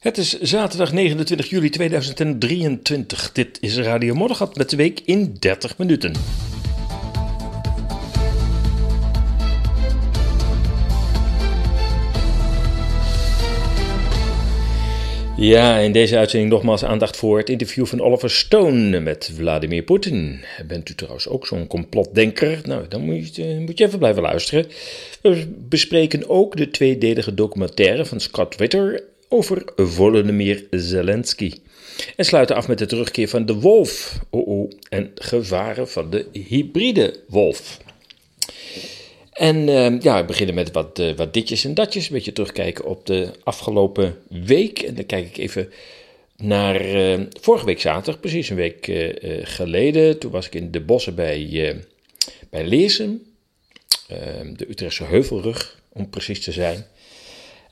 Het 0.00 0.18
is 0.18 0.40
zaterdag 0.40 0.92
29 0.92 1.50
juli 1.50 1.70
2023. 1.70 3.32
Dit 3.32 3.58
is 3.60 3.78
Radio 3.78 4.14
Moddergat 4.14 4.56
met 4.56 4.70
de 4.70 4.76
week 4.76 5.00
in 5.04 5.36
30 5.38 5.78
minuten. 5.78 6.12
Ja, 15.36 15.76
in 15.76 15.92
deze 15.92 16.18
uitzending 16.18 16.52
nogmaals 16.52 16.84
aandacht 16.84 17.16
voor 17.16 17.38
het 17.38 17.48
interview 17.48 17.86
van 17.86 18.00
Oliver 18.00 18.30
Stone 18.30 19.00
met 19.00 19.30
Vladimir 19.34 19.82
Poetin. 19.82 20.44
Bent 20.66 20.88
u 20.88 20.94
trouwens 20.94 21.28
ook 21.28 21.46
zo'n 21.46 21.66
complotdenker? 21.66 22.60
Nou, 22.64 22.88
dan 22.88 23.00
moet 23.00 23.36
je, 23.36 23.62
moet 23.66 23.78
je 23.78 23.84
even 23.84 23.98
blijven 23.98 24.22
luisteren. 24.22 24.66
We 25.22 25.46
bespreken 25.68 26.28
ook 26.28 26.56
de 26.56 26.70
tweedelige 26.70 27.34
documentaire 27.34 28.04
van 28.04 28.20
Scott 28.20 28.56
Witter 28.56 29.08
over 29.32 29.62
Volodymyr 29.76 30.66
Zelensky. 30.70 31.52
En 32.16 32.24
sluiten 32.24 32.56
af 32.56 32.68
met 32.68 32.78
de 32.78 32.86
terugkeer 32.86 33.28
van 33.28 33.46
de 33.46 33.54
wolf. 33.54 34.18
Oh 34.30 34.48
oh, 34.48 34.70
en 34.88 35.10
gevaren 35.14 35.88
van 35.88 36.10
de 36.10 36.26
hybride 36.32 37.20
wolf. 37.28 37.78
En 39.32 39.56
uh, 39.56 40.00
ja, 40.00 40.20
we 40.20 40.24
beginnen 40.24 40.54
met 40.54 40.72
wat, 40.72 40.98
uh, 40.98 41.16
wat 41.16 41.34
ditjes 41.34 41.64
en 41.64 41.74
datjes. 41.74 42.06
Een 42.06 42.14
beetje 42.14 42.32
terugkijken 42.32 42.84
op 42.84 43.06
de 43.06 43.30
afgelopen 43.44 44.18
week. 44.28 44.78
En 44.78 44.94
dan 44.94 45.06
kijk 45.06 45.26
ik 45.26 45.36
even 45.36 45.72
naar 46.36 46.86
uh, 46.86 47.20
vorige 47.40 47.64
week 47.64 47.80
zaterdag, 47.80 48.20
precies 48.20 48.48
een 48.48 48.56
week 48.56 48.92
geleden. 49.42 50.18
Toen 50.18 50.30
was 50.30 50.46
ik 50.46 50.54
in 50.54 50.70
de 50.70 50.80
bossen 50.80 51.14
bij, 51.14 51.76
bij 52.50 52.66
Leersum. 52.66 53.22
Ehm, 54.08 54.54
de 54.54 54.70
Utrechtse 54.70 55.04
Heuvelrug, 55.04 55.80
om 55.92 56.10
precies 56.10 56.44
te 56.44 56.52
zijn. 56.52 56.86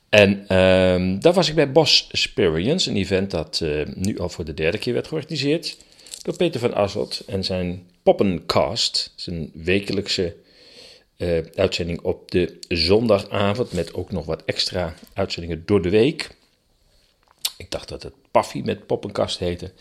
En 0.09 0.41
uh, 0.43 1.21
daar 1.21 1.33
was 1.33 1.49
ik 1.49 1.55
bij 1.55 1.73
Boss 1.73 2.09
Experience, 2.11 2.91
een 2.91 2.97
event 2.97 3.31
dat 3.31 3.63
nu 3.95 4.19
al 4.19 4.29
voor 4.29 4.45
de 4.45 4.55
derde 4.55 4.79
keer 4.79 4.93
werd 4.93 5.09
georganiseerd. 5.09 5.77
Door 6.23 6.37
Peter 6.37 6.61
van 6.61 6.75
Asselt 6.75 7.23
en 7.27 7.45
zijn 7.45 7.87
Poppencast. 8.03 9.13
Zijn 9.17 9.51
wekelijkse 9.55 10.37
uh, 11.17 11.39
uitzending 11.55 12.01
op 12.01 12.31
de 12.31 12.59
zondagavond 12.69 13.73
met 13.73 13.95
ook 13.95 14.13
nog 14.13 14.25
wat 14.25 14.43
extra 14.45 14.95
uitzendingen 15.13 15.63
door 15.67 15.83
de 15.83 15.91
week. 15.91 16.37
Ik 17.57 17.71
dacht 17.71 17.89
dat 17.89 18.03
het 18.03 18.13
Paffy 18.31 18.61
met 18.65 18.87
Poppenkast 18.87 19.39
heette. 19.39 19.73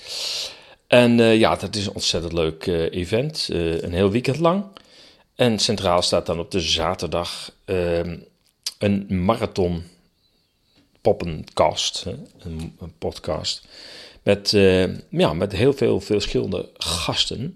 En 0.87 1.19
uh, 1.19 1.37
ja, 1.39 1.55
dat 1.55 1.75
is 1.75 1.85
een 1.85 1.93
ontzettend 1.93 2.33
leuk 2.33 2.65
event, 2.91 3.47
een 3.51 3.93
heel 3.93 4.11
weekend 4.11 4.39
lang. 4.39 4.65
En 5.35 5.59
centraal 5.59 6.01
staat 6.01 6.25
dan 6.25 6.39
op 6.39 6.51
de 6.51 6.59
zaterdag 6.59 7.51
ehm, 7.65 8.17
een 8.77 9.05
marathon 9.09 9.83
Poppenkast, 11.01 12.05
een, 12.39 12.75
een, 12.79 12.93
podcast. 12.97 13.67
Met, 14.23 14.51
ja, 15.09 15.33
met 15.33 15.51
heel 15.51 15.73
veel 15.73 15.99
verschillende 15.99 16.69
gasten. 16.77 17.55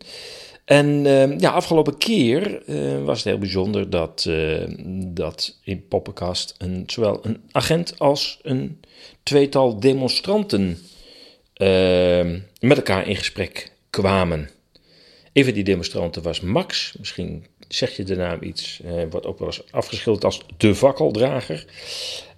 En 0.71 1.05
uh, 1.05 1.39
ja, 1.39 1.51
afgelopen 1.51 1.97
keer 1.97 2.61
uh, 2.65 3.03
was 3.03 3.17
het 3.17 3.25
heel 3.25 3.37
bijzonder 3.37 3.89
dat, 3.89 4.29
dat 5.07 5.57
in 5.63 5.87
Poppenkast 5.87 6.55
een, 6.57 6.83
zowel 6.85 7.19
een 7.25 7.41
agent 7.51 7.99
als 7.99 8.39
een 8.41 8.79
tweetal 9.23 9.79
demonstranten 9.79 10.77
met 12.59 12.77
elkaar 12.77 13.07
in 13.07 13.15
gesprek 13.15 13.71
kwamen. 13.89 14.49
Een 15.33 15.43
van 15.43 15.53
die 15.53 15.63
demonstranten 15.63 16.21
was 16.21 16.41
Max, 16.41 16.95
misschien 16.99 17.45
zeg 17.67 17.95
je 17.95 18.03
de 18.03 18.15
naam 18.15 18.43
iets, 18.43 18.81
wordt 19.09 19.25
ook 19.25 19.39
wel 19.39 19.47
eens 19.47 19.71
afgeschilderd 19.71 20.25
als 20.25 20.41
de 20.57 20.75
fakkeldrager. 20.75 21.65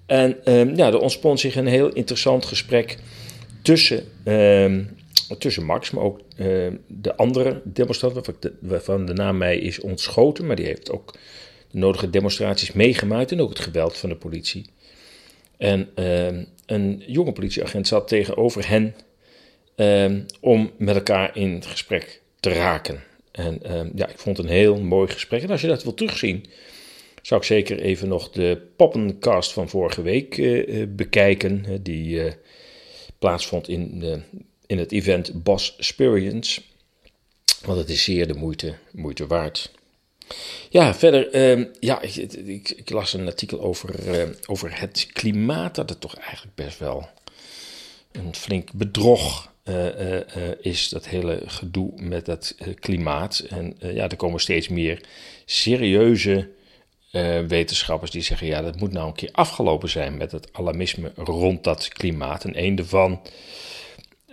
En 0.05 0.45
ehm, 0.45 0.75
ja, 0.75 0.87
er 0.87 0.99
ontspon 0.99 1.37
zich 1.37 1.55
een 1.55 1.67
heel 1.67 1.89
interessant 1.89 2.45
gesprek 2.45 2.97
tussen 3.61 4.03
tussen 5.37 5.65
Max, 5.65 5.91
maar 5.91 6.03
ook 6.03 6.19
uh, 6.37 6.71
de 6.87 7.15
andere 7.15 7.61
demonstrant, 7.63 8.29
waarvan 8.59 9.05
de 9.05 9.13
naam 9.13 9.37
mij 9.37 9.57
is 9.57 9.79
ontschoten, 9.79 10.45
maar 10.45 10.55
die 10.55 10.65
heeft 10.65 10.91
ook 10.91 11.13
de 11.71 11.77
nodige 11.77 12.09
demonstraties 12.09 12.71
meegemaakt 12.71 13.31
en 13.31 13.41
ook 13.41 13.49
het 13.49 13.59
geweld 13.59 13.97
van 13.97 14.09
de 14.09 14.15
politie. 14.15 14.65
En 15.57 15.89
een 16.65 17.03
jonge 17.07 17.31
politieagent 17.31 17.87
zat 17.87 18.07
tegenover 18.07 18.69
hen 18.69 18.95
om 20.39 20.71
met 20.77 20.95
elkaar 20.95 21.37
in 21.37 21.63
gesprek 21.63 22.21
te 22.39 22.49
raken. 22.49 23.03
En 23.31 23.59
ja, 23.95 24.07
ik 24.07 24.19
vond 24.19 24.37
het 24.37 24.45
een 24.45 24.51
heel 24.51 24.79
mooi 24.79 25.11
gesprek. 25.11 25.43
En 25.43 25.49
als 25.49 25.61
je 25.61 25.67
dat 25.67 25.83
wil 25.83 25.93
terugzien, 25.93 26.45
zou 27.23 27.39
ik 27.39 27.45
zeker 27.47 27.79
even 27.79 28.07
nog 28.07 28.29
de 28.29 28.61
poppencast 28.75 29.51
van 29.51 29.69
vorige 29.69 30.01
week 30.01 30.35
bekijken, 30.95 31.83
die 31.83 32.21
plaatsvond 33.19 33.67
in 33.67 34.23
in 34.65 34.79
het 34.79 34.91
event 34.91 35.43
Boss 35.43 35.75
Experience. 35.77 36.61
Want 37.65 37.77
het 37.77 37.89
is 37.89 38.03
zeer 38.03 38.27
de 38.27 38.33
moeite, 38.33 38.75
moeite 38.91 39.27
waard. 39.27 39.71
Ja, 40.69 40.95
verder, 40.95 41.57
uh, 41.57 41.65
ja, 41.79 42.01
ik, 42.01 42.69
ik, 42.69 42.89
las 42.89 43.13
een 43.13 43.27
artikel 43.27 43.61
over, 43.61 43.95
over 44.45 44.79
het 44.79 45.07
klimaat. 45.13 45.75
Dat 45.75 45.89
het 45.89 45.99
toch 45.99 46.15
eigenlijk 46.15 46.55
best 46.55 46.79
wel 46.79 47.09
een 48.11 48.35
flink 48.35 48.71
bedrog 48.71 49.51
is, 50.61 50.89
dat 50.89 51.07
hele 51.07 51.41
gedoe 51.45 51.91
met 51.95 52.25
dat 52.25 52.55
klimaat. 52.79 53.39
En 53.49 53.75
ja, 53.79 54.09
er 54.09 54.15
komen 54.15 54.39
steeds 54.39 54.67
meer 54.67 55.01
serieuze 55.45 56.49
wetenschappers 57.47 58.11
die 58.11 58.21
zeggen: 58.21 58.47
ja, 58.47 58.61
dat 58.61 58.79
moet 58.79 58.91
nou 58.91 59.07
een 59.07 59.13
keer 59.13 59.29
afgelopen 59.31 59.89
zijn 59.89 60.17
met 60.17 60.31
het 60.31 60.49
alarmisme 60.51 61.11
rond 61.15 61.63
dat 61.63 61.87
klimaat. 61.87 62.43
En 62.43 62.63
een 62.63 62.75
daarvan 62.75 63.21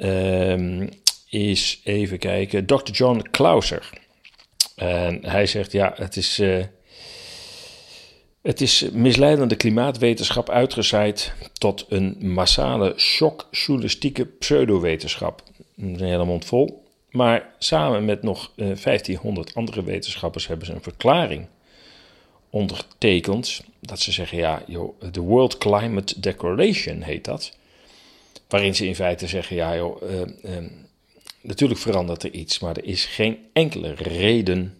um, 0.02 0.88
is 1.28 1.80
even 1.84 2.18
kijken, 2.18 2.66
Dr. 2.66 2.90
John 2.92 3.26
Clauser. 3.30 3.90
En 4.76 5.24
hij 5.24 5.46
zegt, 5.46 5.72
ja, 5.72 5.92
het 5.96 6.16
is, 6.16 6.38
uh, 6.38 6.64
het 8.42 8.60
is 8.60 8.90
misleidende 8.92 9.56
klimaatwetenschap 9.56 10.50
uitgezaaid 10.50 11.32
tot 11.52 11.86
een 11.88 12.16
massale 12.20 12.94
shockjournalistieke 12.96 14.24
pseudowetenschap. 14.24 15.42
Een 15.76 16.00
hele 16.00 16.24
mond 16.24 16.44
vol. 16.44 16.88
Maar 17.10 17.54
samen 17.58 18.04
met 18.04 18.22
nog 18.22 18.52
uh, 18.56 18.70
eh, 18.70 18.76
1500 18.76 19.54
andere 19.54 19.82
wetenschappers 19.82 20.46
hebben 20.46 20.66
ze 20.66 20.72
een 20.72 20.82
verklaring 20.82 21.46
ondertekend. 22.50 23.62
Dat 23.80 24.00
ze 24.00 24.12
zeggen, 24.12 24.38
ja, 24.38 24.62
joh, 24.66 25.00
de 25.12 25.20
World 25.20 25.58
Climate 25.58 26.20
Declaration 26.20 27.02
heet 27.02 27.24
dat. 27.24 27.56
Waarin 28.48 28.74
ze 28.74 28.86
in 28.86 28.94
feite 28.94 29.26
zeggen: 29.26 29.56
ja, 29.56 29.76
joh, 29.76 30.02
uh, 30.02 30.20
uh, 30.20 30.70
natuurlijk 31.40 31.80
verandert 31.80 32.22
er 32.22 32.32
iets, 32.32 32.58
maar 32.58 32.76
er 32.76 32.84
is 32.84 33.04
geen 33.04 33.38
enkele 33.52 33.94
reden 33.94 34.78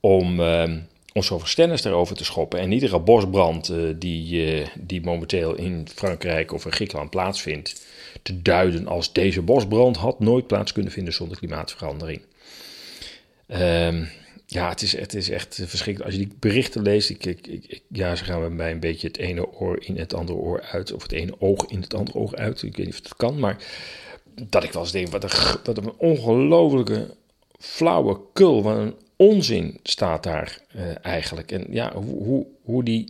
om, 0.00 0.40
uh, 0.40 0.72
om 1.12 1.22
zoveel 1.22 1.46
stennis 1.46 1.82
daarover 1.82 2.16
te 2.16 2.24
schoppen. 2.24 2.60
En 2.60 2.72
iedere 2.72 2.98
bosbrand 2.98 3.72
die, 3.96 4.64
die 4.74 5.00
momenteel 5.00 5.54
in 5.54 5.86
Frankrijk 5.94 6.52
of 6.52 6.64
in 6.64 6.72
Griekenland 6.72 7.10
plaatsvindt, 7.10 7.86
te 8.22 8.42
duiden 8.42 8.86
als 8.86 9.12
deze 9.12 9.42
bosbrand 9.42 9.96
had 9.96 10.20
nooit 10.20 10.46
plaats 10.46 10.72
kunnen 10.72 10.92
vinden 10.92 11.14
zonder 11.14 11.38
klimaatverandering. 11.38 12.20
Ehm, 13.46 14.04
ja, 14.50 14.68
het 14.68 14.82
is, 14.82 14.96
het 14.96 15.14
is 15.14 15.30
echt 15.30 15.54
verschrikkelijk. 15.54 16.04
Als 16.04 16.20
je 16.20 16.26
die 16.26 16.36
berichten 16.40 16.82
leest, 16.82 17.10
ik, 17.10 17.24
ik, 17.24 17.46
ik, 17.46 17.82
ja, 17.88 18.16
ze 18.16 18.24
gaan 18.24 18.40
bij 18.40 18.50
mij 18.50 18.70
een 18.70 18.80
beetje 18.80 19.06
het 19.06 19.16
ene 19.16 19.52
oor 19.52 19.84
in 19.84 19.96
het 19.96 20.14
andere 20.14 20.38
oor 20.38 20.62
uit, 20.62 20.92
of 20.92 21.02
het 21.02 21.12
ene 21.12 21.34
oog 21.38 21.66
in 21.66 21.80
het 21.80 21.94
andere 21.94 22.18
oog 22.18 22.34
uit. 22.34 22.62
Ik 22.62 22.76
weet 22.76 22.86
niet 22.86 22.94
of 22.94 23.00
dat 23.00 23.16
kan, 23.16 23.38
maar 23.38 23.56
dat 24.48 24.64
ik 24.64 24.72
wel 24.72 24.82
eens 24.82 24.92
denk, 24.92 25.08
wat 25.08 25.24
een, 25.24 25.58
wat 25.64 25.78
een 25.78 25.92
ongelofelijke 25.96 27.14
flauwe 27.58 28.20
kul, 28.32 28.62
wat 28.62 28.76
een 28.76 28.94
onzin 29.16 29.80
staat 29.82 30.22
daar 30.22 30.60
uh, 30.76 31.04
eigenlijk. 31.04 31.52
En 31.52 31.66
ja, 31.70 31.92
hoe, 31.94 32.22
hoe, 32.22 32.46
hoe 32.62 32.84
die 32.84 33.06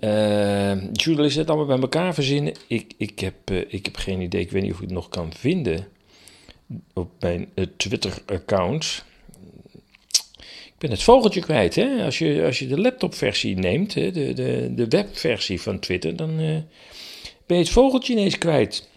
uh, 0.00 0.92
journalisten 0.92 1.40
het 1.40 1.50
allemaal 1.50 1.66
bij 1.66 1.80
elkaar 1.80 2.14
verzinnen, 2.14 2.54
ik, 2.66 2.92
ik, 2.96 3.18
heb, 3.18 3.50
ik 3.50 3.84
heb 3.84 3.96
geen 3.96 4.20
idee. 4.20 4.40
Ik 4.40 4.50
weet 4.50 4.62
niet 4.62 4.72
of 4.72 4.76
ik 4.76 4.84
het 4.84 4.92
nog 4.92 5.08
kan 5.08 5.32
vinden 5.32 5.88
op 6.92 7.10
mijn 7.20 7.48
Twitter-account. 7.76 9.04
Ik 10.76 10.82
ben 10.82 10.90
het 10.90 11.02
vogeltje 11.02 11.40
kwijt. 11.40 11.74
Hè? 11.74 12.04
Als, 12.04 12.18
je, 12.18 12.44
als 12.44 12.58
je 12.58 12.66
de 12.66 12.80
laptopversie 12.80 13.56
neemt, 13.56 13.94
hè, 13.94 14.10
de, 14.10 14.32
de, 14.32 14.74
de 14.74 14.88
webversie 14.88 15.60
van 15.60 15.78
Twitter, 15.78 16.16
dan 16.16 16.30
uh, 16.40 16.58
ben 17.46 17.56
je 17.56 17.62
het 17.62 17.68
vogeltje 17.68 18.12
ineens 18.12 18.38
kwijt. 18.38 18.88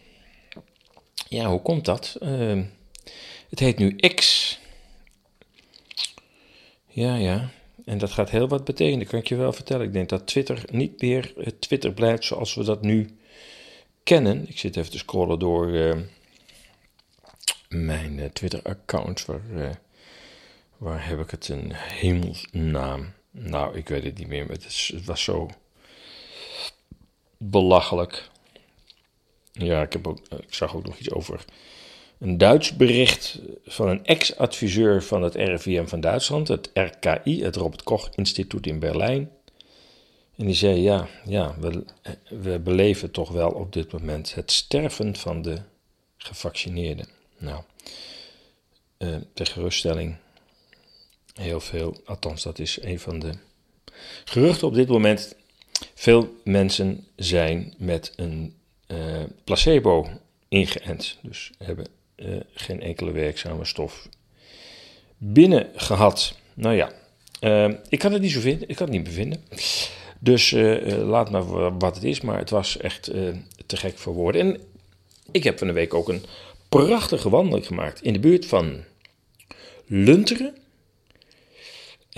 Ja, 1.27 1.49
hoe 1.49 1.61
komt 1.61 1.85
dat? 1.85 2.17
Uh, 2.23 2.63
het 3.49 3.59
heet 3.59 3.77
nu 3.77 3.95
X. 3.95 4.59
Ja, 6.87 7.15
ja. 7.15 7.49
En 7.85 7.97
dat 7.97 8.11
gaat 8.11 8.29
heel 8.29 8.47
wat 8.47 8.65
betekenen, 8.65 9.07
kan 9.07 9.19
ik 9.19 9.27
je 9.27 9.35
wel 9.35 9.53
vertellen. 9.53 9.85
Ik 9.85 9.93
denk 9.93 10.09
dat 10.09 10.27
Twitter 10.27 10.63
niet 10.71 11.01
meer 11.01 11.33
Twitter 11.59 11.93
blijft 11.93 12.23
zoals 12.23 12.55
we 12.55 12.63
dat 12.63 12.81
nu 12.81 13.17
kennen. 14.03 14.49
Ik 14.49 14.59
zit 14.59 14.77
even 14.77 14.91
te 14.91 14.97
scrollen 14.97 15.39
door 15.39 15.67
uh, 15.67 15.95
mijn 17.69 18.29
Twitter-account, 18.33 19.25
waar 19.25 19.41
Waar 20.79 21.07
heb 21.07 21.19
ik 21.19 21.31
het 21.31 21.47
een 21.47 21.71
hemelsnaam? 21.73 23.13
Nou, 23.31 23.77
ik 23.77 23.87
weet 23.87 24.03
het 24.03 24.17
niet 24.17 24.27
meer, 24.27 24.47
het, 24.47 24.91
was 25.05 25.23
zo 25.23 25.49
belachelijk. 27.37 28.29
ja, 29.51 29.81
ik, 29.81 29.93
heb 29.93 30.07
ook, 30.07 30.19
ik 30.29 30.53
zag 30.53 30.75
ook 30.75 30.85
nog 30.85 30.97
iets 30.97 31.11
over 31.11 31.45
een 32.17 32.37
Duits 32.37 32.75
bericht 32.75 33.39
van 33.65 33.87
een 33.87 34.05
ex-adviseur 34.05 35.03
van 35.03 35.23
het 35.23 35.35
RIVM 35.35 35.85
van 35.85 35.99
Duitsland, 35.99 36.47
het 36.47 36.69
RKI, 36.73 37.43
het 37.43 37.55
Robert 37.55 37.83
Koch 37.83 38.09
Instituut 38.15 38.67
in 38.67 38.79
Berlijn. 38.79 39.31
En 40.35 40.45
die 40.45 40.55
zei: 40.55 40.81
Ja, 40.81 41.07
ja 41.25 41.55
we, 41.59 41.83
we 42.29 42.59
beleven 42.59 43.11
toch 43.11 43.29
wel 43.29 43.49
op 43.49 43.73
dit 43.73 43.91
moment 43.91 44.35
het 44.35 44.51
sterven 44.51 45.15
van 45.15 45.41
de 45.41 45.57
gevaccineerden. 46.17 47.07
Nou, 47.37 47.63
uh, 48.97 49.15
ter 49.33 49.45
geruststelling, 49.45 50.15
heel 51.39 51.59
veel, 51.59 52.01
althans, 52.05 52.43
dat 52.43 52.59
is 52.59 52.77
een 52.81 52.99
van 52.99 53.19
de 53.19 53.33
geruchten 54.25 54.67
op 54.67 54.73
dit 54.73 54.87
moment. 54.87 55.35
Veel 55.93 56.35
mensen 56.43 57.07
zijn 57.15 57.73
met 57.77 58.13
een 58.15 58.53
uh, 58.87 59.23
placebo 59.43 60.09
ingeënt, 60.47 61.17
dus 61.21 61.51
hebben 61.57 61.87
uh, 62.15 62.39
geen 62.53 62.81
enkele 62.81 63.11
werkzame 63.11 63.65
stof 63.65 64.09
binnen 65.17 65.69
gehad. 65.75 66.35
Nou 66.53 66.75
ja, 66.75 66.91
uh, 67.41 67.75
ik 67.89 67.99
kan 67.99 68.11
het 68.11 68.21
niet 68.21 68.31
zo 68.31 68.39
vinden, 68.39 68.69
ik 68.69 68.75
kan 68.75 68.85
het 68.85 68.95
niet 68.95 69.05
bevinden. 69.05 69.43
Dus 70.19 70.51
laat 70.87 71.31
maar 71.31 71.77
wat 71.77 71.95
het 71.95 72.03
is, 72.03 72.21
maar 72.21 72.37
het 72.37 72.49
was 72.49 72.77
echt 72.77 73.03
te 73.65 73.77
gek 73.77 73.97
voor 73.97 74.13
woorden. 74.13 74.41
En 74.41 74.61
ik 75.31 75.43
heb 75.43 75.57
van 75.57 75.67
de 75.67 75.73
week 75.73 75.93
ook 75.93 76.09
een 76.09 76.23
prachtige 76.69 77.29
wandeling 77.29 77.65
gemaakt 77.65 78.01
in 78.01 78.13
de 78.13 78.19
buurt 78.19 78.45
van 78.45 78.83
Lunteren. 79.85 80.55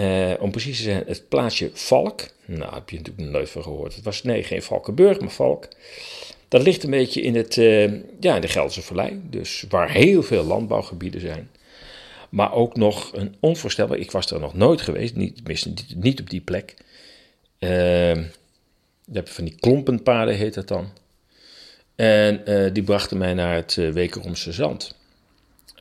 Uh, 0.01 0.33
om 0.39 0.51
precies 0.51 0.77
te 0.77 0.83
zijn, 0.83 1.03
het 1.07 1.29
plaatsje 1.29 1.69
Valk. 1.73 2.21
Nou, 2.45 2.73
heb 2.73 2.89
je 2.89 2.97
natuurlijk 2.97 3.29
nooit 3.29 3.49
van 3.49 3.63
gehoord. 3.63 3.95
Het 3.95 4.03
was 4.03 4.23
nee, 4.23 4.43
geen 4.43 4.61
Valkenburg, 4.61 5.19
maar 5.19 5.29
Valk. 5.29 5.67
Dat 6.47 6.61
ligt 6.61 6.83
een 6.83 6.89
beetje 6.89 7.21
in, 7.21 7.35
het, 7.35 7.55
uh, 7.55 7.91
ja, 8.19 8.35
in 8.35 8.41
de 8.41 8.47
Gelderse 8.47 8.81
Vallei. 8.81 9.21
Dus 9.29 9.65
waar 9.69 9.91
heel 9.91 10.23
veel 10.23 10.43
landbouwgebieden 10.43 11.21
zijn. 11.21 11.49
Maar 12.29 12.53
ook 12.53 12.75
nog 12.75 13.13
een 13.13 13.35
onvoorstelbaar. 13.39 13.97
Ik 13.97 14.11
was 14.11 14.31
er 14.31 14.39
nog 14.39 14.53
nooit 14.53 14.81
geweest, 14.81 15.15
niet, 15.15 15.47
niet, 15.47 15.95
niet 15.95 16.19
op 16.19 16.29
die 16.29 16.41
plek. 16.41 16.75
Uh, 17.59 18.15
je 19.05 19.21
van 19.23 19.43
die 19.43 19.55
klompenpaden, 19.59 20.35
heet 20.35 20.53
dat 20.53 20.67
dan. 20.67 20.89
En 21.95 22.41
uh, 22.45 22.73
die 22.73 22.83
brachten 22.83 23.17
mij 23.17 23.33
naar 23.33 23.55
het 23.55 23.75
Wekeromse 23.75 24.51
Zand. 24.51 24.95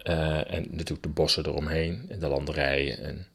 En 0.03 0.67
natuurlijk 0.71 1.03
de 1.03 1.09
bossen 1.09 1.47
eromheen 1.47 2.07
en 2.09 2.19
de 2.19 2.29
landerijen. 2.29 3.05
En... 3.05 3.27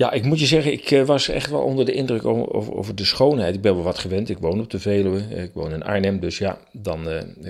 Ja, 0.00 0.12
ik 0.12 0.24
moet 0.24 0.40
je 0.40 0.46
zeggen, 0.46 0.72
ik 0.72 1.06
was 1.06 1.28
echt 1.28 1.50
wel 1.50 1.62
onder 1.62 1.84
de 1.84 1.92
indruk 1.92 2.24
over, 2.24 2.94
de 2.94 3.04
schoonheid. 3.04 3.54
Ik 3.54 3.60
ben 3.60 3.74
wel 3.74 3.82
wat 3.82 3.98
gewend, 3.98 4.28
ik 4.28 4.38
woon 4.38 4.60
op 4.60 4.70
de 4.70 4.78
Veluwe, 4.78 5.20
ik 5.20 5.50
woon 5.54 5.72
in 5.72 5.82
Arnhem, 5.82 6.20
dus 6.20 6.38
ja, 6.38 6.58
dan, 6.72 7.08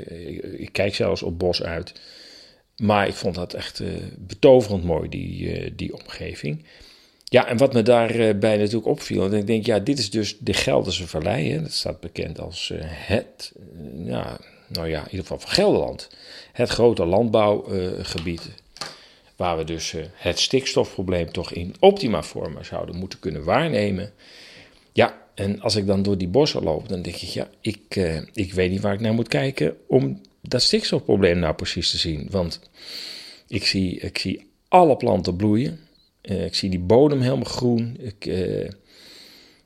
ik, 0.08 0.44
ik, 0.44 0.72
kijk 0.72 0.94
zelfs 0.94 1.22
op 1.22 1.38
bos 1.38 1.62
uit. 1.62 1.92
Maar 2.76 3.08
ik 3.08 3.14
vond 3.14 3.34
dat 3.34 3.54
echt 3.54 3.82
betoverend 4.18 4.84
mooi, 4.84 5.08
die, 5.08 5.74
die 5.74 5.94
omgeving. 5.94 6.64
Ja, 7.24 7.46
en 7.46 7.56
wat 7.56 7.72
me 7.72 7.82
daarbij 7.82 8.56
natuurlijk 8.56 8.86
opviel, 8.86 9.24
en 9.24 9.32
ik 9.32 9.46
denk, 9.46 9.66
ja, 9.66 9.78
dit 9.78 9.98
is 9.98 10.10
dus 10.10 10.38
de 10.38 10.54
Gelderse 10.54 11.08
Vallei. 11.08 11.60
Dat 11.60 11.72
staat 11.72 12.00
bekend 12.00 12.40
als 12.40 12.72
het, 12.84 13.52
ja, 14.04 14.38
nou 14.68 14.88
ja, 14.88 14.98
in 14.98 15.04
ieder 15.04 15.20
geval 15.20 15.38
van 15.38 15.50
Gelderland, 15.50 16.10
het 16.52 16.68
grote 16.68 17.04
landbouwgebied. 17.04 18.50
Waar 19.40 19.56
we 19.56 19.64
dus 19.64 19.94
het 20.14 20.38
stikstofprobleem 20.38 21.32
toch 21.32 21.52
in 21.52 21.74
optima 21.78 22.22
forma 22.22 22.62
zouden 22.62 22.96
moeten 22.96 23.18
kunnen 23.18 23.44
waarnemen. 23.44 24.12
Ja, 24.92 25.22
en 25.34 25.60
als 25.60 25.76
ik 25.76 25.86
dan 25.86 26.02
door 26.02 26.18
die 26.18 26.28
bossen 26.28 26.62
loop, 26.62 26.88
dan 26.88 27.02
denk 27.02 27.16
ik, 27.16 27.28
ja, 27.28 27.48
ik, 27.60 27.96
ik 28.32 28.52
weet 28.52 28.70
niet 28.70 28.80
waar 28.80 28.94
ik 28.94 29.00
naar 29.00 29.12
moet 29.12 29.28
kijken 29.28 29.76
om 29.86 30.20
dat 30.40 30.62
stikstofprobleem 30.62 31.38
nou 31.38 31.54
precies 31.54 31.90
te 31.90 31.98
zien. 31.98 32.26
Want 32.30 32.60
ik 33.48 33.66
zie, 33.66 33.98
ik 33.98 34.18
zie 34.18 34.46
alle 34.68 34.96
planten 34.96 35.36
bloeien. 35.36 35.80
Uh, 36.22 36.44
ik 36.44 36.54
zie 36.54 36.70
die 36.70 36.78
bodem 36.78 37.20
helemaal 37.20 37.44
groen. 37.44 37.96
Ik, 37.98 38.24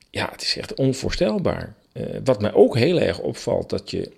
ja, 0.09 0.29
het 0.31 0.41
is 0.41 0.57
echt 0.57 0.73
onvoorstelbaar. 0.73 1.75
Wat 2.23 2.41
mij 2.41 2.53
ook 2.53 2.77
heel 2.77 2.99
erg 2.99 3.19
opvalt, 3.19 3.69
dat 3.69 3.91
je 3.91 4.11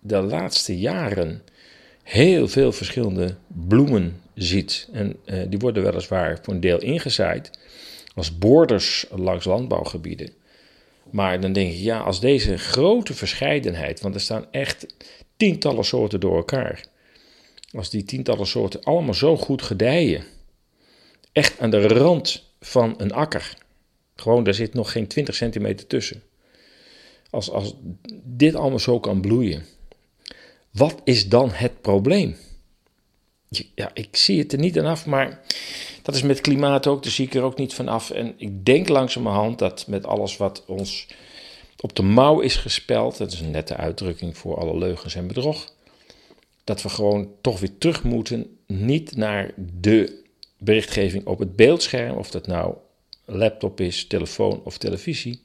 de 0.00 0.20
laatste 0.20 0.78
jaren 0.78 1.42
heel 2.02 2.48
veel 2.48 2.72
verschillende 2.72 3.34
bloemen 3.46 4.20
ziet. 4.42 4.88
En 4.92 5.16
die 5.48 5.58
worden 5.58 5.82
weliswaar 5.82 6.38
voor 6.42 6.54
een 6.54 6.60
deel 6.60 6.78
ingezaaid 6.78 7.50
als 8.14 8.38
borders 8.38 9.06
langs 9.10 9.44
landbouwgebieden. 9.44 10.30
Maar 11.10 11.40
dan 11.40 11.52
denk 11.52 11.72
ik, 11.72 11.78
ja, 11.78 11.98
als 11.98 12.20
deze 12.20 12.58
grote 12.58 13.14
verscheidenheid, 13.14 14.00
want 14.00 14.14
er 14.14 14.20
staan 14.20 14.46
echt 14.50 14.86
tientallen 15.36 15.84
soorten 15.84 16.20
door 16.20 16.36
elkaar. 16.36 16.84
Als 17.72 17.90
die 17.90 18.04
tientallen 18.04 18.46
soorten 18.46 18.82
allemaal 18.82 19.14
zo 19.14 19.36
goed 19.36 19.62
gedijen 19.62 20.24
echt 21.32 21.58
aan 21.58 21.70
de 21.70 21.88
rand 21.88 22.44
van 22.60 22.94
een 22.96 23.12
akker. 23.12 23.56
Gewoon, 24.16 24.44
daar 24.44 24.54
zit 24.54 24.74
nog 24.74 24.92
geen 24.92 25.06
20 25.06 25.34
centimeter 25.34 25.86
tussen. 25.86 26.22
Als, 27.30 27.50
als 27.50 27.74
dit 28.22 28.54
allemaal 28.54 28.78
zo 28.78 29.00
kan 29.00 29.20
bloeien, 29.20 29.64
wat 30.70 31.00
is 31.04 31.28
dan 31.28 31.50
het 31.50 31.80
probleem? 31.80 32.36
Ja, 33.74 33.90
ik 33.94 34.16
zie 34.16 34.38
het 34.38 34.52
er 34.52 34.58
niet 34.58 34.78
aan 34.78 34.86
af, 34.86 35.06
maar 35.06 35.40
dat 36.02 36.14
is 36.14 36.22
met 36.22 36.40
klimaat 36.40 36.86
ook, 36.86 37.02
daar 37.02 37.12
zie 37.12 37.26
ik 37.26 37.34
er 37.34 37.42
ook 37.42 37.58
niet 37.58 37.74
van 37.74 37.88
af. 37.88 38.10
En 38.10 38.34
ik 38.36 38.64
denk 38.64 38.88
langzamerhand 38.88 39.58
dat 39.58 39.86
met 39.86 40.06
alles 40.06 40.36
wat 40.36 40.64
ons 40.66 41.06
op 41.80 41.96
de 41.96 42.02
mouw 42.02 42.40
is 42.40 42.56
gespeld, 42.56 43.16
dat 43.16 43.32
is 43.32 43.40
een 43.40 43.50
nette 43.50 43.76
uitdrukking 43.76 44.36
voor 44.36 44.56
alle 44.56 44.78
leugens 44.78 45.14
en 45.14 45.26
bedrog, 45.26 45.74
dat 46.64 46.82
we 46.82 46.88
gewoon 46.88 47.30
toch 47.40 47.60
weer 47.60 47.78
terug 47.78 48.02
moeten, 48.02 48.58
niet 48.66 49.16
naar 49.16 49.52
de 49.56 50.22
berichtgeving 50.58 51.26
op 51.26 51.38
het 51.38 51.56
beeldscherm, 51.56 52.16
of 52.16 52.30
dat 52.30 52.46
nou 52.46 52.74
laptop 53.24 53.80
is, 53.80 54.06
telefoon 54.06 54.60
of 54.64 54.78
televisie. 54.78 55.42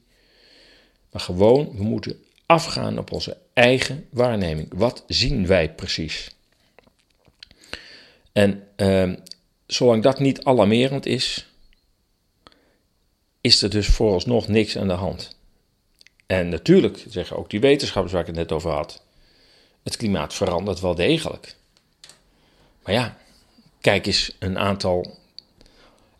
Maar 1.12 1.22
gewoon, 1.22 1.72
we 1.76 1.84
moeten 1.84 2.24
afgaan 2.46 3.00
op 3.00 3.12
onze 3.12 3.38
eigen 3.54 4.06
waarneming. 4.10 4.68
Wat 4.76 5.04
zien 5.08 5.48
wij 5.48 5.74
precies? 5.74 6.35
En 8.36 8.68
uh, 8.78 9.14
zolang 9.68 10.04
dat 10.04 10.20
niet 10.20 10.44
alarmerend 10.44 11.06
is, 11.06 11.48
is 13.42 13.62
er 13.62 13.70
dus 13.70 13.88
vooralsnog 13.88 14.48
niks 14.48 14.78
aan 14.78 14.88
de 14.88 14.94
hand. 14.94 15.38
En 16.26 16.50
natuurlijk 16.50 17.06
zeggen 17.08 17.38
ook 17.38 17.50
die 17.50 17.60
wetenschappers 17.60 18.14
waar 18.14 18.22
ik 18.22 18.28
het 18.28 18.36
net 18.36 18.52
over 18.52 18.72
had, 18.72 19.04
het 19.84 19.98
klimaat 19.98 20.34
verandert 20.34 20.80
wel 20.80 20.96
degelijk. 20.96 21.56
Maar 22.84 22.94
ja, 22.94 23.18
Kijk 23.86 24.06
eens 24.06 24.32
een 24.40 24.58
aantal 24.58 25.18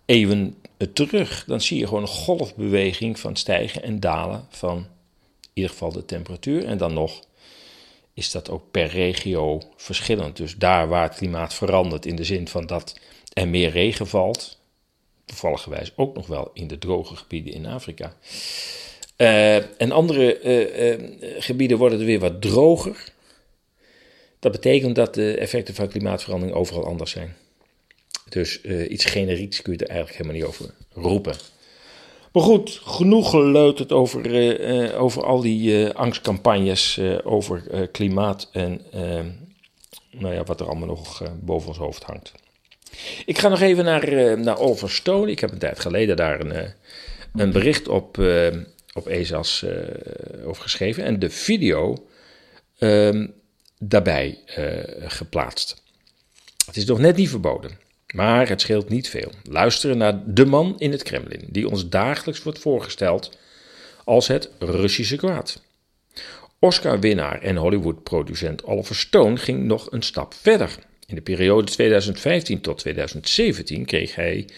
eeuwen 0.06 0.56
terug, 0.94 1.44
dan 1.48 1.62
zie 1.62 1.80
je 1.80 1.88
gewoon 1.88 2.02
een 2.02 2.08
golfbeweging 2.08 3.20
van 3.20 3.36
stijgen 3.36 3.84
en 3.84 4.00
dalen 4.00 4.46
van 4.50 4.78
in 4.78 5.50
ieder 5.54 5.72
geval 5.72 5.92
de 5.92 6.06
temperatuur. 6.06 6.66
En 6.66 6.78
dan 6.78 6.94
nog 6.94 7.24
is 8.16 8.32
dat 8.32 8.50
ook 8.50 8.72
per 8.72 8.88
regio 8.88 9.62
verschillend. 9.76 10.38
Dus 10.38 10.56
daar 10.56 10.88
waar 10.88 11.08
het 11.08 11.18
klimaat 11.18 11.54
verandert 11.54 12.06
in 12.06 12.16
de 12.16 12.24
zin 12.24 12.48
van 12.48 12.66
dat 12.66 13.00
er 13.34 13.48
meer 13.48 13.70
regen 13.70 14.08
valt, 14.08 14.60
toevallig 15.26 15.92
ook 15.96 16.16
nog 16.16 16.28
wel 16.28 16.52
in 16.54 16.68
de 16.68 16.78
droge 16.78 17.16
gebieden 17.16 17.54
in 17.54 17.66
Afrika. 17.66 18.16
Uh, 19.18 19.82
en 19.82 19.92
andere 19.92 20.42
uh, 20.42 20.92
uh, 20.92 21.42
gebieden 21.42 21.78
worden 21.78 22.00
er 22.00 22.06
weer 22.06 22.20
wat 22.20 22.42
droger. 22.42 23.14
Dat 24.40 24.52
betekent 24.52 24.96
dat 24.96 25.14
de 25.14 25.38
effecten 25.38 25.76
van 25.76 25.88
klimaatverandering 25.88 26.58
overal 26.58 26.86
anders 26.86 27.12
zijn. 27.12 27.36
Dus 28.30 28.62
iets 28.62 29.06
generieks 29.06 29.62
kun 29.62 29.74
je 29.74 29.80
er 29.80 29.90
eigenlijk 29.90 30.18
helemaal 30.18 30.40
niet 30.40 30.50
over 30.50 30.74
roepen. 30.94 31.36
Maar 32.36 32.44
goed, 32.44 32.82
genoeg 32.84 33.30
geleuterd 33.30 33.92
over, 33.92 34.26
uh, 34.26 35.02
over 35.02 35.24
al 35.24 35.42
die 35.42 35.90
angstcampagnes 35.90 37.00
over 37.24 37.88
klimaat 37.92 38.50
en 38.52 38.82
nou 40.12 40.34
ja, 40.34 40.44
wat 40.44 40.60
er 40.60 40.68
allemaal 40.68 40.88
nog 40.88 41.24
boven 41.42 41.68
ons 41.68 41.78
hoofd 41.78 42.04
hangt. 42.04 42.32
Ik 43.26 43.38
ga 43.38 43.48
nog 43.48 43.62
even 43.62 43.86
naar, 43.86 44.40
naar 44.40 44.60
Oliver 44.60 44.90
Stone. 44.90 45.32
Ik 45.32 45.40
heb 45.40 45.52
een 45.52 45.58
tijd 45.58 45.80
geleden 45.80 46.16
daar 46.16 46.40
een, 46.40 46.74
een 47.34 47.52
bericht 47.52 47.88
op, 47.88 48.18
op 48.94 49.08
ESAS 49.08 49.66
over 50.46 50.62
geschreven 50.64 51.04
en 51.04 51.20
de 51.20 51.30
video 51.30 52.08
ehm, 52.78 53.28
daarbij 53.80 54.40
geplaatst. 55.00 55.84
Het 56.66 56.76
is 56.78 56.86
nog 56.86 57.00
net 57.00 57.16
niet 57.16 57.30
verboden. 57.30 57.85
Maar 58.16 58.50
het 58.50 58.62
scheelt 58.62 58.90
niet 58.90 59.10
veel. 59.10 59.32
Luisteren 59.50 59.98
naar 59.98 60.22
de 60.26 60.46
man 60.46 60.76
in 60.78 60.92
het 60.92 61.04
Kremlin, 61.04 61.46
die 61.50 61.70
ons 61.70 61.90
dagelijks 61.90 62.44
wordt 62.44 62.60
voorgesteld 62.60 63.38
als 64.04 64.28
het 64.28 64.50
Russische 64.60 65.16
kwaad. 65.16 65.62
Oscar-winnaar 66.60 67.42
en 67.42 67.56
Hollywood-producent 67.56 68.64
Oliver 68.64 68.96
Stone 68.96 69.38
ging 69.38 69.64
nog 69.64 69.92
een 69.92 70.02
stap 70.02 70.34
verder. 70.34 70.76
In 71.08 71.16
de 71.16 71.22
periode 71.22 71.72
2015 71.72 72.62
tot 72.62 72.78
2017 72.78 73.86
kreeg 73.86 74.16
hij 74.16 74.50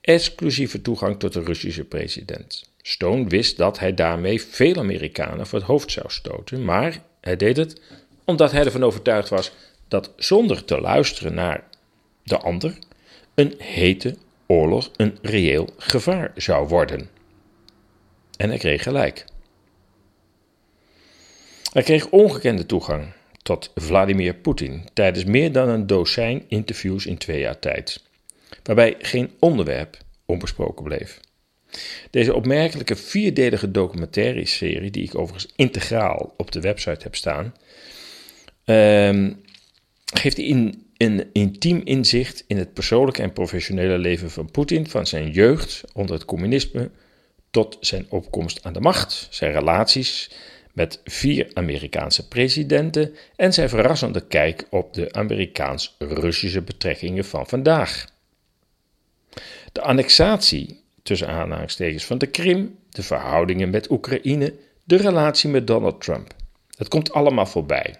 exclusieve 0.00 0.82
toegang 0.82 1.18
tot 1.18 1.32
de 1.32 1.42
Russische 1.42 1.84
president. 1.84 2.64
Stone 2.82 3.28
wist 3.28 3.56
dat 3.56 3.78
hij 3.78 3.94
daarmee 3.94 4.42
veel 4.42 4.76
Amerikanen 4.76 5.46
voor 5.46 5.58
het 5.58 5.68
hoofd 5.68 5.90
zou 5.90 6.06
stoten, 6.08 6.64
maar 6.64 7.02
Hij 7.20 7.36
deed 7.36 7.56
het 7.56 7.80
omdat 8.24 8.52
hij 8.52 8.64
ervan 8.64 8.84
overtuigd 8.84 9.28
was 9.28 9.52
dat 9.88 10.12
zonder 10.16 10.64
te 10.64 10.80
luisteren 10.80 11.34
naar 11.34 11.64
de 12.22 12.38
ander 12.38 12.78
een 13.36 13.54
hete 13.58 14.16
oorlog 14.46 14.90
een 14.96 15.18
reëel 15.22 15.68
gevaar 15.76 16.32
zou 16.34 16.68
worden. 16.68 17.08
En 18.36 18.48
hij 18.48 18.58
kreeg 18.58 18.82
gelijk. 18.82 19.24
Hij 21.72 21.82
kreeg 21.82 22.08
ongekende 22.08 22.66
toegang 22.66 23.06
tot 23.42 23.70
Vladimir 23.74 24.34
Poetin 24.34 24.88
tijdens 24.92 25.24
meer 25.24 25.52
dan 25.52 25.68
een 25.68 25.86
dozijn 25.86 26.44
interviews 26.48 27.06
in 27.06 27.18
twee 27.18 27.40
jaar 27.40 27.58
tijd, 27.58 28.02
waarbij 28.62 28.94
geen 28.98 29.30
onderwerp 29.38 29.98
onbesproken 30.24 30.84
bleef. 30.84 31.20
Deze 32.10 32.34
opmerkelijke 32.34 32.96
vierdelige 32.96 33.70
documentaire 33.70 34.46
serie, 34.46 34.90
die 34.90 35.02
ik 35.02 35.18
overigens 35.18 35.52
integraal 35.56 36.34
op 36.36 36.52
de 36.52 36.60
website 36.60 37.02
heb 37.02 37.14
staan, 37.14 37.54
uh, 38.64 39.30
geeft 40.14 40.38
in, 40.38 40.85
een 40.96 41.30
intiem 41.32 41.80
inzicht 41.84 42.44
in 42.46 42.56
het 42.56 42.72
persoonlijke 42.72 43.22
en 43.22 43.32
professionele 43.32 43.98
leven 43.98 44.30
van 44.30 44.50
Poetin, 44.50 44.88
van 44.88 45.06
zijn 45.06 45.30
jeugd 45.30 45.84
onder 45.92 46.14
het 46.14 46.24
communisme 46.24 46.90
tot 47.50 47.76
zijn 47.80 48.06
opkomst 48.08 48.64
aan 48.64 48.72
de 48.72 48.80
macht, 48.80 49.26
zijn 49.30 49.52
relaties 49.52 50.30
met 50.72 51.00
vier 51.04 51.50
Amerikaanse 51.52 52.28
presidenten 52.28 53.14
en 53.36 53.52
zijn 53.52 53.68
verrassende 53.68 54.26
kijk 54.26 54.66
op 54.70 54.94
de 54.94 55.12
Amerikaans-Russische 55.12 56.62
betrekkingen 56.62 57.24
van 57.24 57.46
vandaag. 57.46 58.06
De 59.72 59.80
annexatie 59.80 60.80
tussen 61.02 61.28
aanhalingstekens 61.28 62.04
van 62.04 62.18
de 62.18 62.26
Krim, 62.26 62.78
de 62.90 63.02
verhoudingen 63.02 63.70
met 63.70 63.90
Oekraïne, 63.90 64.54
de 64.84 64.96
relatie 64.96 65.50
met 65.50 65.66
Donald 65.66 66.00
Trump. 66.00 66.34
Het 66.76 66.88
komt 66.88 67.12
allemaal 67.12 67.46
voorbij. 67.46 67.94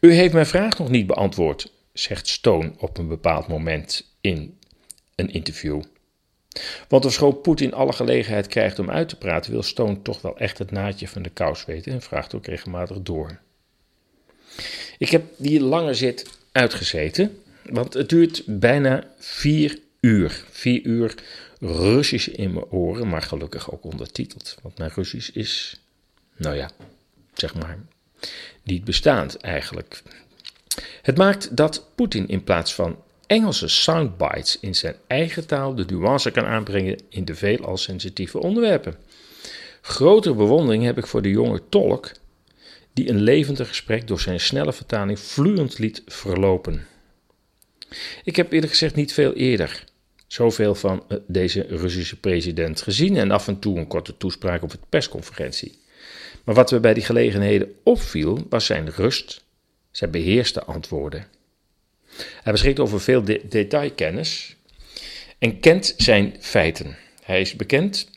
U 0.00 0.12
heeft 0.12 0.32
mijn 0.32 0.46
vraag 0.46 0.78
nog 0.78 0.88
niet 0.88 1.06
beantwoord, 1.06 1.72
zegt 2.00 2.28
Stone 2.28 2.72
op 2.78 2.98
een 2.98 3.08
bepaald 3.08 3.48
moment 3.48 4.14
in 4.20 4.58
een 5.14 5.30
interview. 5.30 5.82
Want 6.88 7.04
ofschoon 7.04 7.40
Poetin 7.40 7.74
alle 7.74 7.92
gelegenheid 7.92 8.46
krijgt 8.46 8.78
om 8.78 8.90
uit 8.90 9.08
te 9.08 9.16
praten, 9.16 9.52
wil 9.52 9.62
Stone 9.62 10.02
toch 10.02 10.22
wel 10.22 10.38
echt 10.38 10.58
het 10.58 10.70
naadje 10.70 11.08
van 11.08 11.22
de 11.22 11.30
kous 11.30 11.64
weten 11.64 11.92
en 11.92 12.02
vraagt 12.02 12.34
ook 12.34 12.46
regelmatig 12.46 13.02
door. 13.02 13.38
Ik 14.98 15.10
heb 15.10 15.24
die 15.36 15.60
lange 15.60 15.94
zit 15.94 16.30
uitgezeten, 16.52 17.42
want 17.62 17.94
het 17.94 18.08
duurt 18.08 18.42
bijna 18.46 19.04
vier 19.18 19.78
uur. 20.00 20.44
Vier 20.50 20.82
uur 20.82 21.14
Russisch 21.60 22.28
in 22.28 22.52
mijn 22.52 22.70
oren, 22.70 23.08
maar 23.08 23.22
gelukkig 23.22 23.72
ook 23.72 23.84
ondertiteld. 23.84 24.56
Want 24.62 24.78
mijn 24.78 24.90
Russisch 24.94 25.30
is, 25.30 25.80
nou 26.36 26.56
ja, 26.56 26.70
zeg 27.34 27.54
maar, 27.54 27.78
niet 28.62 28.84
bestaand 28.84 29.36
eigenlijk. 29.36 30.02
Het 31.02 31.16
maakt 31.16 31.56
dat 31.56 31.90
Poetin 31.94 32.28
in 32.28 32.44
plaats 32.44 32.74
van 32.74 32.96
Engelse 33.26 33.68
soundbites 33.68 34.58
in 34.60 34.74
zijn 34.74 34.96
eigen 35.06 35.46
taal 35.46 35.74
de 35.74 35.84
nuance 35.84 36.30
kan 36.30 36.44
aanbrengen 36.44 36.98
in 37.08 37.24
de 37.24 37.34
veelal 37.34 37.76
sensitieve 37.76 38.38
onderwerpen. 38.38 38.96
Grote 39.80 40.34
bewondering 40.34 40.84
heb 40.84 40.98
ik 40.98 41.06
voor 41.06 41.22
de 41.22 41.30
jonge 41.30 41.62
tolk 41.68 42.12
die 42.92 43.08
een 43.08 43.20
levendig 43.20 43.68
gesprek 43.68 44.06
door 44.06 44.20
zijn 44.20 44.40
snelle 44.40 44.72
vertaling 44.72 45.18
vloeiend 45.18 45.78
liet 45.78 46.02
verlopen. 46.06 46.86
Ik 48.24 48.36
heb 48.36 48.52
eerlijk 48.52 48.72
gezegd 48.72 48.94
niet 48.94 49.12
veel 49.12 49.32
eerder 49.32 49.84
zoveel 50.26 50.74
van 50.74 51.04
eh, 51.08 51.18
deze 51.26 51.66
Russische 51.68 52.20
president 52.20 52.82
gezien 52.82 53.16
en 53.16 53.30
af 53.30 53.48
en 53.48 53.58
toe 53.58 53.78
een 53.78 53.86
korte 53.86 54.16
toespraak 54.16 54.62
op 54.62 54.70
de 54.70 54.78
persconferentie. 54.88 55.78
Maar 56.44 56.54
wat 56.54 56.70
me 56.70 56.80
bij 56.80 56.94
die 56.94 57.02
gelegenheden 57.02 57.74
opviel, 57.82 58.46
was 58.48 58.66
zijn 58.66 58.90
rust, 58.90 59.44
zijn 59.90 60.10
beheerste 60.10 60.64
antwoorden. 60.64 61.26
Hij 62.42 62.52
beschikt 62.52 62.80
over 62.80 63.00
veel 63.00 63.24
detailkennis 63.48 64.56
en 65.38 65.60
kent 65.60 65.94
zijn 65.96 66.36
feiten. 66.40 66.96
Hij 67.22 67.40
is 67.40 67.56
bekend, 67.56 68.08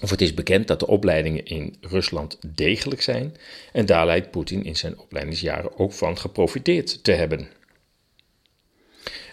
of 0.00 0.10
het 0.10 0.20
is 0.20 0.34
bekend 0.34 0.66
dat 0.66 0.80
de 0.80 0.86
opleidingen 0.86 1.44
in 1.44 1.76
Rusland 1.80 2.38
degelijk 2.46 3.02
zijn 3.02 3.36
en 3.72 3.86
daar 3.86 4.06
lijkt 4.06 4.30
Poetin 4.30 4.64
in 4.64 4.76
zijn 4.76 4.98
opleidingsjaren 4.98 5.78
ook 5.78 5.92
van 5.92 6.18
geprofiteerd 6.18 7.04
te 7.04 7.12
hebben. 7.12 7.48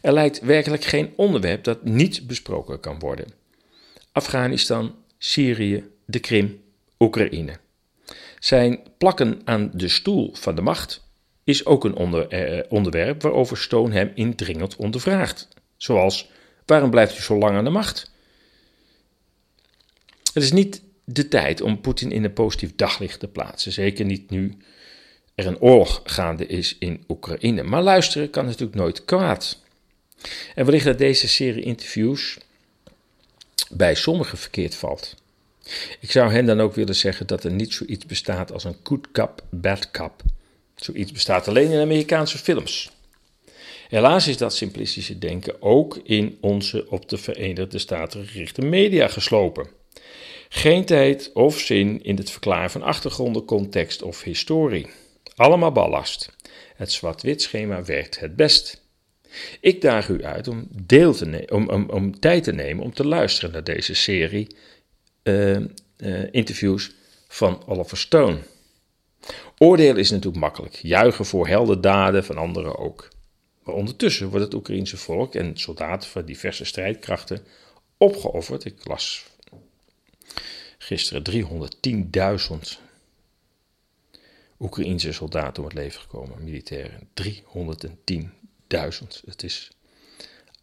Er 0.02 0.14
lijkt 0.14 0.40
werkelijk 0.40 0.84
geen 0.84 1.14
onderwerp 1.16 1.64
dat 1.64 1.84
niet 1.84 2.28
besproken 2.28 2.80
kan 2.80 3.00
worden. 3.00 3.28
Afghanistan, 4.12 4.96
Syrië, 5.18 5.84
de 6.06 6.20
Krim, 6.20 6.62
Oekraïne. 7.00 7.58
Zijn 8.40 8.80
plakken 8.98 9.42
aan 9.46 9.72
de 9.74 9.88
stoel 9.88 10.34
van 10.34 10.56
de 10.56 10.62
macht 10.62 11.03
is 11.44 11.66
ook 11.66 11.84
een 11.84 11.96
onder, 11.96 12.28
eh, 12.28 12.64
onderwerp 12.70 13.22
waarover 13.22 13.58
Stone 13.58 13.94
hem 13.94 14.12
indringend 14.16 14.76
ondervraagt. 14.76 15.48
Zoals: 15.78 16.30
waarom 16.66 16.90
blijft 16.90 17.18
u 17.18 17.22
zo 17.22 17.38
lang 17.38 17.56
aan 17.56 17.64
de 17.64 17.70
macht? 17.70 18.12
Het 20.34 20.44
is 20.44 20.52
niet 20.52 20.82
de 21.04 21.28
tijd 21.28 21.62
om 21.62 21.82
Poetin 21.82 22.12
in 22.12 22.24
een 22.24 22.34
positief 22.34 22.76
daglicht 22.76 23.20
te 23.20 23.28
plaatsen. 23.28 23.72
Zeker 23.72 24.06
niet 24.06 24.30
nu 24.30 24.58
er 25.36 25.48
een 25.48 25.60
oorlog 25.60 26.02
gaande 26.04 26.46
is 26.46 26.76
in 26.80 27.04
Oekraïne. 27.08 27.64
Maar 27.64 27.82
luisteren 27.82 28.30
kan 28.30 28.46
natuurlijk 28.46 28.76
nooit 28.76 29.06
kwaad. 29.06 29.62
En 30.56 30.66
wellicht 30.66 30.86
dat 30.86 30.98
deze 30.98 31.28
serie 31.28 31.64
interviews 31.64 32.38
bij 33.72 33.96
sommigen 33.96 34.38
verkeerd 34.38 34.76
valt. 34.76 35.16
Ik 36.00 36.12
zou 36.12 36.32
hen 36.32 36.46
dan 36.46 36.62
ook 36.62 36.74
willen 36.74 36.96
zeggen 36.96 37.28
dat 37.28 37.44
er 37.44 37.52
niet 37.52 37.74
zoiets 37.74 38.06
bestaat 38.06 38.52
als 38.52 38.64
een 38.64 38.76
good 38.84 39.12
cup, 39.12 39.44
bad 39.50 39.92
cup. 39.92 40.22
Zoiets 40.84 41.12
bestaat 41.12 41.48
alleen 41.48 41.72
in 41.72 41.80
Amerikaanse 41.80 42.38
films. 42.38 42.92
Helaas 43.88 44.28
is 44.28 44.38
dat 44.38 44.56
simplistische 44.56 45.18
denken 45.18 45.62
ook 45.62 46.00
in 46.04 46.38
onze 46.42 46.90
op 46.90 47.10
de 47.10 47.18
Verenigde 47.18 47.80
Staten 47.80 48.26
gerichte 48.28 48.62
media 48.62 49.08
geslopen. 49.08 49.68
Geen 50.50 50.86
tijd 50.86 51.32
of 51.34 51.60
zin 51.60 52.04
in 52.04 52.16
het 52.16 52.32
verklaren 52.32 52.70
van 52.70 52.82
achtergronden, 52.82 53.46
context 53.46 54.02
of 54.02 54.24
historie. 54.24 54.88
Allemaal 55.36 55.72
ballast. 55.72 56.36
Het 56.76 56.92
zwart-wit 56.92 57.42
schema 57.42 57.84
werkt 57.84 58.20
het 58.20 58.36
best. 58.36 58.82
Ik 59.60 59.82
daag 59.82 60.08
u 60.08 60.24
uit 60.24 60.48
om, 60.48 60.68
deel 60.86 61.14
te 61.14 61.48
om, 61.50 61.70
om, 61.70 61.90
om 61.90 62.20
tijd 62.20 62.44
te 62.44 62.54
nemen 62.54 62.84
om 62.84 62.94
te 62.94 63.08
luisteren 63.08 63.52
naar 63.52 63.64
deze 63.64 63.94
serie 63.94 64.56
uh, 65.24 65.56
uh, 65.56 65.66
interviews 66.32 66.92
van 67.28 67.64
Oliver 67.68 67.98
Stone. 67.98 68.38
Oordelen 69.58 69.98
is 69.98 70.10
natuurlijk 70.10 70.42
makkelijk, 70.42 70.76
juichen 70.76 71.26
voor 71.26 71.48
heldendaden 71.48 72.26
van 72.26 72.38
anderen 72.38 72.78
ook. 72.78 73.08
Maar 73.64 73.76
ondertussen 73.76 74.30
wordt 74.30 74.46
het 74.46 74.54
Oekraïense 74.54 74.98
volk 74.98 75.36
en 75.36 75.58
soldaten 75.58 76.10
van 76.10 76.26
diverse 76.26 76.66
strijdkrachten 76.66 77.46
opgeofferd. 77.98 78.66
Ik 78.66 78.86
las 78.88 79.26
gisteren 80.78 81.24
310.000 81.32 82.82
Oekraïense 84.60 85.12
soldaten 85.12 85.64
om 85.64 85.70
het 85.70 85.78
leven 85.78 86.02
gekomen, 86.02 86.44
militairen. 86.44 87.10
310 87.14 88.32
duizend. 88.68 89.22
Het 89.26 89.44
is 89.44 89.72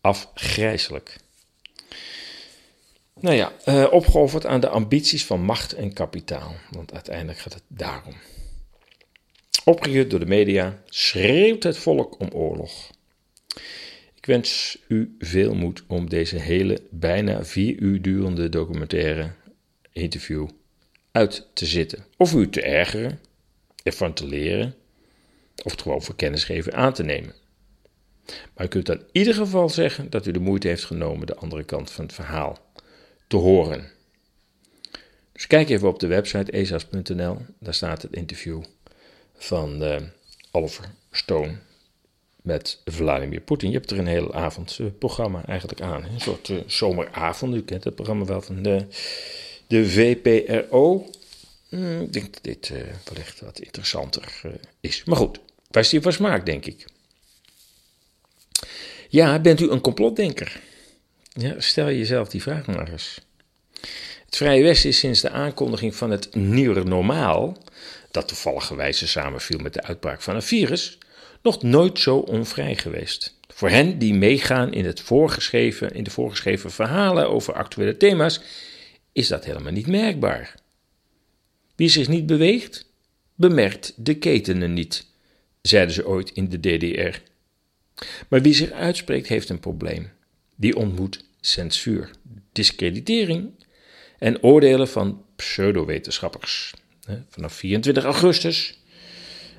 afgrijzelijk. 0.00 1.16
Nou 3.20 3.36
ja, 3.36 3.52
uh, 3.66 3.92
opgeofferd 3.92 4.46
aan 4.46 4.60
de 4.60 4.68
ambities 4.68 5.26
van 5.26 5.42
macht 5.42 5.72
en 5.72 5.92
kapitaal. 5.92 6.54
Want 6.70 6.92
uiteindelijk 6.92 7.38
gaat 7.38 7.54
het 7.54 7.62
daarom. 7.66 8.14
Opgejut 9.70 10.10
door 10.10 10.20
de 10.20 10.26
media 10.26 10.82
schreeuwt 10.84 11.62
het 11.62 11.78
volk 11.78 12.20
om 12.20 12.28
oorlog. 12.32 12.90
Ik 14.14 14.26
wens 14.26 14.78
u 14.88 15.16
veel 15.18 15.54
moed 15.54 15.82
om 15.86 16.08
deze 16.08 16.38
hele 16.38 16.82
bijna 16.90 17.44
vier 17.44 17.78
uur 17.78 18.02
durende 18.02 18.48
documentaire 18.48 19.32
interview 19.92 20.48
uit 21.12 21.48
te 21.54 21.66
zitten. 21.66 22.04
Of 22.16 22.34
u 22.34 22.48
te 22.48 22.62
ergeren, 22.62 23.20
ervan 23.82 24.12
te 24.12 24.26
leren, 24.26 24.74
of 25.64 25.70
het 25.70 25.82
gewoon 25.82 26.02
voor 26.02 26.16
kennisgeven 26.16 26.74
aan 26.74 26.92
te 26.92 27.02
nemen. 27.02 27.34
Maar 28.54 28.66
u 28.66 28.68
kunt 28.68 28.88
in 28.88 29.02
ieder 29.12 29.34
geval 29.34 29.68
zeggen 29.68 30.10
dat 30.10 30.26
u 30.26 30.30
de 30.30 30.40
moeite 30.40 30.68
heeft 30.68 30.84
genomen 30.84 31.26
de 31.26 31.36
andere 31.36 31.64
kant 31.64 31.90
van 31.90 32.04
het 32.04 32.14
verhaal 32.14 32.58
te 33.26 33.36
horen. 33.36 33.90
Dus 35.32 35.46
kijk 35.46 35.68
even 35.68 35.88
op 35.88 35.98
de 35.98 36.06
website 36.06 36.52
esas.nl, 36.52 37.36
daar 37.58 37.74
staat 37.74 38.02
het 38.02 38.12
interview 38.12 38.62
van 39.42 39.82
uh, 39.82 39.96
Oliver 40.50 40.94
Stone 41.10 41.56
met 42.42 42.80
Vladimir 42.84 43.40
Poetin. 43.40 43.70
Je 43.70 43.76
hebt 43.76 43.90
er 43.90 43.98
een 43.98 44.06
hele 44.06 44.32
avondprogramma 44.32 45.44
eigenlijk 45.46 45.80
aan, 45.80 46.04
een 46.04 46.20
soort 46.20 46.48
uh, 46.48 46.60
zomeravond. 46.66 47.54
U 47.54 47.62
kent 47.62 47.84
het 47.84 47.94
programma 47.94 48.24
wel 48.24 48.42
van 48.42 48.62
de, 48.62 48.86
de 49.66 49.90
VPRO. 49.90 51.10
Hmm, 51.68 52.00
ik 52.00 52.12
denk 52.12 52.32
dat 52.32 52.42
dit 52.42 52.72
wellicht 53.04 53.40
wat 53.40 53.60
interessanter 53.60 54.40
is. 54.80 55.04
Maar 55.04 55.16
goed, 55.16 55.40
hier 55.90 56.02
van 56.02 56.12
smaak, 56.12 56.46
denk 56.46 56.66
ik. 56.66 56.86
Ja, 59.08 59.38
bent 59.38 59.60
u 59.60 59.70
een 59.70 59.80
complotdenker? 59.80 60.60
Ja, 61.32 61.60
stel 61.60 61.86
jezelf 61.86 62.28
die 62.28 62.42
vraag 62.42 62.66
maar 62.66 62.90
eens. 62.90 63.20
Het 64.24 64.36
Vrije 64.36 64.62
Westen 64.62 64.88
is 64.88 64.98
sinds 64.98 65.20
de 65.20 65.30
aankondiging 65.30 65.94
van 65.94 66.10
het 66.10 66.34
nieuwe 66.34 66.82
normaal 66.82 67.56
dat 68.10 68.28
toevalligerwijze 68.28 69.08
samenviel 69.08 69.58
met 69.58 69.74
de 69.74 69.82
uitbraak 69.82 70.22
van 70.22 70.34
een 70.34 70.42
virus, 70.42 70.98
nog 71.42 71.62
nooit 71.62 71.98
zo 71.98 72.16
onvrij 72.16 72.76
geweest. 72.76 73.38
Voor 73.48 73.68
hen 73.68 73.98
die 73.98 74.14
meegaan 74.14 74.72
in, 74.72 74.84
het 74.84 75.00
voorgeschreven, 75.00 75.90
in 75.94 76.04
de 76.04 76.10
voorgeschreven 76.10 76.70
verhalen 76.70 77.30
over 77.30 77.54
actuele 77.54 77.96
thema's, 77.96 78.40
is 79.12 79.28
dat 79.28 79.44
helemaal 79.44 79.72
niet 79.72 79.86
merkbaar. 79.86 80.54
Wie 81.76 81.88
zich 81.88 82.08
niet 82.08 82.26
beweegt, 82.26 82.92
bemerkt 83.34 83.92
de 83.96 84.14
ketenen 84.14 84.72
niet, 84.72 85.06
zeiden 85.62 85.94
ze 85.94 86.06
ooit 86.06 86.30
in 86.30 86.48
de 86.48 86.60
DDR. 86.60 87.18
Maar 88.28 88.42
wie 88.42 88.54
zich 88.54 88.70
uitspreekt, 88.70 89.28
heeft 89.28 89.48
een 89.48 89.60
probleem. 89.60 90.10
Die 90.56 90.76
ontmoet 90.76 91.24
censuur, 91.40 92.10
discreditering 92.52 93.64
en 94.18 94.42
oordelen 94.42 94.88
van 94.88 95.24
pseudowetenschappers. 95.36 96.74
Vanaf 97.28 97.52
24 97.52 98.04
augustus 98.04 98.78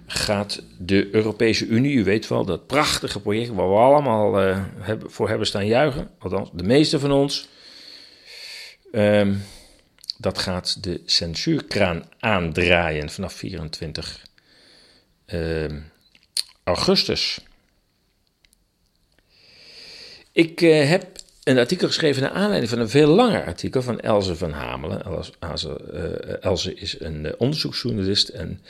gaat 0.08 0.64
de 0.78 1.10
Europese 1.12 1.66
Unie, 1.66 1.94
u 1.94 2.04
weet 2.04 2.28
wel, 2.28 2.46
dat 2.46 2.68
prachtige 2.68 3.20
project 3.20 3.50
waar 3.50 3.70
we 3.70 3.76
allemaal 3.76 4.48
uh, 4.48 4.66
voor 5.06 5.30
hebben 5.30 5.48
staan 5.48 5.66
juichen, 5.66 6.10
althans 6.20 6.50
de 6.54 6.64
meeste 6.64 7.00
van 7.00 7.12
ons, 7.12 7.48
um, 8.92 9.44
dat 10.18 10.38
gaat 10.38 10.84
de 10.84 11.02
censuurkraan 11.06 12.10
aandraaien 12.20 13.10
vanaf 13.10 13.34
24 13.34 14.26
uh, 15.28 15.66
augustus. 16.64 17.40
Ik 20.32 20.62
uh, 20.62 20.90
heb 20.90 21.18
een 21.44 21.58
artikel 21.58 21.88
geschreven 21.88 22.22
naar 22.22 22.32
aanleiding 22.32 22.70
van 22.70 22.80
een 22.80 22.90
veel 22.90 23.08
langer 23.08 23.46
artikel 23.46 23.82
van 23.82 24.00
Elze 24.00 24.36
van 24.36 24.52
Hamelen. 24.52 25.04
Elze, 25.40 25.78
Elze 26.42 26.74
is 26.74 27.00
een 27.00 27.26
uh, 27.26 27.32
onderzoeksjournalist 27.38 28.30
en 28.30 28.62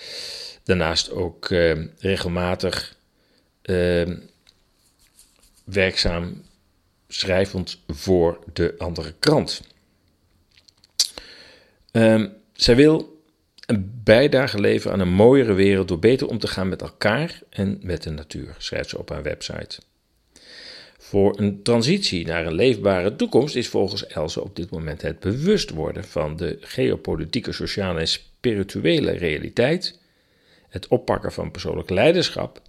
daarnaast 0.64 1.12
ook 1.12 1.50
uh, 1.50 1.86
regelmatig 2.00 2.96
werkzaam 5.64 6.42
schrijvend 7.08 7.80
voor 7.88 8.40
de 8.54 8.76
andere 8.78 9.14
krant. 9.20 9.62
Um, 11.92 12.34
zij 12.54 12.76
wil 12.76 13.24
een 13.66 14.02
bijdrage 14.04 14.60
leveren 14.60 14.94
aan 14.94 15.00
een 15.00 15.14
mooiere 15.14 15.54
wereld 15.54 15.88
door 15.88 16.00
beter 16.00 16.28
om 16.28 16.40
te 16.40 16.48
gaan 16.48 16.70
met 16.70 16.82
elkaar 16.82 17.42
en 17.50 17.80
met 17.82 18.04
de 18.04 18.10
natuur, 18.10 18.56
schrijft 18.58 18.90
ze 18.90 18.98
op 18.98 19.10
haar 19.10 19.24
website. 19.24 19.80
Voor 21.12 21.40
een 21.40 21.64
transitie 21.64 22.26
naar 22.26 22.46
een 22.46 22.54
leefbare 22.54 23.16
toekomst 23.16 23.56
is 23.56 23.68
volgens 23.68 24.08
Else 24.08 24.42
op 24.44 24.56
dit 24.56 24.70
moment 24.70 25.02
het 25.02 25.20
bewust 25.20 25.70
worden 25.70 26.04
van 26.04 26.36
de 26.36 26.58
geopolitieke, 26.62 27.52
sociale 27.52 28.00
en 28.00 28.08
spirituele 28.08 29.12
realiteit, 29.12 30.00
het 30.70 30.88
oppakken 30.88 31.32
van 31.32 31.52
persoonlijk 31.52 31.90
leiderschap 31.90 32.62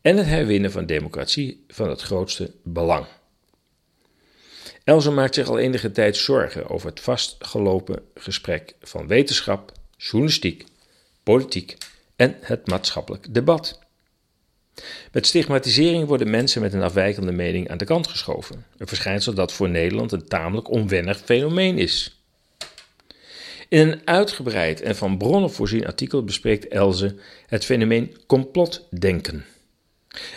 en 0.00 0.16
het 0.16 0.26
herwinnen 0.26 0.72
van 0.72 0.86
democratie 0.86 1.64
van 1.68 1.88
het 1.88 2.00
grootste 2.00 2.50
belang. 2.62 3.06
Elze 4.84 5.10
maakt 5.10 5.34
zich 5.34 5.48
al 5.48 5.58
enige 5.58 5.92
tijd 5.92 6.16
zorgen 6.16 6.68
over 6.70 6.88
het 6.88 7.00
vastgelopen 7.00 8.02
gesprek 8.14 8.74
van 8.80 9.06
wetenschap, 9.06 9.72
journalistiek, 9.96 10.64
politiek 11.22 11.76
en 12.16 12.36
het 12.40 12.66
maatschappelijk 12.66 13.34
debat. 13.34 13.85
Met 15.12 15.26
stigmatisering 15.26 16.06
worden 16.06 16.30
mensen 16.30 16.60
met 16.60 16.72
een 16.72 16.82
afwijkende 16.82 17.32
mening 17.32 17.70
aan 17.70 17.78
de 17.78 17.84
kant 17.84 18.06
geschoven. 18.06 18.64
Een 18.76 18.86
verschijnsel 18.86 19.34
dat 19.34 19.52
voor 19.52 19.68
Nederland 19.68 20.12
een 20.12 20.28
tamelijk 20.28 20.70
onwennig 20.70 21.18
fenomeen 21.24 21.78
is. 21.78 22.20
In 23.68 23.88
een 23.88 24.00
uitgebreid 24.04 24.80
en 24.80 24.96
van 24.96 25.18
bronnen 25.18 25.50
voorzien 25.50 25.86
artikel 25.86 26.24
bespreekt 26.24 26.68
Elze 26.68 27.16
het 27.46 27.64
fenomeen 27.64 28.16
complotdenken. 28.26 29.44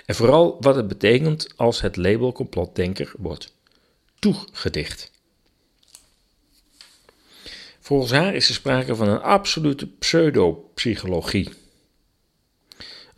En 0.05 0.15
vooral 0.15 0.58
wat 0.60 0.75
het 0.75 0.88
betekent 0.88 1.47
als 1.56 1.82
het 1.82 1.95
label 1.95 2.32
complotdenker 2.32 3.12
wordt 3.17 3.54
toegedicht. 4.19 5.12
Volgens 7.80 8.12
haar 8.12 8.36
is 8.36 8.47
er 8.47 8.54
sprake 8.54 8.95
van 8.95 9.08
een 9.08 9.21
absolute 9.21 9.88
pseudopsychologie. 9.88 11.49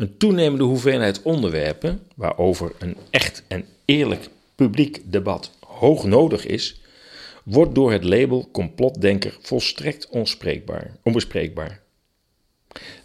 Een 0.01 0.17
toenemende 0.17 0.63
hoeveelheid 0.63 1.21
onderwerpen 1.21 2.07
waarover 2.15 2.71
een 2.79 2.97
echt 3.09 3.43
en 3.47 3.65
eerlijk 3.85 4.29
publiek 4.55 5.01
debat 5.03 5.51
hoog 5.59 6.03
nodig 6.03 6.45
is, 6.45 6.81
wordt 7.43 7.75
door 7.75 7.91
het 7.91 8.03
label 8.03 8.49
complotdenker 8.51 9.37
volstrekt 9.41 10.09
onbespreekbaar. 11.03 11.81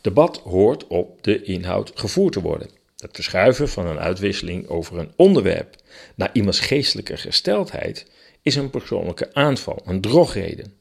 Debat 0.00 0.36
hoort 0.36 0.86
op 0.86 1.22
de 1.22 1.42
inhoud 1.42 1.92
gevoerd 1.94 2.32
te 2.32 2.40
worden. 2.40 2.70
Het 2.96 3.14
verschuiven 3.14 3.68
van 3.68 3.86
een 3.86 3.98
uitwisseling 3.98 4.68
over 4.68 4.98
een 4.98 5.12
onderwerp 5.16 5.76
naar 6.14 6.30
iemands 6.32 6.60
geestelijke 6.60 7.16
gesteldheid 7.16 8.10
is 8.42 8.56
een 8.56 8.70
persoonlijke 8.70 9.34
aanval, 9.34 9.82
een 9.84 10.00
drogreden. 10.00 10.72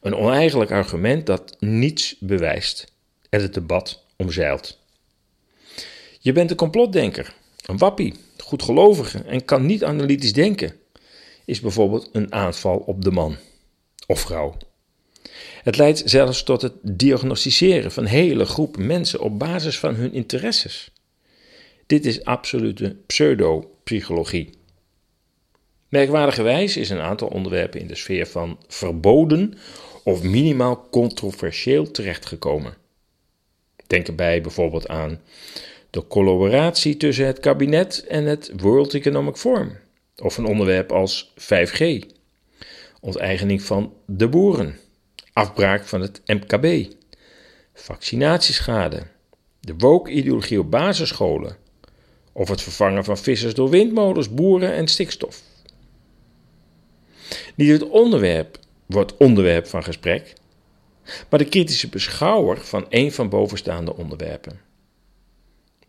Een 0.00 0.14
oneigenlijk 0.14 0.70
argument 0.70 1.26
dat 1.26 1.56
niets 1.58 2.16
bewijst 2.18 2.92
en 3.30 3.42
het 3.42 3.54
debat 3.54 4.04
omzeilt. 4.16 4.79
Je 6.22 6.32
bent 6.32 6.50
een 6.50 6.56
complotdenker, 6.56 7.34
een 7.66 7.78
wappie, 7.78 8.14
goedgelovige 8.36 9.18
en 9.18 9.44
kan 9.44 9.66
niet 9.66 9.84
analytisch 9.84 10.32
denken, 10.32 10.76
is 11.44 11.60
bijvoorbeeld 11.60 12.08
een 12.12 12.32
aanval 12.32 12.76
op 12.76 13.04
de 13.04 13.10
man 13.10 13.36
of 14.06 14.20
vrouw. 14.20 14.56
Het 15.62 15.76
leidt 15.76 16.02
zelfs 16.04 16.42
tot 16.42 16.62
het 16.62 16.72
diagnosticeren 16.82 17.92
van 17.92 18.04
hele 18.04 18.44
groepen 18.44 18.86
mensen 18.86 19.20
op 19.20 19.38
basis 19.38 19.78
van 19.78 19.94
hun 19.94 20.12
interesses. 20.12 20.90
Dit 21.86 22.06
is 22.06 22.24
absolute 22.24 22.96
pseudopsychologie. 23.06 24.50
Merkwaardigerwijs 25.88 26.76
is 26.76 26.90
een 26.90 27.00
aantal 27.00 27.28
onderwerpen 27.28 27.80
in 27.80 27.86
de 27.86 27.94
sfeer 27.94 28.26
van 28.26 28.58
verboden 28.68 29.54
of 30.04 30.22
minimaal 30.22 30.88
controversieel 30.90 31.90
terechtgekomen. 31.90 32.76
Denk 33.86 34.06
erbij 34.06 34.40
bijvoorbeeld 34.40 34.88
aan 34.88 35.20
de 35.90 36.06
collaboratie 36.06 36.96
tussen 36.96 37.26
het 37.26 37.40
kabinet 37.40 38.04
en 38.06 38.24
het 38.24 38.52
World 38.56 38.94
Economic 38.94 39.36
Forum, 39.36 39.78
of 40.16 40.36
een 40.36 40.44
onderwerp 40.44 40.92
als 40.92 41.32
5G, 41.38 42.06
onteigening 43.00 43.62
van 43.62 43.92
de 44.06 44.28
boeren, 44.28 44.78
afbraak 45.32 45.84
van 45.84 46.00
het 46.00 46.20
MKB, 46.26 46.92
vaccinatieschade, 47.74 49.02
de 49.60 49.74
woke-ideologie 49.78 50.60
op 50.60 50.70
basisscholen, 50.70 51.56
of 52.32 52.48
het 52.48 52.62
vervangen 52.62 53.04
van 53.04 53.18
vissers 53.18 53.54
door 53.54 53.70
windmolens, 53.70 54.34
boeren 54.34 54.74
en 54.74 54.88
stikstof. 54.88 55.42
Niet 57.54 57.70
het 57.70 57.88
onderwerp 57.88 58.58
wordt 58.86 59.16
onderwerp 59.16 59.66
van 59.66 59.82
gesprek, 59.82 60.32
maar 61.28 61.38
de 61.38 61.48
kritische 61.48 61.88
beschouwer 61.88 62.60
van 62.60 62.86
een 62.88 63.12
van 63.12 63.28
bovenstaande 63.28 63.96
onderwerpen. 63.96 64.69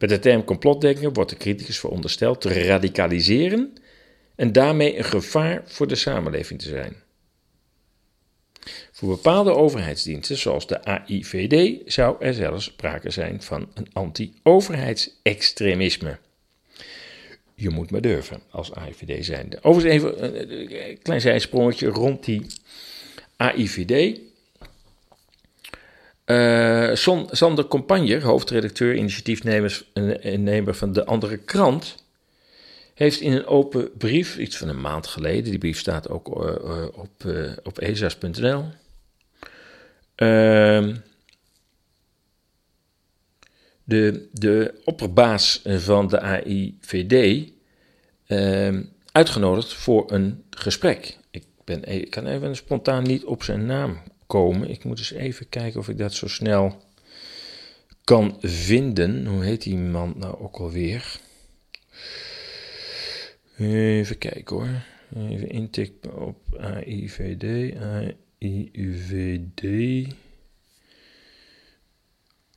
Met 0.02 0.10
de 0.10 0.20
term 0.20 0.44
complotdenken 0.44 1.14
wordt 1.14 1.30
de 1.30 1.38
criticus 1.38 1.80
verondersteld 1.80 2.42
te 2.42 2.64
radicaliseren 2.64 3.74
en 4.36 4.52
daarmee 4.52 4.98
een 4.98 5.04
gevaar 5.04 5.62
voor 5.66 5.88
de 5.88 5.96
samenleving 5.96 6.62
te 6.62 6.68
zijn. 6.68 6.96
Voor 8.92 9.10
bepaalde 9.10 9.56
overheidsdiensten, 9.56 10.38
zoals 10.38 10.68
de 10.68 10.84
AIVD, 10.84 11.82
zou 11.92 12.16
er 12.20 12.34
zelfs 12.34 12.66
sprake 12.66 13.10
zijn 13.10 13.42
van 13.42 13.72
een 13.74 13.88
anti-overheidsextremisme. 13.94 16.18
Je 17.56 17.70
moet 17.70 17.92
maar 17.92 18.02
durven 18.02 18.42
als 18.50 18.74
AIVD 18.74 19.26
zijnde. 19.26 19.60
Overigens 19.62 20.04
even 20.04 20.52
een 20.52 21.00
klein 21.02 21.22
zijsprongetje 21.22 21.88
rond 21.88 22.26
die 22.26 22.46
AIVD. 23.36 24.20
Uh, 26.32 26.96
Sander 27.32 27.66
Compagner, 27.66 28.24
hoofdredacteur, 28.24 28.96
initiatiefnemer 28.96 30.76
van 30.76 30.94
de 30.94 31.06
andere 31.06 31.38
krant, 31.38 31.96
heeft 32.94 33.20
in 33.20 33.32
een 33.32 33.46
open 33.46 33.98
brief, 33.98 34.38
iets 34.38 34.58
van 34.58 34.70
een 34.70 34.82
maand 34.82 35.08
geleden, 35.08 35.44
die 35.44 35.58
brief 35.58 35.80
staat 35.80 36.10
ook 36.10 36.28
uh, 36.28 36.86
op, 36.94 37.24
uh, 37.26 37.52
op 37.64 37.80
ezas.nl, 37.80 38.66
ehm, 40.16 40.96
de, 43.84 44.28
de 44.32 44.82
opperbaas 44.84 45.62
van 45.66 46.08
de 46.08 46.20
AIVD 46.20 47.50
ehm, 48.26 48.84
uitgenodigd 49.12 49.74
voor 49.74 50.12
een 50.12 50.44
gesprek. 50.50 51.18
Ik, 51.32 51.44
ben, 51.64 51.82
e-, 51.84 51.98
ik 51.98 52.10
kan 52.10 52.28
even 52.28 52.56
spontaan 52.56 53.04
niet 53.04 53.24
op 53.24 53.44
zijn 53.44 53.66
naam 53.66 54.02
komen. 54.32 54.70
Ik 54.70 54.84
moet 54.84 54.98
eens 54.98 55.12
even 55.12 55.50
kijken 55.50 55.80
of 55.80 55.90
ik 55.90 55.98
dat 55.98 56.14
zo 56.14 56.28
snel 56.28 56.82
kan 58.04 58.38
vinden. 58.42 59.26
Hoe 59.26 59.44
heet 59.44 59.62
die 59.62 59.78
man 59.78 60.14
nou 60.18 60.40
ook 60.40 60.58
alweer? 60.58 61.20
Even 63.58 64.18
kijken 64.18 64.56
hoor. 64.56 64.84
Even 65.30 65.50
intikken 65.50 66.22
op 66.26 66.38
AIVD. 66.60 67.76
AIVD. 68.40 69.64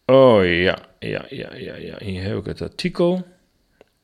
Oh 0.06 0.44
ja, 0.44 0.88
ja, 0.98 1.26
ja, 1.28 1.54
ja, 1.54 1.76
ja. 1.76 1.98
Hier 1.98 2.22
heb 2.22 2.38
ik 2.38 2.46
het 2.46 2.62
artikel. 2.62 3.26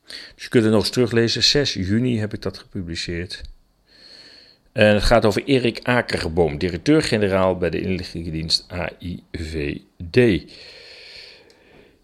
Dus 0.05 0.43
je 0.43 0.49
kunt 0.49 0.63
het 0.63 0.73
nog 0.73 0.81
eens 0.81 0.91
teruglezen. 0.91 1.43
6 1.43 1.73
juni 1.73 2.19
heb 2.19 2.33
ik 2.33 2.41
dat 2.41 2.57
gepubliceerd. 2.57 3.41
En 4.71 4.93
het 4.93 5.03
gaat 5.03 5.25
over 5.25 5.43
Erik 5.43 5.79
Akergeboom, 5.83 6.57
directeur-generaal 6.57 7.57
bij 7.57 7.69
de 7.69 7.81
inlichtingendienst 7.81 8.65
AIVD. 8.67 10.51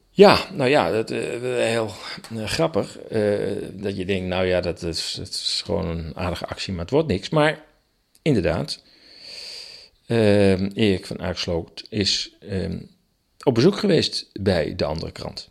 Ja, 0.10 0.46
nou 0.54 0.70
ja, 0.70 0.92
dat 0.92 1.12
uh, 1.12 1.20
heel 1.42 1.92
uh, 2.34 2.46
grappig. 2.46 3.00
Uh, 3.12 3.38
dat 3.74 3.98
je 3.98 4.06
denkt, 4.06 4.28
nou 4.28 4.46
ja, 4.46 4.62
dat 4.62 4.84
is, 4.84 5.16
dat 5.18 5.28
is 5.28 5.62
gewoon 5.66 5.86
een 5.86 6.16
aardige 6.16 6.46
actie, 6.46 6.74
maar 6.74 6.82
het 6.82 6.92
wordt 6.92 7.08
niks. 7.08 7.30
Maar 7.30 7.64
inderdaad, 8.22 8.84
Erik 10.08 11.06
van 11.06 11.22
Aaksloot 11.22 11.86
is 11.90 12.38
op 13.44 13.54
bezoek 13.54 13.78
geweest 13.78 14.30
bij 14.34 14.76
de 14.76 14.86
andere 14.86 15.12
krant. 15.12 15.48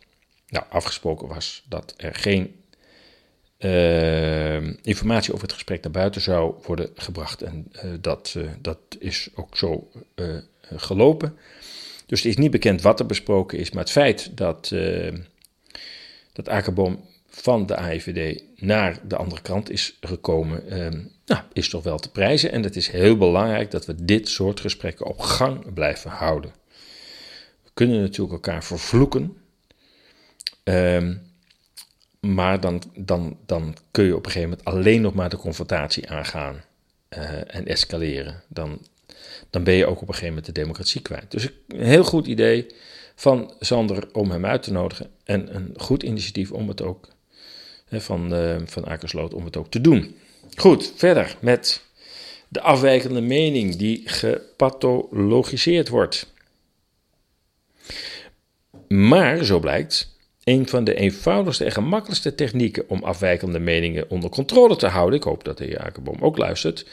Nou, 0.47 0.65
afgesproken 0.69 1.27
was 1.27 1.63
dat 1.69 1.93
er 1.97 2.15
geen 2.15 2.55
uh, 3.59 4.83
informatie 4.83 5.33
over 5.33 5.43
het 5.43 5.53
gesprek 5.53 5.83
naar 5.83 5.91
buiten 5.91 6.21
zou 6.21 6.55
worden 6.63 6.89
gebracht. 6.95 7.41
En 7.41 7.71
uh, 7.71 7.91
dat, 8.01 8.33
uh, 8.37 8.49
dat 8.61 8.79
is 8.99 9.29
ook 9.35 9.57
zo 9.57 9.89
gelopen. 10.61 11.37
Dus 12.05 12.23
het 12.23 12.31
is 12.31 12.37
niet 12.37 12.51
bekend 12.51 12.81
wat 12.81 12.99
er 12.99 13.05
besproken 13.05 13.57
is, 13.57 13.71
maar 13.71 13.83
het 13.83 13.91
feit 13.91 14.37
dat, 14.37 14.73
dat 16.33 16.49
Akerboom 16.49 16.99
van 17.29 17.65
de 17.65 17.75
AIVD 17.75 18.43
naar 18.55 18.99
de 19.07 19.15
andere 19.15 19.41
kant 19.41 19.69
is 19.69 19.97
gekomen, 20.01 20.69
ehm, 20.69 21.01
nou, 21.25 21.41
is 21.53 21.69
toch 21.69 21.83
wel 21.83 21.97
te 21.97 22.11
prijzen. 22.11 22.51
En 22.51 22.63
het 22.63 22.75
is 22.75 22.87
heel 22.87 23.17
belangrijk 23.17 23.71
dat 23.71 23.85
we 23.85 24.05
dit 24.05 24.29
soort 24.29 24.59
gesprekken 24.59 25.05
op 25.05 25.19
gang 25.19 25.73
blijven 25.73 26.11
houden. 26.11 26.51
We 27.63 27.69
kunnen 27.73 28.01
natuurlijk 28.01 28.33
elkaar 28.33 28.63
vervloeken. 28.63 29.37
Ehm, 30.63 31.15
maar 32.19 32.59
dan, 32.59 32.81
dan, 32.95 33.37
dan 33.45 33.75
kun 33.91 34.05
je 34.05 34.15
op 34.15 34.25
een 34.25 34.31
gegeven 34.31 34.49
moment 34.49 34.67
alleen 34.67 35.01
nog 35.01 35.13
maar 35.13 35.29
de 35.29 35.37
confrontatie 35.37 36.09
aangaan 36.09 36.63
uh, 37.17 37.55
en 37.55 37.65
escaleren. 37.65 38.43
Dan, 38.47 38.79
dan 39.49 39.63
ben 39.63 39.73
je 39.73 39.85
ook 39.85 40.01
op 40.01 40.07
een 40.07 40.13
gegeven 40.13 40.27
moment 40.27 40.45
de 40.45 40.51
democratie 40.61 41.01
kwijt. 41.01 41.31
Dus 41.31 41.49
een 41.67 41.85
heel 41.85 42.03
goed 42.03 42.27
idee 42.27 42.67
van 43.15 43.53
Sander 43.59 44.09
om 44.13 44.31
hem 44.31 44.45
uit 44.45 44.63
te 44.63 44.71
nodigen. 44.71 45.09
En 45.23 45.55
een 45.55 45.73
goed 45.75 46.03
initiatief 46.03 46.51
om 46.51 46.67
het 46.67 46.81
ook, 46.81 47.07
van, 47.91 48.33
uh, 48.33 48.55
van 48.65 48.85
Akersloot, 48.85 49.33
om 49.33 49.45
het 49.45 49.57
ook 49.57 49.69
te 49.71 49.81
doen. 49.81 50.15
Goed, 50.55 50.93
verder 50.95 51.37
met 51.39 51.81
de 52.47 52.61
afwijkende 52.61 53.21
mening 53.21 53.75
die 53.75 54.01
gepathologiseerd 54.05 55.89
wordt. 55.89 56.33
Maar, 58.87 59.43
zo 59.43 59.59
blijkt, 59.59 60.16
een 60.47 60.67
van 60.67 60.83
de 60.83 60.95
eenvoudigste 60.95 61.65
en 61.65 61.71
gemakkelijkste 61.71 62.35
technieken 62.35 62.89
om 62.89 63.03
afwijkende 63.03 63.59
meningen 63.59 64.09
onder 64.09 64.29
controle 64.29 64.75
te 64.75 64.87
houden, 64.87 65.19
ik 65.19 65.25
hoop 65.25 65.43
dat 65.43 65.57
de 65.57 65.65
heer 65.65 65.79
Akerboom 65.79 66.21
ook 66.21 66.37
luistert, 66.37 66.85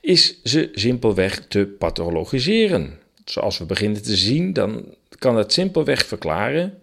is 0.00 0.42
ze 0.42 0.68
simpelweg 0.72 1.46
te 1.48 1.74
pathologiseren. 1.78 2.98
Zoals 3.24 3.58
we 3.58 3.64
beginnen 3.64 4.02
te 4.02 4.16
zien, 4.16 4.52
dan 4.52 4.94
kan 5.18 5.36
het 5.36 5.52
simpelweg 5.52 6.06
verklaren, 6.06 6.78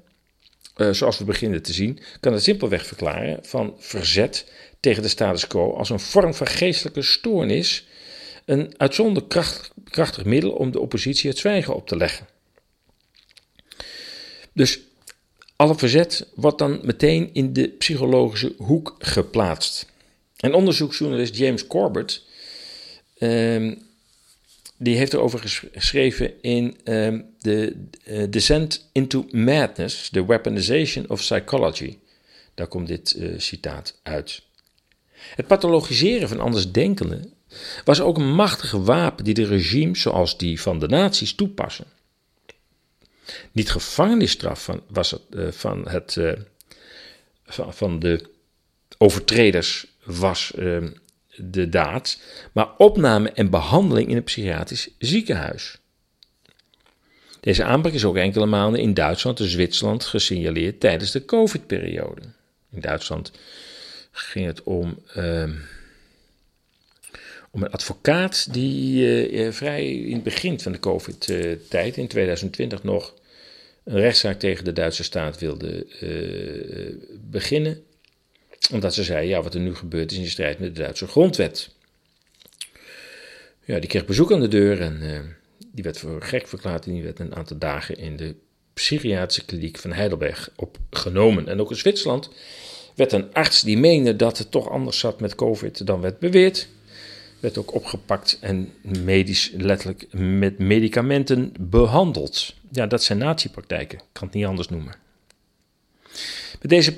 uh, 0.78 0.91
zoals 0.91 1.17
we 1.17 1.24
beginnen 1.24 1.62
te 1.62 1.74
zien, 1.74 2.00
kan 2.19 2.34
het 2.34 2.43
simpelweg 2.43 2.86
verklaren 2.86 3.39
van 3.41 3.74
verzet 3.78 4.52
tegen 4.80 5.02
de 5.02 5.10
status 5.10 5.47
quo 5.47 5.74
als 5.74 5.89
een 5.89 6.00
vorm 6.00 6.34
van 6.34 6.47
geestelijke 6.47 7.02
stoornis, 7.02 7.88
een 8.45 8.74
uitzonderlijk 8.78 9.30
kracht, 9.30 9.71
krachtig 9.89 10.26
middel 10.26 10.52
om 10.52 10.71
de 10.71 10.80
oppositie 10.80 11.30
het 11.30 11.39
zwijgen 11.39 11.76
op 11.76 11.88
te 11.88 11.97
leggen. 11.97 12.28
Dus 14.54 14.80
alle 15.62 15.76
verzet 15.76 16.28
wordt 16.36 16.58
dan 16.58 16.80
meteen 16.84 17.30
in 17.34 17.54
de 17.54 17.67
psychologische 17.67 18.54
hoek 18.58 18.95
geplaatst. 19.00 19.86
En 20.38 20.54
onderzoeksjournalist 20.54 21.38
James 21.38 21.67
Corbett, 21.67 22.24
um, 23.19 23.82
die 24.78 24.95
heeft 24.95 25.13
erover 25.13 25.39
geschreven 25.74 26.41
in 26.41 26.78
um, 26.84 27.26
The 27.39 27.76
uh, 28.08 28.24
Descent 28.30 28.89
into 28.91 29.26
Madness, 29.32 30.10
The 30.10 30.26
Weaponization 30.26 31.10
of 31.10 31.19
Psychology. 31.19 31.97
Daar 32.54 32.67
komt 32.67 32.88
dit 32.88 33.15
uh, 33.17 33.34
citaat 33.38 34.00
uit. 34.04 34.41
Het 35.36 35.47
pathologiseren 35.47 36.28
van 36.28 36.39
andersdenkenden 36.39 37.34
was 37.84 38.02
ook 38.02 38.17
een 38.17 38.34
machtige 38.34 38.82
wapen 38.82 39.24
die 39.24 39.34
de 39.34 39.45
regimes 39.45 40.02
zoals 40.02 40.38
die 40.38 40.62
van 40.62 40.80
de 40.80 40.88
nazi's 40.88 41.36
toepassen. 41.36 41.86
Niet 43.51 43.71
gevangenisstraf 43.71 44.63
van, 44.63 44.84
was 44.88 45.12
het, 45.12 45.21
uh, 45.29 45.51
van, 45.51 45.88
het, 45.89 46.15
uh, 46.15 46.31
van, 47.45 47.73
van, 47.73 47.99
de 47.99 48.29
overtreders 48.97 49.88
was 50.03 50.51
uh, 50.55 50.77
de 51.36 51.69
daad, 51.69 52.19
maar 52.51 52.75
opname 52.77 53.31
en 53.31 53.49
behandeling 53.49 54.10
in 54.10 54.15
een 54.15 54.23
psychiatrisch 54.23 54.89
ziekenhuis. 54.97 55.77
Deze 57.39 57.63
aanpak 57.63 57.91
is 57.91 58.05
ook 58.05 58.17
enkele 58.17 58.45
maanden 58.45 58.81
in 58.81 58.93
Duitsland 58.93 59.39
en 59.39 59.49
Zwitserland 59.49 60.05
gesignaleerd 60.05 60.79
tijdens 60.79 61.12
de 61.12 61.25
COVID-periode. 61.25 62.21
In 62.71 62.81
Duitsland 62.81 63.31
ging 64.12 64.45
het 64.45 64.63
om, 64.63 64.99
ehm, 65.13 65.51
om 67.52 67.64
een 67.64 67.72
advocaat 67.72 68.54
die 68.54 69.52
vrij 69.52 69.92
in 69.92 70.14
het 70.14 70.24
begin 70.24 70.60
van 70.60 70.72
de 70.72 70.80
COVID-tijd, 70.80 71.98
in 71.98 72.08
2020 72.08 72.84
nog, 72.84 73.14
een 73.84 74.00
rechtszaak 74.00 74.40
tegen 74.40 74.66
de 74.66 74.74
Duitse 74.74 75.04
staat 75.04 75.40
wilde 75.40 75.86
uh, 76.02 76.96
beginnen. 77.30 77.84
Omdat 78.72 78.94
ze 78.94 79.04
zei, 79.04 79.28
ja, 79.28 79.42
wat 79.42 79.54
er 79.54 79.60
nu 79.60 79.76
gebeurt 79.76 80.12
is 80.12 80.18
in 80.18 80.28
strijd 80.28 80.60
met 80.60 80.76
de 80.76 80.82
Duitse 80.82 81.08
grondwet. 81.08 81.70
Ja, 83.66 83.80
die 83.80 83.90
kreeg 83.90 84.06
bezoek 84.06 84.32
aan 84.32 84.40
de 84.40 84.48
deur 84.48 84.82
en 84.82 85.00
die 85.72 85.84
werd 85.84 85.98
voor 85.98 86.22
gek 86.22 86.48
verklaard 86.48 86.86
en 86.86 86.94
die 86.94 87.04
werd 87.04 87.20
een 87.20 87.36
aantal 87.36 87.58
dagen 87.58 87.98
in 87.98 88.16
de 88.16 88.36
psychiatrische 88.74 89.46
kliniek 89.46 89.78
van 89.78 89.92
Heidelberg 89.92 90.50
opgenomen. 90.56 91.48
En 91.48 91.60
ook 91.60 91.70
in 91.70 91.76
Zwitserland 91.76 92.30
werd 92.96 93.12
een 93.12 93.34
arts 93.34 93.62
die 93.62 93.78
meende 93.78 94.16
dat 94.16 94.38
het 94.38 94.52
toch 94.52 94.70
anders 94.70 95.00
zat 95.00 95.20
met 95.20 95.36
COVID 95.36 95.86
dan 95.86 96.02
werd 96.02 96.20
beweerd, 96.20 96.68
werd 97.41 97.58
ook 97.58 97.73
opgepakt 97.73 98.38
en 98.41 98.73
medisch 98.82 99.51
letterlijk 99.58 100.13
met 100.13 100.58
medicamenten 100.58 101.54
behandeld. 101.60 102.54
Ja, 102.71 102.88
dat 102.88 103.04
zijn 103.04 103.17
natiepraktijken, 103.17 103.97
ik 103.97 104.04
kan 104.12 104.27
het 104.27 104.36
niet 104.36 104.45
anders 104.45 104.67
noemen. 104.67 104.95
Met 106.62 106.69
deze 106.69 106.93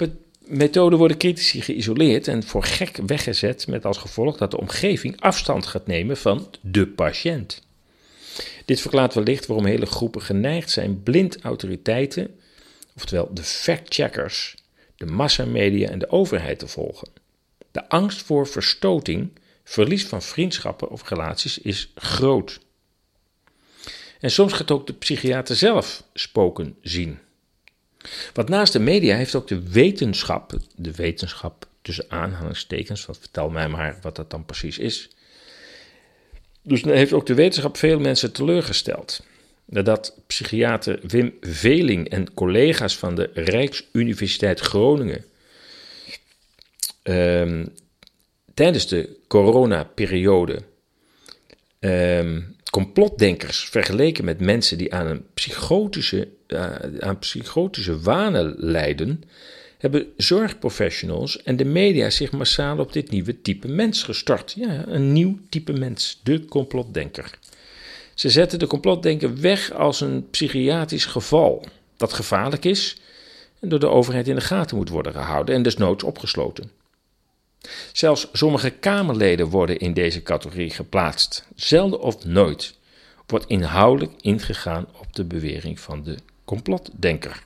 methode 0.46 0.96
worden 0.96 1.18
critici 1.18 1.62
geïsoleerd 1.62 2.28
en 2.28 2.44
voor 2.44 2.64
gek 2.64 2.98
weggezet, 3.06 3.68
met 3.68 3.86
als 3.86 3.98
gevolg 3.98 4.38
dat 4.38 4.52
de 4.52 4.60
omgeving 4.60 5.22
afstand 5.22 5.66
gaat 5.66 5.88
nemen 5.88 6.18
van 6.18 6.48
de 6.62 6.88
patiënt. 6.88 7.62
Dit 8.66 8.82
verklaart 8.82 9.14
wellicht 9.14 9.46
waarom 9.46 9.66
hele 9.66 9.86
groepen 9.86 10.22
geneigd 10.22 10.70
zijn 10.70 11.04
blind 11.04 11.42
autoriteiten, 11.42 12.40
oftewel 12.96 13.30
de 13.34 13.44
factcheckers, 13.44 14.56
de 14.96 15.06
massamedia 15.06 15.90
en 15.90 16.00
de 16.00 16.10
overheid 16.10 16.60
te 16.60 16.68
volgen. 16.68 17.08
De 17.72 17.90
angst 17.90 18.22
voor 18.22 18.48
verstoting 18.48 19.30
verlies 19.64 20.06
van 20.06 20.22
vriendschappen 20.22 20.90
of 20.90 21.10
relaties 21.10 21.58
is 21.58 21.92
groot. 21.96 22.60
En 24.20 24.32
soms 24.32 24.54
gaat 24.54 24.72
ook 24.72 24.88
de 24.88 24.94
psychiater 24.94 25.56
zelf 25.56 26.04
spoken 26.14 26.76
zien. 26.82 27.20
Want 28.34 28.50
naast 28.50 28.74
de 28.74 28.80
media 28.80 29.16
heeft 29.16 29.36
ook 29.36 29.48
de 29.48 29.70
wetenschap, 29.70 30.54
de 30.76 30.92
wetenschap 30.92 31.68
tussen 31.82 32.06
aanhalingstekens, 32.08 33.06
vertel 33.06 33.50
mij 33.50 33.68
maar 33.68 33.98
wat 34.02 34.16
dat 34.16 34.30
dan 34.30 34.46
precies 34.46 34.78
is. 34.78 35.10
Dus 36.62 36.82
heeft 36.82 37.14
ook 37.14 37.26
de 37.26 37.34
wetenschap 37.34 37.78
veel 37.78 38.00
mensen 38.00 38.32
teleurgesteld. 38.32 39.24
Nadat 39.66 40.18
psychiater 40.28 41.00
Wim 41.08 41.38
Veling 41.42 42.10
en 42.10 42.34
collega's 42.34 42.98
van 42.98 43.16
de 43.16 43.30
Rijksuniversiteit 43.34 44.60
Groningen 44.60 45.26
um, 47.04 47.74
tijdens 48.54 48.88
de 48.88 49.18
coronaperiode 49.28 50.64
um, 51.80 52.56
complotdenkers 52.72 53.70
vergeleken 53.70 54.26
met 54.26 54.40
mensen 54.40 54.78
die 54.78 54.94
aan 54.94 55.08
een 55.08 55.26
psychotische, 55.34 56.28
uh, 56.48 56.72
aan 57.00 57.20
psychotische 57.20 58.00
wanen 58.00 58.56
lijden, 58.58 59.24
hebben 59.78 60.14
zorgprofessionals 60.18 61.44
en 61.44 61.56
de 61.56 61.66
media 61.66 62.10
zich 62.10 62.32
massaal 62.32 62.80
op 62.80 62.94
dit 62.94 63.10
nieuwe 63.10 63.42
type 63.42 63.68
mens 63.68 64.04
gestart. 64.04 64.54
Ja, 64.58 64.88
een 64.88 65.14
nieuw 65.14 65.40
type 65.50 65.74
mens, 65.74 66.20
de 66.24 66.46
complotdenker. 66.46 67.38
Ze 68.14 68.30
zetten 68.30 68.60
de 68.60 68.68
complotdenker 68.68 69.40
weg 69.40 69.72
als 69.72 70.02
een 70.02 70.30
psychiatrisch 70.30 71.06
geval 71.06 71.66
dat 71.98 72.14
gevaarlijk 72.14 72.66
is 72.66 72.98
en 73.60 73.70
door 73.70 73.80
de 73.80 73.88
overheid 73.88 74.28
in 74.28 74.36
de 74.36 74.42
gaten 74.42 74.78
moet 74.78 74.90
worden 74.90 75.14
gehouden 75.14 75.56
en 75.56 75.64
desnoods 75.64 76.04
opgesloten. 76.04 76.72
Zelfs 77.92 78.28
sommige 78.32 78.70
Kamerleden 78.70 79.48
worden 79.48 79.80
in 79.80 79.94
deze 79.94 80.24
categorie 80.24 80.70
geplaatst. 80.70 81.48
Zelden 81.56 82.00
of 82.00 82.26
nooit 82.26 82.76
wordt 83.26 83.48
inhoudelijk 83.48 84.12
ingegaan 84.22 84.88
op 85.00 85.16
de 85.16 85.24
bewering 85.24 85.80
van 85.80 86.04
de 86.04 86.18
complotdenker. 86.46 87.42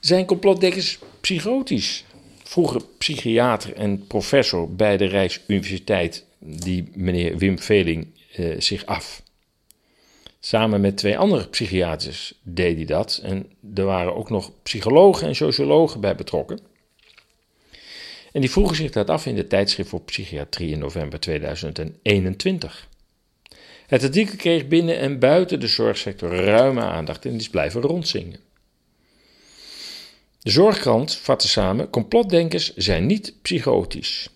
Zijn 0.00 0.24
complotdenkers 0.24 0.98
psychotisch? 1.20 2.04
Vroeger 2.42 2.82
psychiater 2.98 3.74
en 3.74 4.06
professor 4.06 4.74
bij 4.74 4.96
de 4.96 5.04
Rijksuniversiteit, 5.04 6.24
die 6.38 6.90
meneer 6.94 7.36
Wim 7.36 7.58
Veling, 7.58 8.06
eh, 8.32 8.60
zich 8.60 8.86
af. 8.86 9.22
Samen 10.40 10.80
met 10.80 10.96
twee 10.96 11.18
andere 11.18 11.48
psychiaters 11.48 12.34
deed 12.42 12.76
hij 12.76 12.84
dat. 12.84 13.20
En 13.22 13.46
er 13.74 13.84
waren 13.84 14.16
ook 14.16 14.30
nog 14.30 14.52
psychologen 14.62 15.26
en 15.28 15.34
sociologen 15.34 16.00
bij 16.00 16.14
betrokken. 16.14 16.60
En 18.32 18.40
die 18.40 18.50
vroegen 18.50 18.76
zich 18.76 18.90
dat 18.90 19.10
af 19.10 19.26
in 19.26 19.34
de 19.34 19.46
tijdschrift 19.46 19.88
voor 19.88 20.02
psychiatrie 20.02 20.70
in 20.70 20.78
november 20.78 21.20
2021. 21.20 22.88
Het 23.86 24.02
artikel 24.02 24.36
kreeg 24.36 24.68
binnen 24.68 24.98
en 24.98 25.18
buiten 25.18 25.60
de 25.60 25.66
zorgsector 25.66 26.34
ruime 26.34 26.80
aandacht 26.80 27.24
en 27.24 27.34
is 27.34 27.48
blijven 27.48 27.80
rondzingen. 27.80 28.40
De 30.38 30.50
zorgkrant 30.50 31.16
vatte 31.16 31.48
samen: 31.48 31.90
complotdenkers 31.90 32.74
zijn 32.74 33.06
niet 33.06 33.34
psychotisch. 33.42 34.28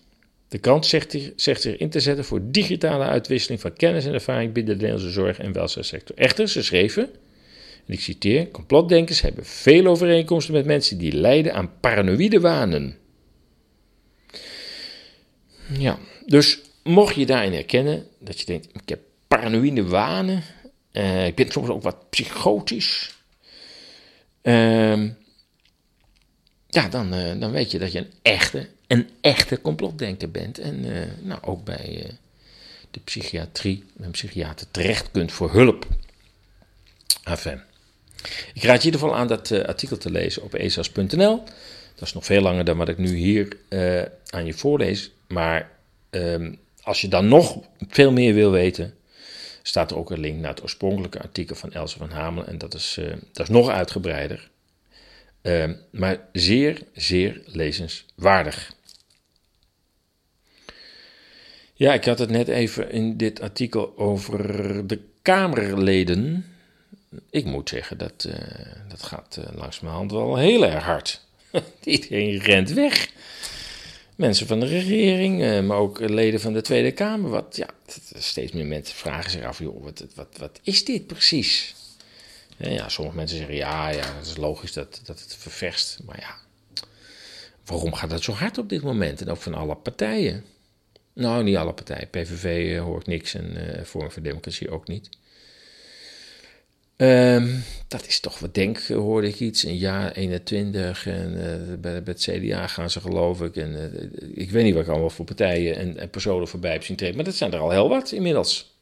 De 0.47 0.57
krant 0.57 0.85
zegt, 0.85 1.17
zegt 1.35 1.61
zich 1.61 1.77
in 1.77 1.89
te 1.89 1.99
zetten 1.99 2.25
voor 2.25 2.41
digitale 2.43 3.03
uitwisseling 3.03 3.61
van 3.61 3.73
kennis 3.73 4.05
en 4.05 4.13
ervaring 4.13 4.53
binnen 4.53 4.73
de 4.73 4.85
Nederlandse 4.85 5.19
zorg- 5.19 5.39
en 5.39 5.53
welzijnssector. 5.53 6.15
Echter, 6.15 6.47
ze 6.49 6.63
schreven, 6.63 7.09
en 7.85 7.93
ik 7.93 7.99
citeer: 7.99 8.47
complotdenkers 8.47 9.21
hebben 9.21 9.45
veel 9.45 9.85
overeenkomsten 9.85 10.53
met 10.53 10.65
mensen 10.65 10.97
die 10.97 11.13
lijden 11.13 11.53
aan 11.53 11.79
paranoïde 11.79 12.39
wanen. 12.39 12.97
Ja, 15.67 15.99
dus 16.25 16.59
mocht 16.83 17.15
je 17.15 17.25
daarin 17.25 17.53
herkennen 17.53 18.07
dat 18.19 18.39
je 18.39 18.45
denkt: 18.45 18.67
ik 18.73 18.89
heb 18.89 18.99
paranoïde 19.27 19.83
wanen, 19.83 20.43
uh, 20.93 21.27
ik 21.27 21.35
ben 21.35 21.51
soms 21.51 21.69
ook 21.69 21.83
wat 21.83 22.09
psychotisch. 22.09 23.15
Uh, 24.43 25.09
ja, 26.67 26.87
dan, 26.89 27.13
uh, 27.13 27.39
dan 27.39 27.51
weet 27.51 27.71
je 27.71 27.79
dat 27.79 27.91
je 27.91 27.99
een 27.99 28.11
echte, 28.21 28.69
een 28.87 29.09
echte 29.21 29.61
complotdenker 29.61 30.31
bent. 30.31 30.59
En 30.59 30.85
uh, 30.85 31.05
nou, 31.21 31.41
ook 31.43 31.63
bij 31.63 32.17
de 32.91 32.99
psychiatrie, 32.99 33.83
een 33.97 34.11
psychiater 34.11 34.67
terecht 34.71 35.11
kunt 35.11 35.31
voor 35.31 35.51
hulp. 35.51 35.87
Enfin. 37.23 37.61
Ik 38.53 38.63
raad 38.63 38.81
je 38.81 38.87
in 38.87 38.93
ieder 38.93 38.99
geval 38.99 39.15
aan 39.15 39.27
dat 39.27 39.51
artikel 39.51 39.97
te 39.97 40.11
lezen 40.11 40.43
op 40.43 40.53
esas.nl. 40.53 41.43
Dat 41.95 42.07
is 42.07 42.13
nog 42.13 42.25
veel 42.25 42.41
langer 42.41 42.65
dan 42.65 42.77
wat 42.77 42.89
ik 42.89 42.97
nu 42.97 43.15
hier 43.15 43.57
aan 44.29 44.45
je 44.45 44.53
voorlees. 44.53 45.11
Maar 45.27 45.71
um, 46.09 46.59
als 46.81 47.01
je 47.01 47.07
dan 47.07 47.27
nog 47.27 47.59
veel 47.87 48.11
meer 48.11 48.33
wil 48.33 48.51
weten, 48.51 48.93
staat 49.61 49.91
er 49.91 49.97
ook 49.97 50.11
een 50.11 50.19
link 50.19 50.39
naar 50.39 50.49
het 50.49 50.63
oorspronkelijke 50.63 51.21
artikel 51.21 51.55
van 51.55 51.71
Else 51.71 51.97
van 51.97 52.09
Hamelen. 52.09 52.47
En 52.47 52.57
dat 52.57 52.73
is, 52.73 52.97
uh, 52.99 53.13
dat 53.31 53.47
is 53.47 53.53
nog 53.53 53.69
uitgebreider. 53.69 54.51
Uh, 55.41 55.71
maar 55.91 56.19
zeer, 56.31 56.81
zeer 56.93 57.41
lezenswaardig. 57.45 58.73
Ja, 61.73 61.93
ik 61.93 62.05
had 62.05 62.19
het 62.19 62.29
net 62.29 62.47
even 62.47 62.91
in 62.91 63.17
dit 63.17 63.41
artikel 63.41 63.97
over 63.97 64.87
de 64.87 64.99
Kamerleden. 65.21 66.45
Ik 67.29 67.45
moet 67.45 67.69
zeggen, 67.69 67.97
dat, 67.97 68.25
uh, 68.27 68.33
dat 68.87 69.03
gaat 69.03 69.37
uh, 69.39 69.57
langzamerhand 69.57 70.11
wel 70.11 70.37
heel 70.37 70.65
erg 70.65 70.83
hard. 70.83 71.21
Iedereen 71.83 72.39
rent 72.39 72.71
weg 72.73 73.09
mensen 74.15 74.47
van 74.47 74.59
de 74.59 74.65
regering, 74.65 75.43
eh, 75.43 75.61
maar 75.61 75.77
ook 75.77 75.99
leden 75.99 76.39
van 76.39 76.53
de 76.53 76.61
Tweede 76.61 76.91
Kamer. 76.91 77.29
Wat, 77.29 77.55
ja, 77.55 77.69
steeds 78.13 78.51
meer 78.51 78.65
mensen 78.65 78.95
vragen 78.95 79.31
zich 79.31 79.43
af, 79.43 79.59
joh, 79.59 79.83
wat, 79.83 80.05
wat, 80.15 80.37
wat 80.37 80.59
is 80.63 80.85
dit 80.85 81.07
precies? 81.07 81.75
Ja, 82.57 82.89
sommige 82.89 83.15
mensen 83.15 83.37
zeggen, 83.37 83.55
ja, 83.55 83.89
ja, 83.89 84.15
het 84.17 84.25
is 84.25 84.37
logisch 84.37 84.73
dat, 84.73 85.01
dat 85.03 85.19
het 85.19 85.35
ververst. 85.35 85.99
Maar 86.05 86.19
ja, 86.19 86.35
waarom 87.65 87.93
gaat 87.93 88.11
het 88.11 88.23
zo 88.23 88.31
hard 88.31 88.57
op 88.57 88.69
dit 88.69 88.81
moment? 88.83 89.21
En 89.21 89.29
ook 89.29 89.41
van 89.41 89.53
alle 89.53 89.75
partijen. 89.75 90.43
Nou, 91.13 91.43
niet 91.43 91.55
alle 91.55 91.73
partijen. 91.73 92.09
PVV 92.09 92.75
uh, 92.75 92.81
hoort 92.81 93.07
niks 93.07 93.33
en 93.33 93.57
uh, 93.57 93.83
Vorm 93.83 94.11
voor 94.11 94.21
Democratie 94.21 94.69
ook 94.69 94.87
niet. 94.87 95.09
Um, 97.03 97.63
dat 97.87 98.07
is 98.07 98.19
toch 98.19 98.39
wat 98.39 98.53
denk, 98.53 98.87
hoorde 98.87 99.27
ik 99.27 99.39
iets, 99.39 99.63
een 99.63 99.77
jaar 99.77 100.11
21 100.11 101.07
en 101.07 101.33
uh, 101.33 101.77
bij, 101.79 102.01
het 102.05 102.21
CDA 102.29 102.67
gaan 102.67 102.89
ze 102.89 102.99
geloof 102.99 103.41
ik. 103.41 103.55
En 103.55 103.71
uh, 103.71 104.29
ik 104.33 104.51
weet 104.51 104.63
niet 104.63 104.73
wat 104.73 104.83
ik 104.83 104.89
allemaal 104.89 105.09
voor 105.09 105.25
partijen 105.25 105.75
en, 105.75 105.97
en, 105.97 106.09
personen 106.09 106.47
voorbij 106.47 106.71
heb 106.71 106.83
zien 106.83 106.95
treden, 106.95 107.15
maar 107.15 107.25
dat 107.25 107.35
zijn 107.35 107.53
er 107.53 107.59
al 107.59 107.69
heel 107.69 107.89
wat 107.89 108.11
inmiddels. 108.11 108.77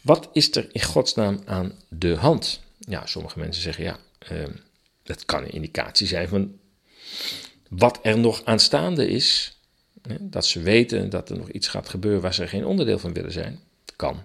Wat 0.00 0.28
is 0.32 0.56
er 0.56 0.68
in 0.72 0.82
godsnaam 0.82 1.40
aan 1.44 1.72
de 1.88 2.14
hand? 2.14 2.60
Ja, 2.78 3.06
sommige 3.06 3.38
mensen 3.38 3.62
zeggen 3.62 3.84
ja, 3.84 3.98
uh, 4.32 4.44
dat 5.02 5.24
kan 5.24 5.42
een 5.42 5.52
indicatie 5.52 6.06
zijn 6.06 6.28
van 6.28 6.58
wat 7.68 7.98
er 8.02 8.18
nog 8.18 8.44
aanstaande 8.44 9.08
is. 9.08 9.58
Hè, 10.02 10.16
dat 10.20 10.46
ze 10.46 10.60
weten 10.60 11.10
dat 11.10 11.30
er 11.30 11.36
nog 11.36 11.50
iets 11.50 11.68
gaat 11.68 11.88
gebeuren 11.88 12.20
waar 12.20 12.34
ze 12.34 12.46
geen 12.46 12.66
onderdeel 12.66 12.98
van 12.98 13.12
willen 13.12 13.32
zijn. 13.32 13.60
Kan 13.96 14.22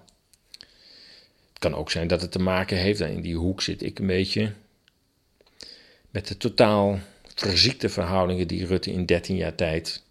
kan 1.60 1.76
ook 1.76 1.92
zijn 1.92 2.08
dat 2.08 2.22
het 2.22 2.32
te 2.32 2.40
maken 2.40 2.78
heeft, 2.78 3.02
en 3.02 3.12
in 3.12 3.22
die 3.22 3.36
hoek 3.36 3.62
zit 3.62 3.84
ik 3.84 4.00
een 4.00 4.08
beetje, 4.08 4.54
met 6.10 6.28
de 6.28 6.38
totaal 6.38 7.00
verziekte 7.36 7.90
verhoudingen 7.90 8.48
die 8.48 8.66
Rutte 8.66 8.92
in 8.92 9.06
13 9.06 9.36
jaar 9.36 9.56
tijd, 9.56 10.04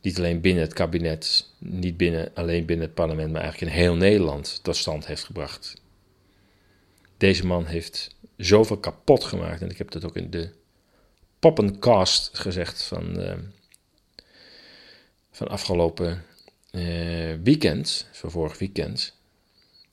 niet 0.00 0.18
alleen 0.18 0.40
binnen 0.40 0.62
het 0.62 0.72
kabinet, 0.72 1.48
niet 1.58 1.96
binnen, 1.96 2.30
alleen 2.34 2.64
binnen 2.64 2.86
het 2.86 2.94
parlement, 2.94 3.32
maar 3.32 3.42
eigenlijk 3.42 3.72
in 3.72 3.78
heel 3.78 3.94
Nederland 3.94 4.60
tot 4.62 4.76
stand 4.76 5.06
heeft 5.06 5.24
gebracht. 5.24 5.74
Deze 7.16 7.46
man 7.46 7.66
heeft 7.66 8.16
zoveel 8.36 8.78
kapot 8.78 9.24
gemaakt, 9.24 9.62
en 9.62 9.70
ik 9.70 9.78
heb 9.78 9.90
dat 9.90 10.04
ook 10.04 10.16
in 10.16 10.30
de 10.30 10.50
poppencast 11.38 12.38
gezegd 12.38 12.82
van, 12.82 13.20
uh, 13.20 13.32
van 15.30 15.48
afgelopen 15.48 16.24
uh, 16.72 17.34
weekend, 17.42 18.08
van 18.12 18.30
vorig 18.30 18.58
weekend 18.58 19.13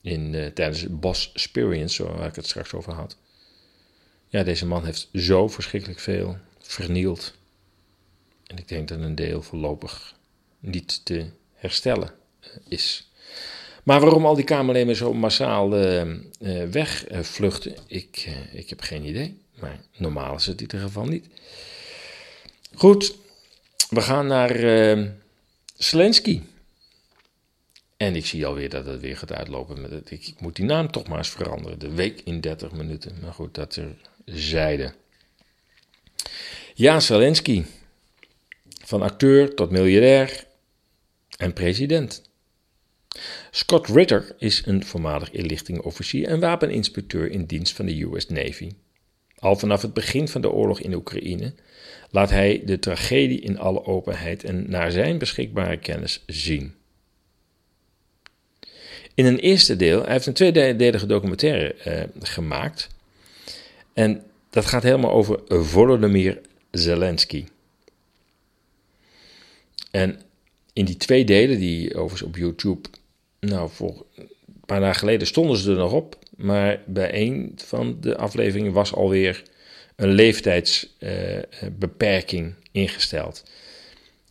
in, 0.02 0.32
uh, 0.32 0.46
tijdens 0.46 0.86
Boss 0.90 1.30
Experience, 1.32 2.04
waar 2.04 2.28
ik 2.28 2.34
het 2.34 2.46
straks 2.46 2.72
over 2.72 2.92
had. 2.92 3.16
Ja, 4.28 4.42
deze 4.42 4.66
man 4.66 4.84
heeft 4.84 5.08
zo 5.14 5.48
verschrikkelijk 5.48 6.00
veel 6.00 6.36
vernield. 6.58 7.34
En 8.46 8.58
ik 8.58 8.68
denk 8.68 8.88
dat 8.88 9.00
een 9.00 9.14
deel 9.14 9.42
voorlopig 9.42 10.14
niet 10.58 11.04
te 11.04 11.26
herstellen 11.54 12.10
uh, 12.40 12.48
is. 12.68 13.10
Maar 13.82 14.00
waarom 14.00 14.26
al 14.26 14.34
die 14.34 14.44
Kamerleden 14.44 14.96
zo 14.96 15.14
massaal 15.14 15.78
uh, 15.78 16.02
wegvluchten, 16.70 17.76
ik, 17.86 18.28
ik 18.52 18.68
heb 18.68 18.80
geen 18.80 19.04
idee. 19.04 19.40
Maar 19.60 19.80
normaal 19.96 20.34
is 20.34 20.46
het 20.46 20.54
in 20.54 20.62
ieder 20.62 20.80
geval 20.80 21.04
niet. 21.04 21.26
Goed, 22.74 23.14
we 23.90 24.00
gaan 24.00 24.26
naar 24.26 24.54
Zelensky. 25.76 26.40
En 28.02 28.16
ik 28.16 28.26
zie 28.26 28.46
alweer 28.46 28.68
dat 28.68 28.86
het 28.86 29.00
weer 29.00 29.16
gaat 29.16 29.32
uitlopen. 29.32 30.02
Ik, 30.08 30.34
moet 30.38 30.56
die 30.56 30.64
naam 30.64 30.90
toch 30.90 31.08
maar 31.08 31.18
eens 31.18 31.30
veranderen. 31.30 31.78
De 31.78 31.90
week 31.90 32.20
in 32.24 32.40
30 32.40 32.72
minuten. 32.72 33.18
Maar 33.22 33.32
goed, 33.32 33.54
dat 33.54 33.76
er 33.76 33.96
zijde. 34.24 34.92
Ja, 36.74 37.00
Zelensky. 37.00 37.64
Van 38.84 39.02
acteur 39.02 39.54
tot 39.54 39.70
miljardair 39.70 40.44
en 41.36 41.52
president. 41.52 42.22
Scott 43.50 43.88
Ritter 43.88 44.34
is 44.38 44.62
een 44.66 44.84
voormalig 44.84 45.30
inlichtingofficier 45.30 46.26
en 46.26 46.40
wapeninspecteur 46.40 47.30
in 47.30 47.44
dienst 47.44 47.74
van 47.74 47.86
de 47.86 48.02
US 48.02 48.28
Navy. 48.28 48.70
Al 49.38 49.56
vanaf 49.56 49.82
het 49.82 49.94
begin 49.94 50.28
van 50.28 50.40
de 50.40 50.50
oorlog 50.50 50.80
in 50.80 50.94
Oekraïne 50.94 51.54
laat 52.10 52.30
hij 52.30 52.62
de 52.64 52.78
tragedie 52.78 53.40
in 53.40 53.58
alle 53.58 53.84
openheid 53.84 54.44
en 54.44 54.70
naar 54.70 54.90
zijn 54.90 55.18
beschikbare 55.18 55.78
kennis 55.78 56.22
zien. 56.26 56.80
In 59.14 59.24
een 59.24 59.38
eerste 59.38 59.76
deel, 59.76 60.02
hij 60.02 60.12
heeft 60.12 60.26
een 60.26 60.32
tweedelige 60.32 61.06
documentaire 61.06 61.74
uh, 61.86 62.02
gemaakt. 62.22 62.88
En 63.92 64.22
dat 64.50 64.66
gaat 64.66 64.82
helemaal 64.82 65.12
over 65.12 65.40
Volodymyr 65.46 66.40
Zelensky. 66.70 67.44
En 69.90 70.20
in 70.72 70.84
die 70.84 70.96
twee 70.96 71.24
delen, 71.24 71.58
die 71.58 71.94
overigens 71.94 72.22
op 72.22 72.36
YouTube, 72.36 72.88
nou, 73.40 73.70
voor 73.70 74.04
een 74.16 74.28
paar 74.66 74.80
dagen 74.80 74.98
geleden 74.98 75.26
stonden 75.26 75.56
ze 75.56 75.70
er 75.70 75.76
nog 75.76 75.92
op. 75.92 76.18
Maar 76.36 76.80
bij 76.86 77.14
een 77.14 77.52
van 77.56 77.96
de 78.00 78.16
afleveringen 78.16 78.72
was 78.72 78.94
alweer 78.94 79.42
een 79.96 80.12
leeftijdsbeperking 80.12 82.46
uh, 82.46 82.52
ingesteld. 82.72 83.44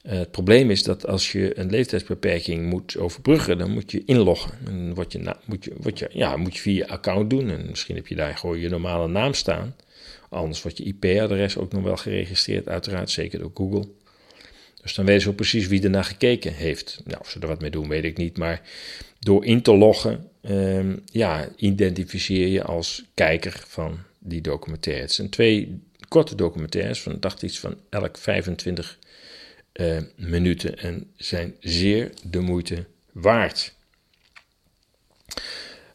Uh, 0.05 0.11
het 0.11 0.31
probleem 0.31 0.69
is 0.71 0.83
dat 0.83 1.07
als 1.07 1.31
je 1.31 1.59
een 1.59 1.69
leeftijdsbeperking 1.69 2.69
moet 2.69 2.97
overbruggen, 2.97 3.57
dan 3.57 3.71
moet 3.71 3.91
je 3.91 4.03
inloggen. 4.05 4.51
En 4.65 4.93
word 4.93 5.11
je, 5.11 5.35
moet, 5.45 5.63
je, 5.63 5.73
word 5.77 5.99
je, 5.99 6.09
ja, 6.11 6.37
moet 6.37 6.55
je 6.55 6.61
via 6.61 6.73
je 6.73 6.87
account 6.87 7.29
doen. 7.29 7.49
En 7.49 7.65
misschien 7.69 7.95
heb 7.95 8.07
je 8.07 8.15
daar 8.15 8.37
gewoon 8.37 8.59
je 8.59 8.69
normale 8.69 9.07
naam 9.07 9.33
staan. 9.33 9.75
Anders 10.29 10.61
wordt 10.61 10.77
je 10.77 10.83
IP-adres 10.83 11.57
ook 11.57 11.71
nog 11.71 11.83
wel 11.83 11.97
geregistreerd, 11.97 12.67
uiteraard, 12.67 13.09
zeker 13.09 13.39
door 13.39 13.51
Google. 13.53 13.87
Dus 14.81 14.95
dan 14.95 15.05
weten 15.05 15.21
ze 15.21 15.29
ook 15.29 15.35
precies 15.35 15.67
wie 15.67 15.83
ernaar 15.83 16.03
gekeken 16.03 16.53
heeft. 16.53 17.01
Nou, 17.05 17.19
of 17.19 17.29
ze 17.29 17.39
er 17.39 17.47
wat 17.47 17.61
mee 17.61 17.69
doen, 17.69 17.87
weet 17.87 18.03
ik 18.03 18.17
niet. 18.17 18.37
Maar 18.37 18.61
door 19.19 19.45
in 19.45 19.61
te 19.61 19.75
loggen 19.75 20.29
ehm, 20.41 20.95
ja, 21.05 21.49
identificeer 21.55 22.47
je 22.47 22.63
als 22.63 23.03
kijker 23.13 23.63
van 23.67 23.99
die 24.19 24.41
documentaires. 24.41 25.03
Het 25.03 25.11
zijn 25.11 25.29
twee 25.29 25.79
korte 26.07 26.35
documentaires 26.35 27.01
van, 27.01 27.17
dacht 27.19 27.43
iets 27.43 27.59
van 27.59 27.77
elk 27.89 28.17
25 28.17 28.99
uh, 29.73 29.97
minuten 30.15 30.77
en 30.77 31.11
zijn 31.15 31.55
zeer 31.59 32.11
de 32.23 32.39
moeite 32.39 32.85
waard. 33.11 33.73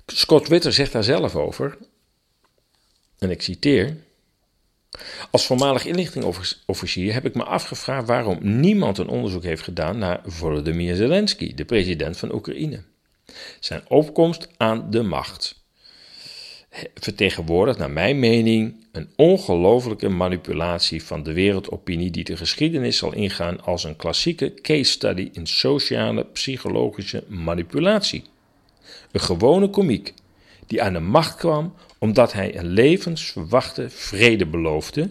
Scott 0.06 0.48
Witter 0.48 0.72
zegt 0.72 0.92
daar 0.92 1.04
zelf 1.04 1.36
over, 1.36 1.78
en 3.18 3.30
ik 3.30 3.42
citeer. 3.42 3.96
Als 5.30 5.46
voormalig 5.46 5.84
inlichtingofficier 5.84 7.12
heb 7.12 7.24
ik 7.24 7.34
me 7.34 7.44
afgevraagd 7.44 8.06
waarom 8.06 8.38
niemand 8.40 8.98
een 8.98 9.08
onderzoek 9.08 9.42
heeft 9.42 9.62
gedaan 9.62 9.98
naar 9.98 10.20
Volodymyr 10.24 10.96
Zelensky, 10.96 11.54
de 11.54 11.64
president 11.64 12.16
van 12.16 12.34
Oekraïne. 12.34 12.82
Zijn 13.60 13.88
opkomst 13.88 14.48
aan 14.56 14.90
de 14.90 15.02
macht 15.02 15.64
vertegenwoordigt, 16.94 17.78
naar 17.78 17.90
mijn 17.90 18.18
mening, 18.18 18.74
een 18.92 19.08
ongelofelijke 19.16 20.08
manipulatie 20.08 21.04
van 21.04 21.22
de 21.22 21.32
wereldopinie 21.32 22.10
die 22.10 22.24
de 22.24 22.36
geschiedenis 22.36 22.96
zal 22.98 23.12
ingaan 23.12 23.60
als 23.60 23.84
een 23.84 23.96
klassieke 23.96 24.54
case 24.54 24.90
study 24.90 25.28
in 25.32 25.46
sociale 25.46 26.24
psychologische 26.24 27.24
manipulatie. 27.28 28.24
Een 29.12 29.20
gewone 29.20 29.70
komiek 29.70 30.14
die 30.66 30.82
aan 30.82 30.92
de 30.92 31.00
macht 31.00 31.36
kwam 31.36 31.74
omdat 31.98 32.32
hij 32.32 32.58
een 32.58 32.66
levensverwachte 32.66 33.90
vrede 33.90 34.46
beloofde, 34.46 35.10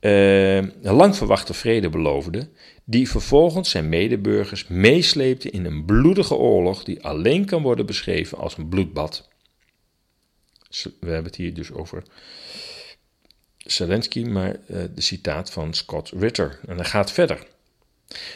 uh, 0.00 0.56
een 0.56 0.72
lang 0.82 1.16
verwachte 1.16 1.54
vrede 1.54 1.88
beloofde, 1.88 2.48
die 2.84 3.10
vervolgens 3.10 3.70
zijn 3.70 3.88
medeburgers 3.88 4.68
meesleepte 4.68 5.50
in 5.50 5.64
een 5.64 5.84
bloedige 5.84 6.34
oorlog 6.34 6.84
die 6.84 7.04
alleen 7.04 7.44
kan 7.44 7.62
worden 7.62 7.86
beschreven 7.86 8.38
als 8.38 8.56
een 8.56 8.68
bloedbad. 8.68 9.29
We 10.70 10.88
hebben 11.00 11.24
het 11.24 11.36
hier 11.36 11.54
dus 11.54 11.72
over 11.72 12.02
Zelensky, 13.56 14.22
maar 14.22 14.56
uh, 14.66 14.82
de 14.94 15.00
citaat 15.00 15.50
van 15.50 15.74
Scott 15.74 16.10
Ritter. 16.10 16.60
En 16.66 16.76
hij 16.76 16.84
gaat 16.84 17.12
verder. 17.12 17.46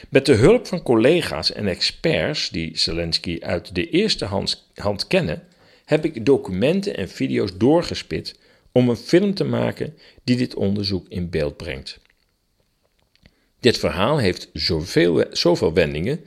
Met 0.09 0.27
de 0.27 0.35
hulp 0.35 0.67
van 0.67 0.83
collega's 0.83 1.53
en 1.53 1.67
experts 1.67 2.51
die 2.51 2.79
Zelensky 2.79 3.39
uit 3.41 3.75
de 3.75 3.91
eerste 3.91 4.25
hand, 4.25 4.71
hand 4.75 5.07
kennen, 5.07 5.47
heb 5.85 6.05
ik 6.05 6.27
documenten 6.27 6.97
en 6.97 7.09
video's 7.09 7.57
doorgespit 7.57 8.39
om 8.73 8.89
een 8.89 8.97
film 8.97 9.35
te 9.35 9.45
maken 9.45 9.99
die 10.25 10.37
dit 10.37 10.55
onderzoek 10.55 11.09
in 11.09 11.31
beeld 11.31 11.57
brengt. 11.57 11.99
Dit 13.61 13.79
verhaal 13.79 14.19
heeft 14.19 14.49
zoveel, 14.53 15.25
zoveel 15.31 15.73
wendingen 15.73 16.25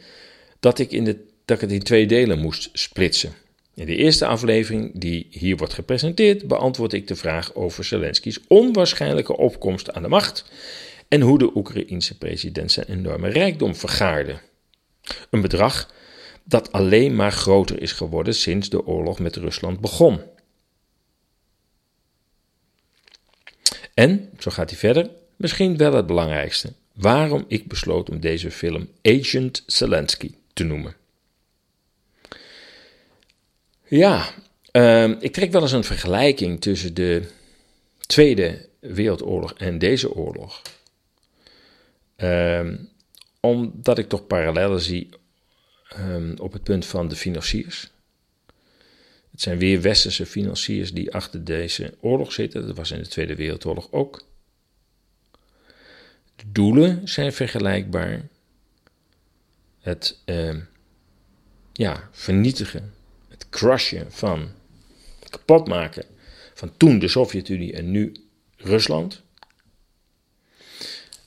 dat 0.59 0.79
ik, 0.79 0.91
in 0.91 1.03
de, 1.03 1.25
dat 1.45 1.55
ik 1.55 1.61
het 1.61 1.71
in 1.71 1.83
twee 1.83 2.07
delen 2.07 2.39
moest 2.39 2.69
splitsen. 2.73 3.33
In 3.77 3.85
de 3.85 3.95
eerste 3.95 4.25
aflevering, 4.25 4.91
die 4.93 5.27
hier 5.29 5.57
wordt 5.57 5.73
gepresenteerd, 5.73 6.47
beantwoord 6.47 6.93
ik 6.93 7.07
de 7.07 7.15
vraag 7.15 7.55
over 7.55 7.83
Zelensky's 7.83 8.39
onwaarschijnlijke 8.47 9.37
opkomst 9.37 9.93
aan 9.93 10.01
de 10.01 10.07
macht 10.07 10.45
en 11.07 11.21
hoe 11.21 11.37
de 11.37 11.55
Oekraïense 11.55 12.17
president 12.17 12.71
zijn 12.71 12.87
enorme 12.87 13.29
rijkdom 13.29 13.75
vergaarde. 13.75 14.39
Een 15.29 15.41
bedrag 15.41 15.93
dat 16.43 16.71
alleen 16.71 17.15
maar 17.15 17.31
groter 17.31 17.81
is 17.81 17.91
geworden 17.91 18.35
sinds 18.35 18.69
de 18.69 18.85
oorlog 18.85 19.19
met 19.19 19.35
Rusland 19.35 19.79
begon. 19.79 20.21
En, 23.93 24.29
zo 24.39 24.51
gaat 24.51 24.69
hij 24.69 24.79
verder, 24.79 25.09
misschien 25.35 25.77
wel 25.77 25.93
het 25.93 26.07
belangrijkste, 26.07 26.73
waarom 26.93 27.45
ik 27.47 27.67
besloot 27.67 28.09
om 28.09 28.19
deze 28.19 28.51
film 28.51 28.89
Agent 29.01 29.63
Zelensky 29.65 30.31
te 30.53 30.63
noemen. 30.63 30.95
Ja, 33.89 34.33
uh, 34.71 35.21
ik 35.21 35.33
trek 35.33 35.51
wel 35.51 35.61
eens 35.61 35.71
een 35.71 35.83
vergelijking 35.83 36.61
tussen 36.61 36.93
de 36.93 37.29
Tweede 37.99 38.69
Wereldoorlog 38.79 39.53
en 39.53 39.77
deze 39.77 40.13
oorlog. 40.13 40.61
Uh, 42.17 42.73
omdat 43.39 43.97
ik 43.97 44.09
toch 44.09 44.27
parallellen 44.27 44.81
zie 44.81 45.09
um, 45.99 46.33
op 46.39 46.53
het 46.53 46.63
punt 46.63 46.85
van 46.85 47.07
de 47.07 47.15
financiers. 47.15 47.91
Het 49.31 49.41
zijn 49.41 49.57
weer 49.57 49.81
westerse 49.81 50.25
financiers 50.25 50.93
die 50.93 51.13
achter 51.13 51.43
deze 51.43 51.93
oorlog 52.01 52.31
zitten. 52.31 52.67
Dat 52.67 52.77
was 52.77 52.91
in 52.91 52.99
de 52.99 53.07
Tweede 53.07 53.35
Wereldoorlog 53.35 53.91
ook. 53.91 54.25
De 56.35 56.51
doelen 56.51 57.07
zijn 57.07 57.33
vergelijkbaar. 57.33 58.27
Het 59.79 60.23
ja, 61.73 62.09
vernietigen 62.11 62.93
crushen 63.49 64.11
van, 64.11 64.49
kapotmaken 65.29 66.05
van 66.53 66.71
toen 66.77 66.99
de 66.99 67.07
Sovjet-Unie 67.07 67.73
en 67.73 67.91
nu 67.91 68.11
Rusland. 68.57 69.21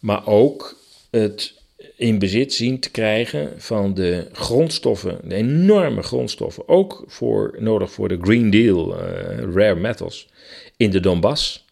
Maar 0.01 0.27
ook 0.27 0.77
het 1.11 1.59
in 1.97 2.19
bezit 2.19 2.53
zien 2.53 2.81
te 2.81 2.91
krijgen 2.91 3.61
van 3.61 3.95
de 3.95 4.29
grondstoffen, 4.33 5.21
de 5.29 5.35
enorme 5.35 6.03
grondstoffen, 6.03 6.69
ook 6.69 7.05
voor, 7.07 7.57
nodig 7.59 7.93
voor 7.93 8.09
de 8.09 8.19
Green 8.21 8.51
Deal, 8.51 9.03
uh, 9.03 9.39
rare 9.55 9.75
metals, 9.75 10.29
in 10.77 10.91
de 10.91 11.01
Donbass. 11.01 11.65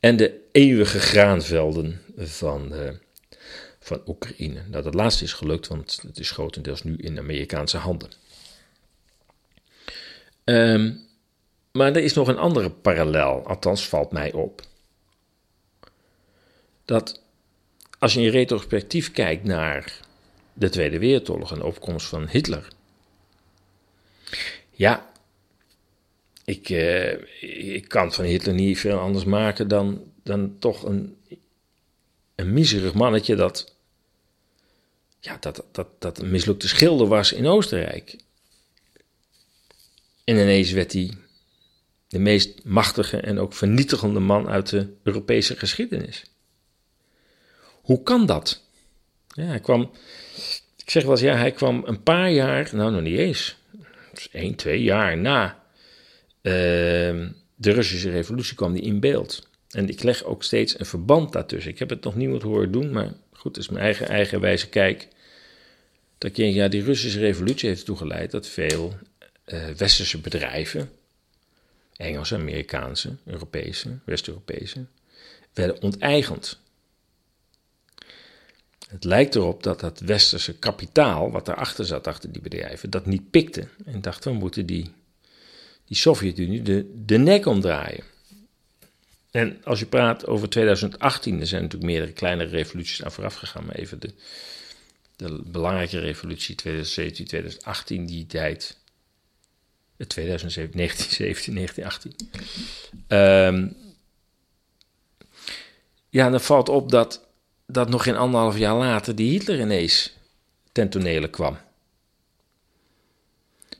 En 0.00 0.16
de 0.16 0.40
eeuwige 0.52 0.98
graanvelden 0.98 2.00
van, 2.16 2.72
uh, 2.72 2.90
van 3.80 4.02
Oekraïne. 4.06 4.62
Nou, 4.68 4.82
dat 4.82 4.94
laatste 4.94 5.24
is 5.24 5.32
gelukt, 5.32 5.66
want 5.66 6.02
het 6.06 6.18
is 6.18 6.30
grotendeels 6.30 6.82
nu 6.82 6.96
in 6.96 7.18
Amerikaanse 7.18 7.76
handen. 7.76 8.10
Um, 10.50 11.00
maar 11.72 11.92
er 11.92 12.02
is 12.02 12.14
nog 12.14 12.28
een 12.28 12.38
andere 12.38 12.70
parallel, 12.70 13.46
althans 13.46 13.88
valt 13.88 14.12
mij 14.12 14.32
op. 14.32 14.62
Dat 16.84 17.22
als 17.98 18.14
je 18.14 18.20
in 18.20 18.28
retrospectief 18.28 19.12
kijkt 19.12 19.44
naar 19.44 20.00
de 20.52 20.68
Tweede 20.68 20.98
Wereldoorlog 20.98 21.52
en 21.52 21.58
de 21.58 21.64
opkomst 21.64 22.06
van 22.06 22.28
Hitler. 22.28 22.68
Ja, 24.70 25.10
ik, 26.44 26.68
uh, 26.68 27.12
ik 27.74 27.88
kan 27.88 28.12
van 28.12 28.24
Hitler 28.24 28.54
niet 28.54 28.78
veel 28.78 28.98
anders 28.98 29.24
maken 29.24 29.68
dan, 29.68 30.04
dan 30.22 30.58
toch 30.58 30.82
een, 30.82 31.16
een 32.34 32.52
miserig 32.52 32.94
mannetje 32.94 33.34
dat, 33.34 33.74
ja, 35.20 35.36
dat, 35.40 35.64
dat, 35.72 35.88
dat 35.98 36.18
een 36.18 36.30
mislukte 36.30 36.68
schilder 36.68 37.06
was 37.06 37.32
in 37.32 37.46
Oostenrijk. 37.46 38.16
En 40.30 40.36
ineens 40.36 40.72
werd 40.72 40.92
hij 40.92 41.10
de 42.08 42.18
meest 42.18 42.64
machtige 42.64 43.16
en 43.16 43.38
ook 43.38 43.52
vernietigende 43.52 44.20
man 44.20 44.48
uit 44.48 44.68
de 44.68 44.92
Europese 45.02 45.56
geschiedenis. 45.56 46.24
Hoe 47.64 48.02
kan 48.02 48.26
dat? 48.26 48.62
Ja, 49.28 49.44
hij 49.44 49.60
kwam, 49.60 49.90
ik 50.76 50.90
zeg 50.90 51.02
wel 51.02 51.12
eens, 51.12 51.20
ja, 51.20 51.36
hij 51.36 51.52
kwam 51.52 51.82
een 51.86 52.02
paar 52.02 52.30
jaar, 52.30 52.70
nou 52.72 52.92
nog 52.92 53.00
niet 53.00 53.18
eens, 53.18 53.56
dus 54.14 54.30
één, 54.30 54.54
twee 54.54 54.82
jaar 54.82 55.18
na 55.18 55.62
uh, 56.42 56.52
de 57.54 57.72
Russische 57.72 58.10
revolutie 58.10 58.56
kwam 58.56 58.72
hij 58.72 58.82
in 58.82 59.00
beeld. 59.00 59.48
En 59.70 59.88
ik 59.88 60.02
leg 60.02 60.24
ook 60.24 60.42
steeds 60.42 60.78
een 60.78 60.86
verband 60.86 61.32
daartussen. 61.32 61.70
Ik 61.70 61.78
heb 61.78 61.90
het 61.90 62.04
nog 62.04 62.14
niemand 62.14 62.42
horen 62.42 62.72
doen, 62.72 62.90
maar 62.90 63.12
goed, 63.32 63.54
dat 63.54 63.62
is 63.62 63.68
mijn 63.68 63.84
eigen 63.84 64.08
eigenwijze 64.08 64.68
kijk. 64.68 65.08
Dat 66.18 66.36
je, 66.36 66.52
ja, 66.52 66.68
die 66.68 66.82
Russische 66.84 67.18
revolutie 67.18 67.68
heeft 67.68 67.84
toegeleid 67.84 68.30
dat 68.30 68.46
veel 68.46 68.94
uh, 69.52 69.68
westerse 69.68 70.18
bedrijven, 70.20 70.90
Engelse, 71.96 72.34
Amerikaanse, 72.34 73.16
Europese, 73.24 73.98
West-Europese, 74.04 74.84
werden 75.52 75.82
onteigend. 75.82 76.58
Het 78.88 79.04
lijkt 79.04 79.34
erop 79.34 79.62
dat 79.62 79.80
dat 79.80 80.00
westerse 80.00 80.58
kapitaal, 80.58 81.30
wat 81.30 81.46
daarachter 81.46 81.84
zat, 81.84 82.06
achter 82.06 82.32
die 82.32 82.42
bedrijven, 82.42 82.90
dat 82.90 83.06
niet 83.06 83.30
pikte. 83.30 83.68
En 83.84 84.00
dacht, 84.00 84.24
we 84.24 84.32
moeten 84.32 84.66
die, 84.66 84.92
die 85.84 85.96
Sovjet-Unie 85.96 86.62
de, 86.62 87.02
de 87.04 87.18
nek 87.18 87.46
omdraaien. 87.46 88.04
En 89.30 89.60
als 89.64 89.78
je 89.78 89.86
praat 89.86 90.26
over 90.26 90.48
2018, 90.48 91.40
er 91.40 91.46
zijn 91.46 91.62
natuurlijk 91.62 91.90
meerdere 91.90 92.12
kleinere 92.12 92.50
revoluties 92.50 93.02
aan 93.04 93.12
vooraf 93.12 93.34
gegaan, 93.34 93.64
maar 93.64 93.74
even 93.74 94.00
de, 94.00 94.12
de 95.16 95.42
belangrijke 95.46 95.98
revolutie 95.98 96.54
2017, 96.54 97.26
2018, 97.26 98.06
die 98.06 98.26
tijd 98.26 98.79
2007, 100.06 100.76
1917, 100.76 101.54
1918. 101.54 102.12
Um, 103.08 103.76
ja, 106.08 106.30
dan 106.30 106.40
valt 106.40 106.68
op 106.68 106.90
dat, 106.90 107.26
dat 107.66 107.88
nog 107.88 108.02
geen 108.02 108.16
anderhalf 108.16 108.58
jaar 108.58 108.74
later 108.76 109.14
die 109.14 109.30
Hitler 109.30 109.60
ineens 109.60 110.16
ten 110.72 110.88
tonele 110.88 111.30
kwam. 111.30 111.58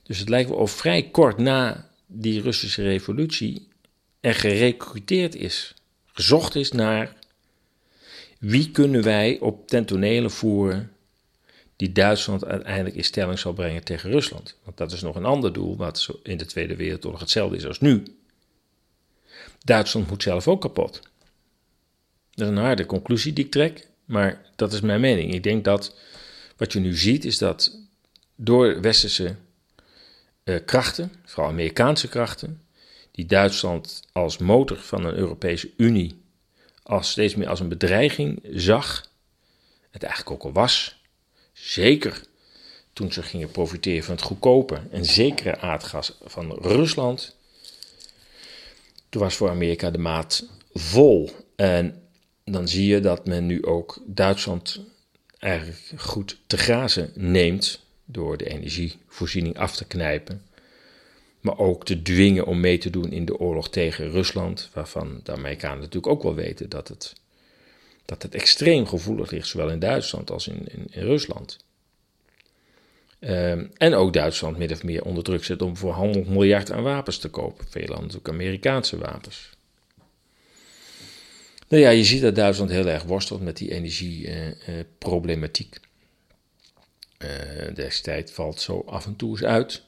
Dus 0.02 0.18
het 0.18 0.28
lijkt 0.28 0.48
wel 0.48 0.58
of 0.58 0.70
vrij 0.70 1.10
kort 1.10 1.38
na 1.38 1.88
die 2.06 2.40
Russische 2.40 2.82
revolutie 2.82 3.68
er 4.20 4.34
gerecruiteerd 4.34 5.34
is, 5.34 5.74
gezocht 6.06 6.54
is 6.54 6.72
naar 6.72 7.16
wie 8.38 8.70
kunnen 8.70 9.02
wij 9.02 9.38
op 9.38 9.68
ten 9.68 9.84
tonele 9.84 10.30
voeren 10.30 10.92
die 11.80 11.92
Duitsland 11.92 12.44
uiteindelijk 12.44 12.96
in 12.96 13.04
stelling 13.04 13.38
zal 13.38 13.52
brengen 13.52 13.84
tegen 13.84 14.10
Rusland. 14.10 14.56
Want 14.64 14.76
dat 14.76 14.92
is 14.92 15.00
nog 15.00 15.16
een 15.16 15.24
ander 15.24 15.52
doel, 15.52 15.76
wat 15.76 16.08
in 16.22 16.36
de 16.36 16.46
Tweede 16.46 16.76
Wereldoorlog 16.76 17.20
hetzelfde 17.20 17.56
is 17.56 17.66
als 17.66 17.80
nu. 17.80 18.02
Duitsland 19.64 20.08
moet 20.08 20.22
zelf 20.22 20.48
ook 20.48 20.60
kapot. 20.60 21.00
Dat 22.30 22.48
is 22.48 22.56
een 22.56 22.62
harde 22.62 22.86
conclusie 22.86 23.32
die 23.32 23.44
ik 23.44 23.50
trek, 23.50 23.88
maar 24.04 24.50
dat 24.56 24.72
is 24.72 24.80
mijn 24.80 25.00
mening. 25.00 25.34
Ik 25.34 25.42
denk 25.42 25.64
dat 25.64 25.96
wat 26.56 26.72
je 26.72 26.80
nu 26.80 26.96
ziet 26.96 27.24
is 27.24 27.38
dat 27.38 27.78
door 28.34 28.80
westerse 28.80 29.36
uh, 30.44 30.56
krachten, 30.64 31.12
vooral 31.24 31.50
Amerikaanse 31.50 32.08
krachten, 32.08 32.62
die 33.10 33.26
Duitsland 33.26 34.02
als 34.12 34.38
motor 34.38 34.76
van 34.76 35.04
een 35.04 35.14
Europese 35.14 35.70
Unie 35.76 36.22
als 36.82 37.10
steeds 37.10 37.34
meer 37.34 37.48
als 37.48 37.60
een 37.60 37.68
bedreiging 37.68 38.40
zag, 38.52 39.10
het 39.90 40.02
eigenlijk 40.02 40.32
ook 40.34 40.44
al 40.44 40.52
was, 40.52 40.99
zeker 41.62 42.22
toen 42.92 43.12
ze 43.12 43.22
gingen 43.22 43.50
profiteren 43.50 44.04
van 44.04 44.14
het 44.14 44.24
goedkope 44.24 44.80
en 44.90 45.04
zekere 45.04 45.58
aardgas 45.58 46.18
van 46.24 46.58
Rusland, 46.60 47.36
toen 49.08 49.22
was 49.22 49.34
voor 49.34 49.50
Amerika 49.50 49.90
de 49.90 49.98
maat 49.98 50.46
vol. 50.74 51.30
En 51.56 52.02
dan 52.44 52.68
zie 52.68 52.86
je 52.86 53.00
dat 53.00 53.26
men 53.26 53.46
nu 53.46 53.64
ook 53.64 54.02
Duitsland 54.06 54.80
eigenlijk 55.38 55.92
goed 55.96 56.38
te 56.46 56.56
grazen 56.56 57.12
neemt 57.14 57.80
door 58.04 58.36
de 58.36 58.48
energievoorziening 58.48 59.58
af 59.58 59.76
te 59.76 59.84
knijpen. 59.84 60.42
Maar 61.40 61.58
ook 61.58 61.84
te 61.84 62.02
dwingen 62.02 62.46
om 62.46 62.60
mee 62.60 62.78
te 62.78 62.90
doen 62.90 63.12
in 63.12 63.24
de 63.24 63.38
oorlog 63.38 63.70
tegen 63.70 64.10
Rusland, 64.10 64.70
waarvan 64.72 65.20
de 65.22 65.32
Amerikanen 65.32 65.78
natuurlijk 65.78 66.12
ook 66.12 66.22
wel 66.22 66.34
weten 66.34 66.68
dat 66.68 66.88
het, 66.88 67.12
dat 68.10 68.22
het 68.22 68.34
extreem 68.34 68.86
gevoelig 68.86 69.30
ligt, 69.30 69.48
zowel 69.48 69.70
in 69.70 69.78
Duitsland 69.78 70.30
als 70.30 70.48
in, 70.48 70.68
in, 70.90 71.02
Rusland. 71.02 71.58
Um, 73.20 73.70
en 73.76 73.94
ook 73.94 74.12
Duitsland 74.12 74.56
min 74.56 74.72
of 74.72 74.82
meer 74.82 75.04
onder 75.04 75.24
druk 75.24 75.44
zet 75.44 75.62
om 75.62 75.76
voor 75.76 75.94
100 75.94 76.28
miljard 76.28 76.72
aan 76.72 76.82
wapens 76.82 77.18
te 77.18 77.28
kopen. 77.28 77.66
Veel 77.68 78.08
ook 78.16 78.28
Amerikaanse 78.28 78.98
wapens. 78.98 79.50
Nou 81.68 81.82
ja, 81.82 81.90
je 81.90 82.04
ziet 82.04 82.22
dat 82.22 82.34
Duitsland 82.34 82.70
heel 82.70 82.86
erg 82.86 83.02
worstelt 83.02 83.42
met 83.42 83.56
die 83.56 83.72
energieproblematiek. 83.72 85.78
Uh, 87.18 87.68
uh, 87.68 87.74
destijds 87.74 88.32
valt 88.32 88.60
zo 88.60 88.82
af 88.86 89.06
en 89.06 89.16
toe 89.16 89.30
eens 89.30 89.44
uit. 89.44 89.82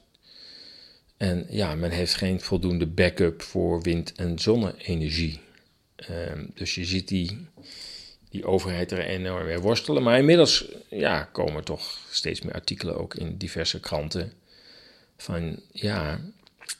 En 1.17 1.45
ja, 1.49 1.75
men 1.75 1.91
heeft 1.91 2.15
geen 2.15 2.41
voldoende 2.41 2.87
backup 2.87 3.41
voor 3.41 3.81
wind- 3.81 4.13
en 4.15 4.39
zonne-energie. 4.39 5.39
Uh, 6.09 6.43
dus 6.53 6.75
je 6.75 6.85
ziet 6.85 7.07
die, 7.07 7.47
die 8.33 8.45
overheid 8.45 8.91
er 8.91 9.05
enorm 9.05 9.45
mee 9.45 9.59
worstelen. 9.59 10.03
Maar 10.03 10.17
inmiddels 10.17 10.65
ja, 10.89 11.23
komen 11.23 11.63
toch 11.63 11.97
steeds 12.09 12.41
meer 12.41 12.53
artikelen 12.53 12.97
ook 12.97 13.15
in 13.15 13.37
diverse 13.37 13.79
kranten. 13.79 14.33
Van 15.17 15.59
ja, 15.71 16.19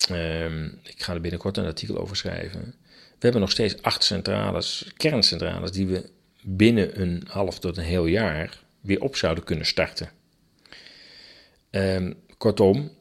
ehm, 0.09 0.65
ik 0.65 1.03
ga 1.03 1.13
er 1.13 1.21
binnenkort 1.21 1.57
een 1.57 1.65
artikel 1.65 1.97
over 1.97 2.15
schrijven 2.15 2.75
we 3.23 3.29
hebben 3.29 3.47
nog 3.47 3.51
steeds 3.51 3.81
acht 3.81 4.03
centrales, 4.03 4.91
kerncentrales, 4.97 5.71
die 5.71 5.87
we 5.87 6.09
binnen 6.41 7.01
een 7.01 7.23
half 7.27 7.59
tot 7.59 7.77
een 7.77 7.83
heel 7.83 8.05
jaar 8.05 8.59
weer 8.81 9.01
op 9.01 9.15
zouden 9.15 9.43
kunnen 9.43 9.65
starten. 9.65 10.09
Um, 11.71 12.15
kortom, 12.37 12.91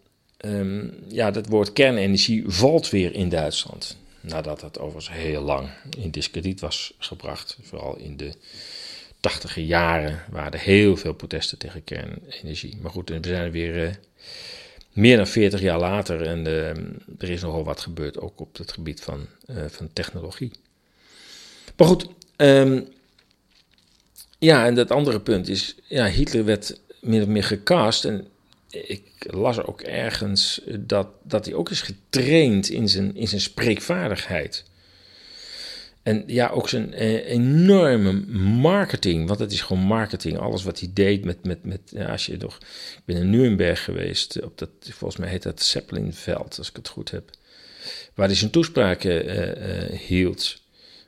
um, 0.45 0.95
ja, 1.09 1.31
dat 1.31 1.47
woord 1.47 1.73
kernenergie 1.73 2.45
valt 2.47 2.91
weer 2.91 3.15
in 3.15 3.29
Duitsland. 3.29 3.97
Nadat 4.23 4.61
het 4.61 4.79
overigens 4.79 5.17
heel 5.17 5.43
lang 5.43 5.69
in 5.99 6.11
discrediet 6.11 6.61
was 6.61 6.95
gebracht. 6.99 7.59
Vooral 7.63 7.97
in 7.97 8.17
de 8.17 8.33
tachtige 9.21 9.67
jaren 9.67 10.23
waren 10.31 10.53
er 10.53 10.59
heel 10.59 10.97
veel 10.97 11.13
protesten 11.13 11.59
tegen 11.59 11.85
kernenergie. 11.85 12.79
Maar 12.81 12.91
goed, 12.91 13.09
we 13.09 13.19
zijn 13.23 13.45
er 13.45 13.51
weer 13.51 13.87
uh, 13.87 13.95
meer 14.93 15.17
dan 15.17 15.27
40 15.27 15.61
jaar 15.61 15.79
later 15.79 16.23
en 16.23 16.47
uh, 16.47 16.69
er 17.19 17.31
is 17.31 17.43
nogal 17.43 17.65
wat 17.65 17.81
gebeurd, 17.81 18.21
ook 18.21 18.41
op 18.41 18.57
het 18.57 18.73
gebied 18.73 19.01
van, 19.01 19.27
uh, 19.47 19.65
van 19.69 19.93
technologie. 19.93 20.51
Maar 21.77 21.87
goed, 21.87 22.07
um, 22.37 22.89
ja, 24.39 24.67
en 24.67 24.75
dat 24.75 24.91
andere 24.91 25.21
punt 25.21 25.49
is, 25.49 25.77
ja, 25.89 26.07
Hitler 26.07 26.45
werd 26.45 26.81
min 27.01 27.23
of 27.23 27.29
meer 27.29 27.45
gecast 27.45 28.05
en 28.05 28.27
ik 28.73 29.03
las 29.19 29.65
ook 29.65 29.81
ergens 29.81 30.61
dat, 30.81 31.09
dat 31.23 31.45
hij 31.45 31.55
ook 31.55 31.71
is 31.71 31.81
getraind 31.81 32.69
in 32.69 32.89
zijn, 32.89 33.17
in 33.17 33.29
zijn 33.29 33.41
spreekvaardigheid. 33.41 34.65
En 36.03 36.25
ja, 36.27 36.49
ook 36.49 36.69
zijn 36.69 36.95
eh, 36.95 37.31
enorme 37.31 38.13
marketing, 38.61 39.29
want 39.29 39.39
het 39.39 39.53
is 39.53 39.61
gewoon 39.61 39.83
marketing. 39.83 40.39
Alles 40.39 40.65
wat 40.65 40.79
hij 40.81 40.91
deed 40.93 41.25
met, 41.25 41.45
met, 41.45 41.65
met 41.65 41.81
ja, 41.85 42.11
als 42.11 42.27
je 42.27 42.37
nog, 42.37 42.57
ik 42.97 43.03
ben 43.05 43.17
in 43.17 43.31
Nuremberg 43.31 43.85
geweest, 43.85 44.43
op 44.43 44.59
dat, 44.59 44.71
volgens 44.81 45.21
mij 45.21 45.29
heet 45.29 45.43
dat 45.43 45.63
Zeppelinveld, 45.63 46.59
als 46.59 46.69
ik 46.69 46.77
het 46.77 46.89
goed 46.89 47.11
heb. 47.11 47.31
Waar 48.15 48.27
hij 48.27 48.37
zijn 48.37 48.51
toespraken 48.51 49.27
uh, 49.27 49.93
uh, 49.93 49.99
hield. 49.99 50.62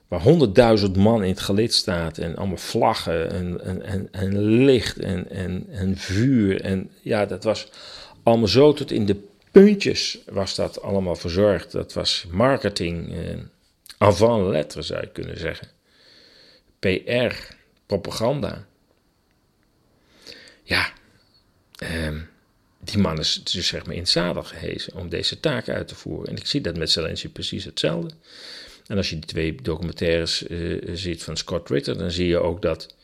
Waar 0.09 0.21
honderdduizend 0.21 0.97
man 0.97 1.23
in 1.23 1.31
het 1.31 1.41
gelid 1.41 1.75
staat 1.75 2.19
en 2.19 2.37
allemaal 2.37 2.57
vlaggen 2.57 3.31
en, 3.31 3.85
en, 3.85 4.13
en, 4.13 4.39
licht 4.39 4.99
en, 4.99 5.31
en, 5.31 5.67
en 5.71 5.97
vuur. 5.97 6.61
En 6.61 6.91
ja, 7.03 7.27
dat 7.27 7.45
was 7.45 7.69
allemaal 8.23 8.49
zo 8.49 8.73
tot 8.73 8.91
in 8.91 9.07
de 9.07 9.17
puntjes 9.51 10.19
was 10.27 10.55
dat 10.55 10.83
allemaal 10.83 11.17
verzorgd. 11.17 11.73
Dat 11.73 11.93
was 11.93 12.27
marketing. 12.31 13.13
Uh, 13.13 13.39
avant 13.99 14.49
lettre 14.49 14.83
zou 14.83 15.01
je 15.01 15.09
kunnen 15.09 15.39
zeggen. 15.39 15.69
PR, 16.79 17.55
propaganda. 17.87 18.67
Ja, 20.63 20.93
ehm, 21.79 22.21
die 22.79 22.99
man 22.99 23.19
is 23.19 23.45
dus 23.45 23.67
zeg 23.67 23.87
maar 23.87 23.95
in 23.95 24.01
het 24.01 24.09
zadel 24.09 24.43
gehezen 24.43 24.95
om 24.95 25.09
deze 25.09 25.41
taak 25.41 25.69
uit 25.69 25.89
te 25.89 25.95
voeren. 25.95 26.29
En 26.29 26.37
ik 26.37 26.47
zie 26.47 26.61
dat 26.61 26.77
met 26.77 26.91
Zelensky 26.91 27.29
precies 27.29 27.65
hetzelfde. 27.65 28.15
En 28.87 28.97
als 28.97 29.11
je 29.11 29.14
die 29.14 29.24
twee 29.24 29.55
documentaires 29.62 30.49
uh, 30.49 30.80
ziet 30.95 31.22
van 31.22 31.37
Scott 31.37 31.70
Ritter, 31.70 31.99
dan 31.99 32.11
zie 32.11 32.26
je 32.26 32.39
ook 32.39 32.62
dat 32.62 32.95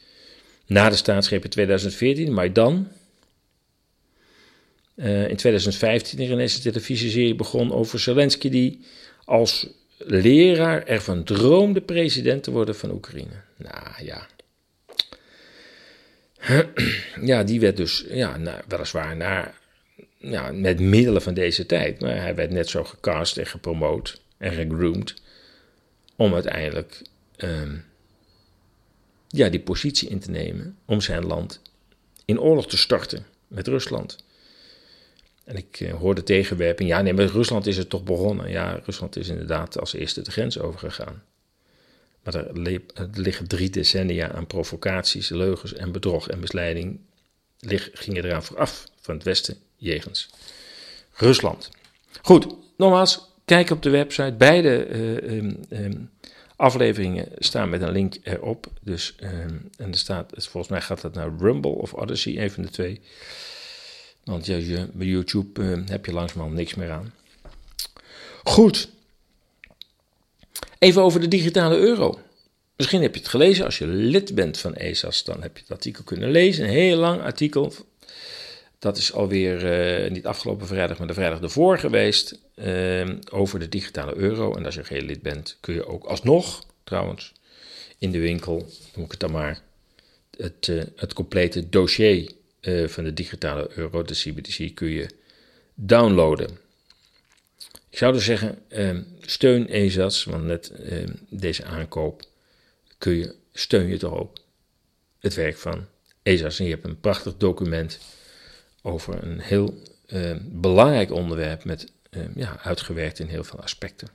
na 0.67 0.89
de 0.89 0.97
staatsgreep 0.97 1.45
in 1.45 1.51
2014, 1.51 2.33
Maidan, 2.33 2.89
uh, 4.95 5.29
in 5.29 5.37
2015 5.37 6.19
er 6.19 6.31
ineens 6.31 6.55
een 6.55 6.63
televisieserie 6.63 7.35
begon 7.35 7.73
over 7.73 8.01
Zelensky 8.01 8.49
die 8.49 8.81
als 9.25 9.67
leraar 9.97 10.87
ervan 10.87 11.25
droomde 11.25 11.81
president 11.81 12.43
te 12.43 12.51
worden 12.51 12.77
van 12.77 12.91
Oekraïne. 12.91 13.43
Nou 13.57 14.05
ja. 14.05 14.27
Ja, 17.23 17.45
die 17.45 17.61
werd 17.61 17.77
dus, 17.77 18.05
ja, 18.09 18.63
weliswaar 18.69 19.17
naar, 19.17 19.55
ja, 20.19 20.53
met 20.53 20.81
middelen 20.81 21.23
van 21.23 21.35
deze 21.35 21.67
tijd. 21.67 22.01
Maar 22.01 22.17
hij 22.17 22.35
werd 22.35 22.51
net 22.51 22.69
zo 22.69 22.85
gecast 22.85 23.37
en 23.37 23.47
gepromoot 23.47 24.21
en 24.39 24.53
gegroomd. 24.53 25.20
Om 26.21 26.35
uiteindelijk 26.35 27.03
um, 27.37 27.85
ja, 29.29 29.49
die 29.49 29.61
positie 29.61 30.09
in 30.09 30.21
te 30.21 30.31
nemen. 30.31 30.77
Om 30.85 31.01
zijn 31.01 31.27
land 31.27 31.61
in 32.25 32.41
oorlog 32.41 32.69
te 32.69 32.77
starten 32.77 33.27
met 33.49 33.67
Rusland. 33.67 34.17
En 35.45 35.57
ik 35.57 35.81
uh, 35.81 35.93
hoorde 35.93 36.23
tegenwerping, 36.23 36.89
ja 36.89 37.03
nee, 37.03 37.13
met 37.13 37.31
Rusland 37.31 37.67
is 37.67 37.77
het 37.77 37.89
toch 37.89 38.05
begonnen. 38.05 38.51
Ja, 38.51 38.81
Rusland 38.85 39.17
is 39.17 39.29
inderdaad 39.29 39.79
als 39.81 39.93
eerste 39.93 40.23
de 40.23 40.31
grens 40.31 40.59
overgegaan. 40.59 41.23
Maar 42.23 42.35
er, 42.35 42.81
er 42.95 43.09
liggen 43.13 43.49
drie 43.49 43.71
decennia 43.71 44.33
aan 44.33 44.47
provocaties, 44.47 45.29
leugens 45.29 45.75
en 45.75 45.93
bedrog 45.93 46.29
en 46.29 46.39
misleiding 46.39 47.01
lig, 47.59 47.91
gingen 47.93 48.25
eraan 48.25 48.45
vooraf 48.45 48.87
van 49.01 49.15
het 49.15 49.25
Westen 49.25 49.57
jegens 49.77 50.29
Rusland. 51.15 51.71
Goed, 52.23 52.47
nogmaals, 52.77 53.30
kijk 53.51 53.71
op 53.71 53.83
de 53.83 53.91
website. 53.91 54.33
Beide 54.33 54.89
uh, 54.89 55.37
um, 55.37 55.61
um, 55.71 56.11
afleveringen 56.57 57.29
staan 57.39 57.69
met 57.69 57.83
een 57.83 57.93
link 57.93 58.17
erop. 58.23 58.67
Dus, 58.83 59.17
um, 59.23 59.71
en 59.77 59.91
er 59.91 59.99
staat, 59.99 60.33
volgens 60.37 60.69
mij 60.69 60.81
gaat 60.81 61.01
dat 61.01 61.15
naar 61.15 61.31
Rumble 61.39 61.71
of 61.71 61.95
Odyssey, 61.95 62.43
een 62.43 62.51
van 62.51 62.63
de 62.63 62.69
twee. 62.69 63.01
Want 64.25 64.47
ja, 64.47 64.57
je, 64.57 64.89
bij 64.93 65.07
YouTube 65.07 65.83
heb 65.87 66.07
je 66.07 66.13
langzamerhand 66.13 66.57
niks 66.57 66.75
meer 66.75 66.91
aan. 66.91 67.13
Goed. 68.43 68.89
Even 70.79 71.03
over 71.03 71.21
de 71.21 71.29
digitale 71.29 71.77
euro. 71.77 72.19
Misschien 72.77 73.03
heb 73.03 73.15
je 73.15 73.21
het 73.21 73.29
gelezen. 73.29 73.65
Als 73.65 73.79
je 73.79 73.87
lid 73.87 74.35
bent 74.35 74.59
van 74.59 74.75
ESAS, 74.75 75.25
dan 75.25 75.43
heb 75.43 75.57
je 75.57 75.63
het 75.63 75.73
artikel 75.73 76.05
kunnen 76.05 76.31
lezen. 76.31 76.65
Een 76.65 76.71
heel 76.71 76.97
lang 76.97 77.23
artikel. 77.23 77.73
Dat 78.81 78.97
is 78.97 79.13
alweer 79.13 79.65
uh, 80.05 80.11
niet 80.11 80.27
afgelopen 80.27 80.67
vrijdag, 80.67 80.99
maar 80.99 81.07
de 81.07 81.15
vrijdag 81.15 81.41
ervoor 81.41 81.79
geweest. 81.79 82.39
Uh, 82.55 83.09
over 83.31 83.59
de 83.59 83.69
digitale 83.69 84.15
euro. 84.15 84.55
En 84.55 84.65
als 84.65 84.75
je 84.75 84.85
geen 84.85 85.05
lid 85.05 85.23
bent, 85.23 85.57
kun 85.61 85.75
je 85.75 85.87
ook 85.87 86.05
alsnog, 86.05 86.67
trouwens, 86.85 87.33
in 87.99 88.11
de 88.11 88.19
winkel, 88.21 88.67
noem 88.95 89.05
ik 89.05 89.11
het 89.11 89.21
dan 89.21 89.31
maar, 89.31 89.63
het, 90.37 90.67
uh, 90.67 90.83
het 90.97 91.13
complete 91.13 91.69
dossier 91.69 92.33
van 92.87 93.05
de 93.05 93.13
digitale 93.13 93.71
euro, 93.75 94.03
de 94.03 94.15
CBDC, 94.15 94.75
kun 94.75 94.89
je 94.89 95.07
downloaden. 95.75 96.59
Ik 97.91 97.99
zou 97.99 98.13
dus 98.13 98.25
zeggen, 98.25 98.59
uh, 98.69 98.99
steun 99.21 99.69
ESAS, 99.69 100.25
want 100.25 100.45
met 100.45 100.73
uh, 100.81 101.09
deze 101.29 101.65
aankoop 101.65 102.23
kun 102.99 103.13
je, 103.13 103.35
steun 103.53 103.89
je 103.89 103.97
toch 103.97 104.15
ook 104.15 104.37
het 105.19 105.35
werk 105.35 105.57
van 105.57 105.87
ESA's. 106.23 106.59
En 106.59 106.65
je 106.65 106.71
hebt 106.71 106.85
een 106.85 107.01
prachtig 107.01 107.37
document 107.37 107.99
over 108.83 109.23
een 109.23 109.41
heel 109.41 109.83
uh, 110.07 110.37
belangrijk 110.43 111.11
onderwerp 111.11 111.65
met 111.65 111.93
uh, 112.11 112.25
ja, 112.35 112.59
uitgewerkt 112.63 113.19
in 113.19 113.27
heel 113.27 113.45
veel 113.45 113.61
aspecten. 113.61 114.09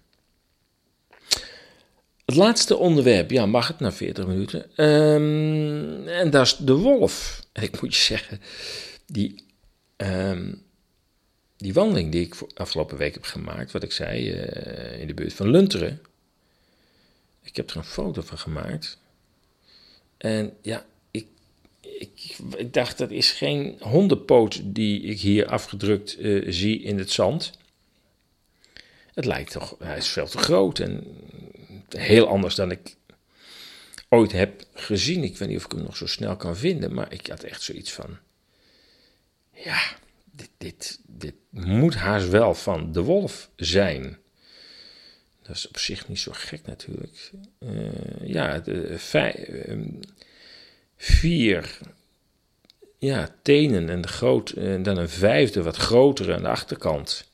Het 2.26 2.36
laatste 2.36 2.78
onderwerp, 2.78 3.32
ja, 3.32 3.46
mag 3.46 3.68
het 3.68 3.80
na 3.80 3.92
40 3.92 4.28
minuten. 4.28 4.86
Um, 4.86 6.08
en 6.08 6.30
dat 6.30 6.46
is 6.46 6.56
de 6.58 6.74
wolf. 6.74 7.44
Ik 7.54 7.82
moet 7.82 7.96
je 7.96 8.02
zeggen, 8.02 8.42
die, 9.06 9.44
um, 9.98 10.64
die 11.58 11.74
wandeling 11.74 12.12
die 12.12 12.26
ik 12.26 12.36
afgelopen 12.54 12.98
week 12.98 13.14
heb 13.14 13.24
gemaakt, 13.24 13.72
wat 13.72 13.84
ik 13.84 13.92
zei, 13.92 14.32
uh, 14.32 15.00
in 15.00 15.08
de 15.08 15.14
buurt 15.14 15.34
van 15.34 15.50
Lunteren. 15.50 16.02
Ik 17.42 17.56
heb 17.56 17.70
er 17.70 17.78
een 17.78 17.84
foto 17.84 18.22
van 18.22 18.38
gemaakt. 18.38 18.98
En 20.18 20.54
ja, 20.62 20.86
ik, 22.14 22.74
dacht, 22.74 22.98
dat 22.98 23.12
is 23.12 23.32
geen 23.32 23.78
hondenpoot 23.80 24.62
die 24.64 25.02
ik 25.02 25.20
hier 25.20 25.46
afgedrukt 25.46 26.20
uh, 26.20 26.46
zie 26.52 26.82
in 26.82 26.98
het 26.98 27.12
zand. 27.12 27.52
Het 29.14 29.26
lijkt 29.26 29.52
toch, 29.52 29.76
hij 29.80 29.98
is 29.98 30.08
veel 30.08 30.28
te 30.28 30.38
groot 30.38 30.80
en 30.80 31.04
heel 31.90 32.28
anders 32.28 32.56
dan 32.56 32.72
ik 32.72 32.96
ooit 34.10 34.32
heb 34.32 34.66
gezien. 34.74 35.24
Ik 35.24 35.38
weet 35.38 35.48
niet 35.48 35.58
of 35.58 35.66
ik 35.66 35.72
hem 35.72 35.84
nog 35.84 35.98
zo 35.98 36.06
snel 36.06 36.36
kan 36.36 36.58
vinden, 36.58 36.94
maar 36.94 37.14
ik 37.14 37.28
had 37.28 37.44
echt 37.44 37.62
zoiets 37.62 37.92
van: 37.92 38.18
ja, 39.52 39.82
dit, 40.32 40.50
dit, 40.58 41.00
dit 41.08 41.36
moet 41.50 41.96
haast 41.96 42.30
wel 42.30 42.54
van 42.54 42.92
de 42.92 43.02
wolf 43.02 43.50
zijn. 43.56 44.18
Dat 45.42 45.56
is 45.56 45.68
op 45.68 45.78
zich 45.78 46.08
niet 46.08 46.20
zo 46.20 46.32
gek 46.36 46.66
natuurlijk. 46.66 47.32
Uh, 47.60 48.28
ja, 48.28 48.64
vijf, 48.96 49.48
uh, 49.48 49.86
vier 50.98 51.78
ja, 53.06 53.36
tenen 53.42 53.90
en, 53.90 54.08
groot, 54.08 54.50
en 54.50 54.84
dan 54.84 54.98
een 54.98 55.10
vijfde 55.10 55.64
wat 55.64 55.76
grotere 55.76 56.36
aan 56.36 56.42
de 56.42 56.48
achterkant 56.48 57.32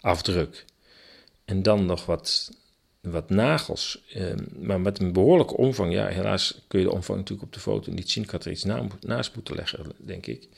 afdruk. 0.00 0.64
En 1.44 1.62
dan 1.62 1.86
nog 1.86 2.06
wat 2.06 2.50
wat 3.02 3.30
nagels, 3.30 4.02
eh, 4.12 4.34
maar 4.58 4.80
met 4.80 4.98
een 4.98 5.12
behoorlijke 5.12 5.56
omvang. 5.56 5.92
Ja, 5.92 6.06
helaas 6.06 6.60
kun 6.68 6.78
je 6.78 6.84
de 6.84 6.92
omvang 6.92 7.18
natuurlijk 7.18 7.46
op 7.46 7.52
de 7.52 7.60
foto 7.60 7.92
niet 7.92 8.10
zien. 8.10 8.24
Ik 8.24 8.30
had 8.30 8.44
er 8.44 8.50
iets 8.50 8.64
na, 8.64 8.86
naast 9.00 9.34
moeten 9.34 9.54
leggen, 9.54 9.92
denk 9.96 10.26
ik. 10.26 10.48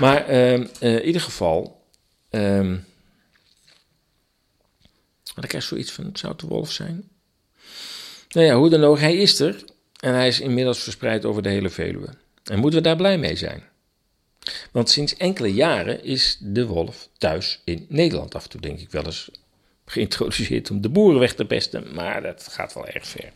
Maar 0.00 0.26
eh, 0.26 0.52
in 0.78 1.02
ieder 1.02 1.20
geval, 1.20 1.84
eh, 2.30 2.72
had 5.34 5.52
ik 5.52 5.60
zoiets 5.60 5.92
van, 5.92 6.10
zou 6.12 6.32
het 6.32 6.40
de 6.40 6.46
wolf 6.46 6.72
zijn? 6.72 7.08
Nou 8.28 8.46
ja, 8.46 8.54
hoe 8.54 8.70
dan 8.70 8.84
ook, 8.84 8.98
hij 8.98 9.16
is 9.16 9.40
er. 9.40 9.64
En 10.00 10.14
hij 10.14 10.28
is 10.28 10.40
inmiddels 10.40 10.82
verspreid 10.82 11.24
over 11.24 11.42
de 11.42 11.48
hele 11.48 11.70
Veluwe. 11.70 12.08
En 12.44 12.58
moeten 12.58 12.78
we 12.78 12.84
daar 12.84 12.96
blij 12.96 13.18
mee 13.18 13.36
zijn? 13.36 13.62
Want 14.72 14.90
sinds 14.90 15.16
enkele 15.16 15.54
jaren 15.54 16.04
is 16.04 16.38
de 16.40 16.66
wolf 16.66 17.08
thuis 17.18 17.60
in 17.64 17.86
Nederland. 17.88 18.34
Af 18.34 18.44
en 18.44 18.50
toe 18.50 18.60
denk 18.60 18.80
ik 18.80 18.90
wel 18.90 19.04
eens, 19.04 19.30
geïntroduceerd 19.84 20.70
om 20.70 20.80
de 20.80 20.88
boeren 20.88 21.20
weg 21.20 21.34
te 21.34 21.44
pesten, 21.44 21.94
maar 21.94 22.22
dat 22.22 22.48
gaat 22.50 22.74
wel 22.74 22.86
erg 22.86 23.06
ver. 23.06 23.32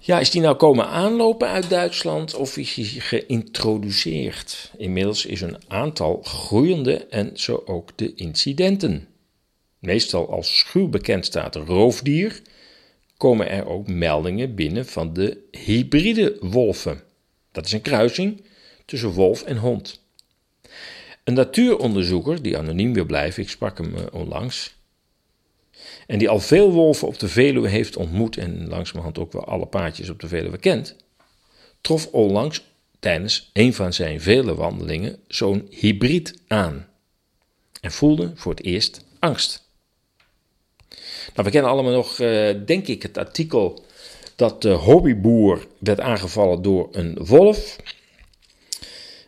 Ja, 0.00 0.20
is 0.20 0.30
die 0.30 0.40
nou 0.40 0.56
komen 0.56 0.86
aanlopen 0.86 1.48
uit 1.48 1.70
Duitsland 1.70 2.34
of 2.34 2.56
is 2.56 2.74
hij 2.74 2.84
geïntroduceerd? 2.84 4.72
Inmiddels 4.76 5.26
is 5.26 5.40
een 5.40 5.58
aantal 5.68 6.22
groeiende 6.22 7.06
en 7.06 7.30
zo 7.34 7.62
ook 7.66 7.90
de 7.94 8.14
incidenten. 8.14 9.08
Meestal 9.78 10.30
als 10.30 10.58
schuw 10.58 10.88
bekend 10.88 11.24
staat 11.24 11.54
roofdier, 11.54 12.42
komen 13.16 13.50
er 13.50 13.66
ook 13.66 13.88
meldingen 13.88 14.54
binnen 14.54 14.86
van 14.86 15.12
de 15.12 15.48
hybride 15.50 16.36
wolven. 16.40 17.02
Dat 17.56 17.66
is 17.66 17.72
een 17.72 17.80
kruising 17.80 18.44
tussen 18.84 19.08
wolf 19.08 19.42
en 19.42 19.56
hond. 19.56 20.00
Een 21.24 21.34
natuuronderzoeker, 21.34 22.42
die 22.42 22.58
anoniem 22.58 22.92
wil 22.92 23.04
blijven, 23.04 23.42
ik 23.42 23.48
sprak 23.48 23.78
hem 23.78 23.96
eh, 23.96 24.04
onlangs, 24.12 24.74
en 26.06 26.18
die 26.18 26.28
al 26.28 26.40
veel 26.40 26.72
wolven 26.72 27.08
op 27.08 27.18
de 27.18 27.28
Veluwe 27.28 27.68
heeft 27.68 27.96
ontmoet 27.96 28.36
en 28.36 28.68
langzamerhand 28.68 29.18
ook 29.18 29.32
wel 29.32 29.44
alle 29.44 29.66
paardjes 29.66 30.08
op 30.08 30.20
de 30.20 30.28
Veluwe 30.28 30.58
kent, 30.58 30.96
trof 31.80 32.06
onlangs 32.06 32.64
tijdens 32.98 33.50
een 33.52 33.74
van 33.74 33.92
zijn 33.92 34.20
vele 34.20 34.54
wandelingen 34.54 35.18
zo'n 35.28 35.66
hybrid 35.70 36.34
aan 36.46 36.88
en 37.80 37.92
voelde 37.92 38.32
voor 38.34 38.52
het 38.52 38.64
eerst 38.64 39.04
angst. 39.18 39.68
Nou, 41.34 41.44
we 41.44 41.50
kennen 41.50 41.70
allemaal 41.70 41.92
nog, 41.92 42.18
uh, 42.18 42.50
denk 42.66 42.86
ik, 42.86 43.02
het 43.02 43.18
artikel 43.18 43.85
dat 44.36 44.62
de 44.62 44.70
hobbyboer 44.70 45.66
werd 45.78 46.00
aangevallen 46.00 46.62
door 46.62 46.88
een 46.92 47.18
wolf. 47.24 47.76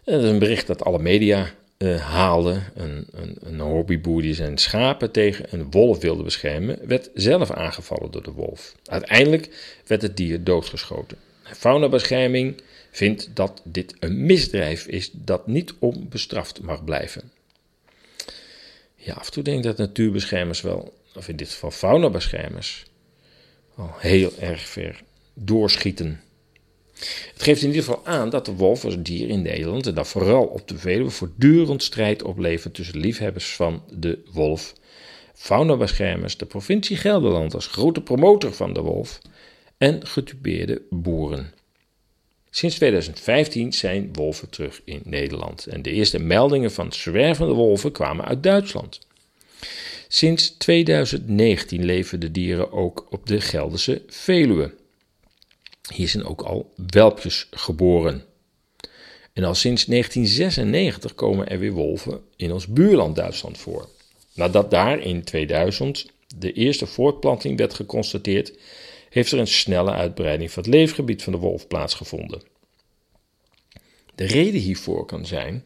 Dat 0.04 0.22
is 0.22 0.30
een 0.30 0.38
bericht 0.38 0.66
dat 0.66 0.84
alle 0.84 0.98
media 0.98 1.54
uh, 1.78 2.00
haalde. 2.00 2.62
Een, 2.74 3.06
een, 3.11 3.36
een, 3.40 3.61
hobbyboer 3.61 4.22
die 4.22 4.34
zijn 4.34 4.59
schapen 4.59 5.11
tegen 5.11 5.46
een 5.50 5.70
wolf 5.70 6.00
wilde 6.00 6.22
beschermen, 6.22 6.78
werd 6.86 7.11
zelf 7.14 7.50
aangevallen 7.50 8.11
door 8.11 8.22
de 8.22 8.32
wolf. 8.32 8.74
Uiteindelijk 8.84 9.48
werd 9.86 10.02
het 10.02 10.16
dier 10.16 10.44
doodgeschoten. 10.44 11.18
Faunabescherming 11.42 12.62
vindt 12.90 13.30
dat 13.34 13.62
dit 13.64 13.94
een 14.00 14.26
misdrijf 14.26 14.86
is 14.86 15.11
dat 15.12 15.46
niet 15.46 15.74
onbestraft 15.78 16.62
mag 16.62 16.84
blijven. 16.84 17.30
Ja, 18.94 19.14
af 19.14 19.26
en 19.26 19.32
toe 19.32 19.42
denk 19.42 19.56
ik 19.56 19.62
dat 19.62 19.76
natuurbeschermers 19.76 20.61
wel, 20.61 20.92
of 21.14 21.28
in 21.28 21.36
dit 21.36 21.48
geval 21.50 21.70
faunabeschermers, 21.70 22.84
al 23.79 23.95
heel 23.99 24.33
erg 24.39 24.61
ver 24.61 25.03
doorschieten. 25.35 26.20
Het 27.33 27.43
geeft 27.43 27.62
in 27.62 27.68
ieder 27.68 27.85
geval 27.85 28.07
aan 28.07 28.31
dat 28.31 28.45
de 28.45 28.55
wolf 28.55 28.85
als 28.85 28.97
dier 28.99 29.29
in 29.29 29.43
Nederland, 29.43 29.87
en 29.87 29.95
dat 29.95 30.09
vooral 30.09 30.45
op 30.45 30.68
de 30.68 30.79
Veluwe, 30.79 31.11
voortdurend 31.11 31.83
strijd 31.83 32.22
oplevert 32.22 32.74
tussen 32.74 32.99
liefhebbers 32.99 33.55
van 33.55 33.83
de 33.91 34.18
wolf, 34.33 34.74
faunabeschermers, 35.35 36.37
de 36.37 36.47
provincie 36.47 36.97
Gelderland 36.97 37.55
als 37.55 37.66
grote 37.66 38.01
promotor 38.01 38.53
van 38.53 38.72
de 38.72 38.81
wolf 38.81 39.18
en 39.76 40.07
getupeerde 40.07 40.83
boeren. 40.91 41.53
Sinds 42.51 42.76
2015 42.76 43.72
zijn 43.72 44.09
wolven 44.12 44.51
terug 44.51 44.81
in 44.85 45.01
Nederland 45.05 45.66
en 45.66 45.83
de 45.83 45.91
eerste 45.91 46.18
meldingen 46.18 46.72
van 46.72 46.93
zwervende 46.93 47.53
wolven 47.53 47.93
kwamen 47.93 48.24
uit 48.24 48.43
Duitsland. 48.43 49.07
Sinds 50.09 50.50
2019 50.50 51.84
leven 51.84 52.20
de 52.20 52.30
dieren 52.30 52.72
ook 52.72 53.06
op 53.11 53.26
de 53.26 53.40
Gelderse 53.40 54.02
Veluwe. 54.06 54.74
Hier 55.94 56.09
zijn 56.09 56.24
ook 56.24 56.42
al 56.42 56.72
welpjes 56.86 57.46
geboren. 57.50 58.24
En 59.32 59.44
al 59.44 59.54
sinds 59.54 59.84
1996 59.84 61.14
komen 61.14 61.48
er 61.48 61.59
weer 61.59 61.72
wolven 61.72 62.20
in 62.36 62.52
ons 62.52 62.66
buurland 62.66 63.16
Duitsland 63.16 63.59
voor. 63.59 63.88
Nadat 64.34 64.70
daar 64.70 65.00
in 65.00 65.24
2000 65.24 66.06
de 66.36 66.52
eerste 66.52 66.86
voortplanting 66.86 67.59
werd 67.59 67.74
geconstateerd, 67.74 68.59
heeft 69.09 69.32
er 69.32 69.38
een 69.38 69.46
snelle 69.46 69.90
uitbreiding 69.90 70.50
van 70.50 70.62
het 70.62 70.72
leefgebied 70.72 71.22
van 71.22 71.32
de 71.32 71.38
wolf 71.38 71.66
plaatsgevonden. 71.66 72.42
De 74.14 74.24
reden 74.24 74.61
hiervoor 74.61 75.04
kan 75.04 75.26
zijn 75.26 75.64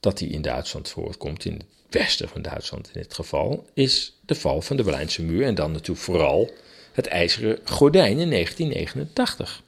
dat 0.00 0.18
hij 0.18 0.28
in 0.28 0.42
Duitsland 0.42 0.88
voortkomt, 0.88 1.44
in 1.44 1.62
westen 1.90 2.28
van 2.28 2.42
Duitsland 2.42 2.86
in 2.86 3.00
dit 3.00 3.14
geval, 3.14 3.66
is 3.74 4.18
de 4.26 4.34
val 4.34 4.62
van 4.62 4.76
de 4.76 4.82
Berlijnse 4.82 5.22
muur 5.22 5.44
en 5.44 5.54
dan 5.54 5.72
natuurlijk 5.72 6.00
vooral 6.00 6.50
het 6.92 7.06
ijzeren 7.06 7.58
gordijn 7.64 8.18
in 8.18 8.30
1989. 8.30 9.62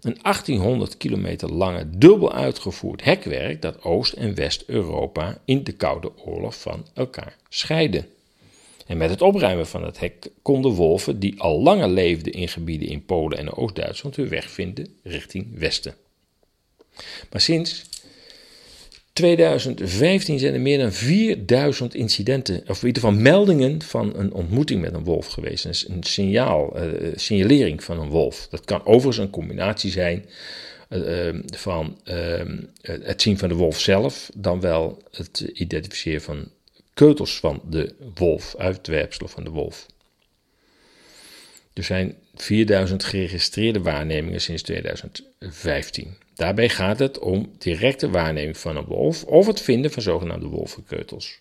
Een 0.00 0.18
1800 0.22 0.96
kilometer 0.96 1.52
lange 1.52 1.90
dubbel 1.90 2.32
uitgevoerd 2.32 3.04
hekwerk 3.04 3.62
dat 3.62 3.82
Oost- 3.82 4.12
en 4.12 4.34
West-Europa 4.34 5.38
in 5.44 5.64
de 5.64 5.72
Koude 5.72 6.18
Oorlog 6.18 6.60
van 6.60 6.86
elkaar 6.94 7.36
scheidde. 7.48 8.04
En 8.86 8.96
met 8.96 9.10
het 9.10 9.22
opruimen 9.22 9.66
van 9.66 9.84
het 9.84 10.00
hek 10.00 10.30
konden 10.42 10.72
wolven 10.72 11.18
die 11.18 11.40
al 11.40 11.62
langer 11.62 11.88
leefden 11.88 12.32
in 12.32 12.48
gebieden 12.48 12.88
in 12.88 13.04
Polen 13.04 13.38
en 13.38 13.54
Oost-Duitsland 13.54 14.16
hun 14.16 14.28
weg 14.28 14.50
vinden 14.50 14.96
richting 15.02 15.58
Westen. 15.58 15.94
Maar 17.30 17.40
sinds 17.40 17.84
2015 19.12 20.38
zijn 20.38 20.54
er 20.54 20.60
meer 20.60 20.78
dan 20.78 20.92
4000 20.92 21.94
incidenten, 21.94 22.62
of 22.68 22.80
in 22.80 22.86
ieder 22.86 23.02
geval 23.02 23.18
meldingen 23.18 23.82
van 23.82 24.16
een 24.16 24.32
ontmoeting 24.32 24.80
met 24.80 24.94
een 24.94 25.04
wolf 25.04 25.26
geweest. 25.26 25.64
Een, 25.64 25.94
een 25.94 26.02
signaal, 26.02 26.82
uh, 26.82 27.12
signalering 27.14 27.84
van 27.84 28.00
een 28.00 28.08
wolf. 28.08 28.48
Dat 28.50 28.64
kan 28.64 28.86
overigens 28.86 29.18
een 29.18 29.30
combinatie 29.30 29.90
zijn 29.90 30.24
uh, 30.90 31.28
van 31.46 31.98
het 32.82 33.22
zien 33.22 33.38
van 33.38 33.48
de 33.48 33.54
wolf 33.54 33.80
zelf, 33.80 34.30
dan 34.34 34.60
wel 34.60 35.02
het 35.10 35.40
identificeren 35.40 36.22
van 36.22 36.48
keutels 36.94 37.38
van 37.38 37.62
de 37.70 37.94
wolf, 38.14 38.54
uitwerpselen 38.58 39.30
van 39.30 39.44
de 39.44 39.50
wolf. 39.50 39.86
Er 41.72 41.84
zijn 41.84 42.16
4000 42.34 43.04
geregistreerde 43.04 43.80
waarnemingen 43.80 44.40
sinds 44.40 44.62
2015. 44.62 46.16
Daarbij 46.34 46.68
gaat 46.68 46.98
het 46.98 47.18
om 47.18 47.50
directe 47.58 48.10
waarneming 48.10 48.58
van 48.58 48.76
een 48.76 48.84
wolf 48.84 49.24
of 49.24 49.46
het 49.46 49.60
vinden 49.60 49.90
van 49.90 50.02
zogenaamde 50.02 50.46
wolvenkeutels. 50.46 51.38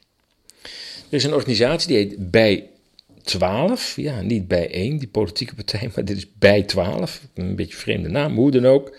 Er 1.09 1.17
is 1.17 1.23
een 1.23 1.33
organisatie 1.33 1.87
die 1.87 1.97
heet 1.97 2.31
Bij 2.31 2.69
12, 3.23 3.95
ja, 3.95 4.21
niet 4.21 4.47
bij 4.47 4.71
1, 4.71 4.97
die 4.97 5.07
politieke 5.07 5.55
partij, 5.55 5.89
maar 5.95 6.05
dit 6.05 6.17
is 6.17 6.27
Bij 6.33 6.63
12, 6.63 7.21
een 7.33 7.55
beetje 7.55 7.77
vreemde 7.77 8.09
naam, 8.09 8.35
hoe 8.35 8.51
dan 8.51 8.65
ook. 8.65 8.97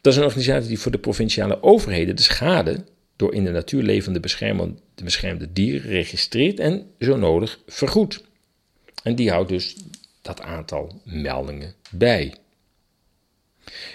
Dat 0.00 0.12
is 0.12 0.18
een 0.18 0.24
organisatie 0.24 0.68
die 0.68 0.78
voor 0.78 0.92
de 0.92 0.98
provinciale 0.98 1.62
overheden 1.62 2.16
de 2.16 2.22
schade 2.22 2.84
door 3.16 3.34
in 3.34 3.44
de 3.44 3.50
natuur 3.50 3.82
levende 3.82 4.20
beschermde, 4.20 4.74
beschermde 4.94 5.52
dieren 5.52 5.90
registreert 5.90 6.60
en 6.60 6.86
zo 6.98 7.16
nodig 7.16 7.60
vergoedt. 7.66 8.24
En 9.02 9.14
die 9.14 9.30
houdt 9.30 9.48
dus 9.48 9.76
dat 10.22 10.40
aantal 10.40 11.00
meldingen 11.04 11.74
bij. 11.90 12.34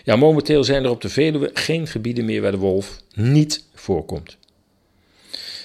Ja, 0.04 0.16
momenteel 0.16 0.64
zijn 0.64 0.84
er 0.84 0.90
op 0.90 1.02
de 1.02 1.10
Veluwe 1.10 1.50
geen 1.54 1.88
gebieden 1.88 2.26
meer 2.26 2.42
waar 2.42 2.52
de 2.52 2.58
wolf 2.58 3.02
niet 3.14 3.66
voorkomt. 3.74 4.38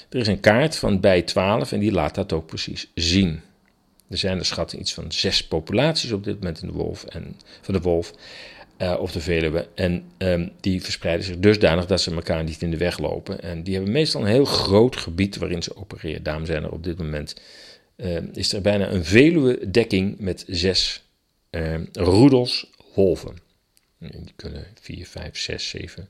Er 0.09 0.19
is 0.19 0.27
een 0.27 0.41
kaart 0.41 0.77
van 0.77 1.01
bij 1.01 1.23
12 1.23 1.73
en 1.73 1.81
die 1.81 1.93
laat 1.93 2.15
dat 2.15 2.33
ook 2.33 2.47
precies 2.47 2.91
zien. 2.95 3.41
Er 4.11 4.19
zijn 4.19 4.39
er 4.39 4.45
schatting 4.45 4.83
iets 4.83 4.95
van 4.95 5.13
zes 5.13 5.47
populaties 5.47 6.13
op 6.13 6.25
dit 6.25 6.35
moment 6.35 6.63
in 6.63 6.69
de 6.69 6.75
wolf 6.75 7.05
en, 7.05 7.37
van 7.61 7.75
de 7.75 7.81
wolf 7.81 8.13
uh, 8.79 8.97
op 8.99 9.13
de 9.13 9.21
Veluwe. 9.21 9.69
En 9.75 10.05
um, 10.19 10.53
die 10.61 10.83
verspreiden 10.83 11.25
zich 11.25 11.39
dusdanig 11.39 11.87
dat 11.87 12.01
ze 12.01 12.15
elkaar 12.15 12.45
niet 12.45 12.63
in 12.63 12.71
de 12.71 12.77
weg 12.77 12.99
lopen. 12.99 13.41
En 13.41 13.63
die 13.63 13.75
hebben 13.75 13.93
meestal 13.93 14.21
een 14.21 14.27
heel 14.27 14.45
groot 14.45 14.97
gebied 14.97 15.37
waarin 15.37 15.63
ze 15.63 15.77
opereren. 15.77 16.23
Daarom 16.23 16.47
zijn 16.47 16.63
er 16.63 16.73
op 16.73 16.85
dit 16.85 16.99
moment 16.99 17.41
uh, 17.97 18.17
is 18.33 18.53
er 18.53 18.61
bijna 18.61 18.91
een 18.91 19.05
Veluwe-dekking 19.05 20.19
met 20.19 20.45
zes 20.47 21.03
uh, 21.51 21.75
roedels 21.93 22.71
wolven. 22.95 23.48
Die 23.99 24.33
kunnen 24.37 24.67
vier, 24.81 25.07
vijf, 25.07 25.39
zes, 25.39 25.69
zeven 25.69 26.09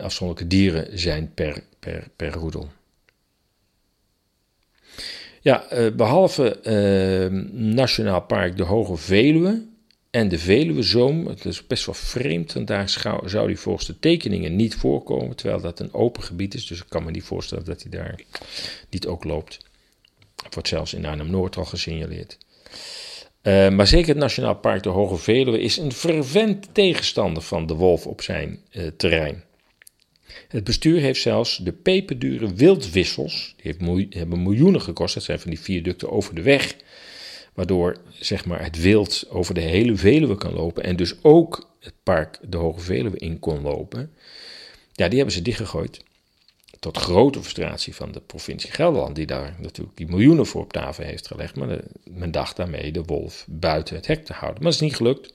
afzonderlijke 0.00 0.56
dieren 0.56 0.98
zijn 0.98 1.34
per, 1.34 1.62
per, 1.78 2.08
per 2.16 2.32
roedel. 2.32 2.68
Ja, 5.40 5.66
behalve 5.96 6.60
Nationaal 7.52 8.20
Park 8.20 8.56
de 8.56 8.62
Hoge 8.62 8.96
Veluwe 8.96 9.66
en 10.10 10.28
de 10.28 10.38
Veluwezoom, 10.38 11.26
het 11.26 11.44
is 11.44 11.66
best 11.66 11.86
wel 11.86 11.94
vreemd, 11.94 12.52
want 12.52 12.66
daar 12.66 12.88
zou 13.24 13.46
die 13.46 13.58
volgens 13.58 13.86
de 13.86 13.98
tekeningen 13.98 14.56
niet 14.56 14.74
voorkomen, 14.74 15.36
terwijl 15.36 15.60
dat 15.60 15.80
een 15.80 15.94
open 15.94 16.22
gebied 16.22 16.54
is, 16.54 16.66
dus 16.66 16.80
ik 16.80 16.88
kan 16.88 17.04
me 17.04 17.10
niet 17.10 17.24
voorstellen 17.24 17.64
dat 17.64 17.82
hij 17.82 17.90
daar 17.90 18.20
niet 18.90 19.06
ook 19.06 19.24
loopt. 19.24 19.58
Het 20.44 20.54
wordt 20.54 20.68
zelfs 20.68 20.94
in 20.94 21.06
Arnhem-Noord 21.06 21.56
al 21.56 21.64
gesignaleerd. 21.64 22.38
Uh, 23.42 23.68
maar 23.68 23.86
zeker 23.86 24.08
het 24.08 24.16
Nationaal 24.16 24.54
Park 24.54 24.82
de 24.82 24.88
Hoge 24.88 25.16
Veluwe 25.16 25.60
is 25.60 25.76
een 25.76 25.92
fervent 25.92 26.68
tegenstander 26.74 27.42
van 27.42 27.66
de 27.66 27.74
wolf 27.74 28.06
op 28.06 28.22
zijn 28.22 28.58
uh, 28.72 28.86
terrein. 28.96 29.44
Het 30.48 30.64
bestuur 30.64 31.00
heeft 31.00 31.20
zelfs 31.20 31.56
de 31.56 31.72
peperdure 31.72 32.54
wildwissels, 32.54 33.54
die 33.56 33.74
heeft 33.78 34.14
hebben 34.14 34.42
miljoenen 34.42 34.80
gekost, 34.80 35.14
dat 35.14 35.22
zijn 35.22 35.40
van 35.40 35.50
die 35.50 35.60
viaducten 35.60 36.10
over 36.10 36.34
de 36.34 36.42
weg, 36.42 36.76
waardoor 37.54 37.96
zeg 38.18 38.44
maar, 38.44 38.62
het 38.62 38.82
wild 38.82 39.26
over 39.28 39.54
de 39.54 39.60
hele 39.60 39.96
Veluwe 39.96 40.34
kan 40.34 40.54
lopen 40.54 40.82
en 40.82 40.96
dus 40.96 41.14
ook 41.22 41.70
het 41.80 41.94
park 42.02 42.38
de 42.42 42.56
Hoge 42.56 42.80
Veluwe 42.80 43.18
in 43.18 43.38
kon 43.38 43.60
lopen. 43.60 44.10
Ja, 44.92 45.08
die 45.08 45.16
hebben 45.16 45.34
ze 45.34 45.42
dichtgegooid. 45.42 46.04
Tot 46.80 46.96
grote 46.96 47.38
frustratie 47.40 47.94
van 47.94 48.12
de 48.12 48.20
provincie 48.20 48.70
Gelderland, 48.70 49.16
die 49.16 49.26
daar 49.26 49.56
natuurlijk 49.58 49.96
die 49.96 50.06
miljoenen 50.06 50.46
voor 50.46 50.62
op 50.62 50.72
tafel 50.72 51.04
heeft 51.04 51.26
gelegd. 51.26 51.56
Maar 51.56 51.80
men 52.10 52.30
dacht 52.30 52.56
daarmee 52.56 52.92
de 52.92 53.04
wolf 53.04 53.46
buiten 53.48 53.96
het 53.96 54.06
hek 54.06 54.24
te 54.24 54.32
houden. 54.32 54.62
Maar 54.62 54.72
dat 54.72 54.80
is 54.80 54.86
niet 54.86 54.96
gelukt. 54.96 55.34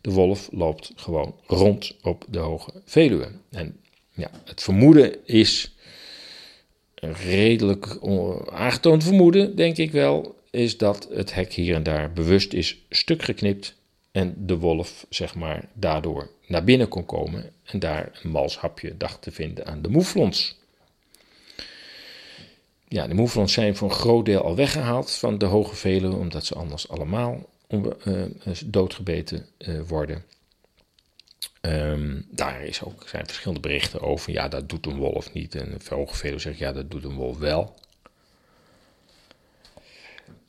De 0.00 0.10
wolf 0.10 0.48
loopt 0.52 0.92
gewoon 0.96 1.34
rond 1.46 1.96
op 2.02 2.24
de 2.28 2.38
Hoge 2.38 2.82
Veluwe. 2.84 3.28
En 3.50 3.80
ja, 4.12 4.30
het 4.44 4.62
vermoeden 4.62 5.26
is 5.26 5.74
een 6.94 7.14
redelijk 7.14 7.98
aangetoond 8.50 9.04
vermoeden, 9.04 9.56
denk 9.56 9.76
ik 9.76 9.90
wel, 9.90 10.36
is 10.50 10.76
dat 10.76 11.08
het 11.12 11.34
hek 11.34 11.52
hier 11.52 11.74
en 11.74 11.82
daar 11.82 12.12
bewust 12.12 12.52
is 12.52 12.84
stuk 12.90 13.22
geknipt 13.22 13.74
en 14.16 14.34
de 14.46 14.58
wolf, 14.58 15.06
zeg 15.08 15.34
maar, 15.34 15.68
daardoor 15.72 16.30
naar 16.46 16.64
binnen 16.64 16.88
kon 16.88 17.04
komen 17.04 17.52
en 17.64 17.78
daar 17.78 18.20
een 18.22 18.30
mals 18.30 18.58
hapje 18.58 18.96
dacht 18.96 19.22
te 19.22 19.32
vinden 19.32 19.66
aan 19.66 19.82
de 19.82 19.88
moeflons. 19.88 20.56
Ja, 22.88 23.06
de 23.06 23.14
moeflons 23.14 23.52
zijn 23.52 23.76
voor 23.76 23.88
een 23.88 23.94
groot 23.94 24.24
deel 24.24 24.42
al 24.42 24.54
weggehaald 24.54 25.10
van 25.10 25.38
de 25.38 25.44
Hoge 25.44 25.74
Veluwe, 25.74 26.16
omdat 26.16 26.44
ze 26.44 26.54
anders 26.54 26.88
allemaal 26.88 27.48
uh, 27.68 28.22
doodgebeten 28.64 29.46
uh, 29.58 29.80
worden. 29.80 30.24
Um, 31.60 32.26
daar 32.30 32.64
is 32.64 32.82
ook, 32.82 33.08
zijn 33.08 33.26
verschillende 33.26 33.60
berichten 33.60 34.00
over. 34.00 34.32
Ja, 34.32 34.48
dat 34.48 34.68
doet 34.68 34.86
een 34.86 34.96
wolf 34.96 35.32
niet. 35.32 35.54
En 35.54 35.78
de 35.88 35.94
Hoge 35.94 36.38
zegt, 36.38 36.58
ja, 36.58 36.72
dat 36.72 36.90
doet 36.90 37.04
een 37.04 37.14
wolf 37.14 37.38
wel. 37.38 37.74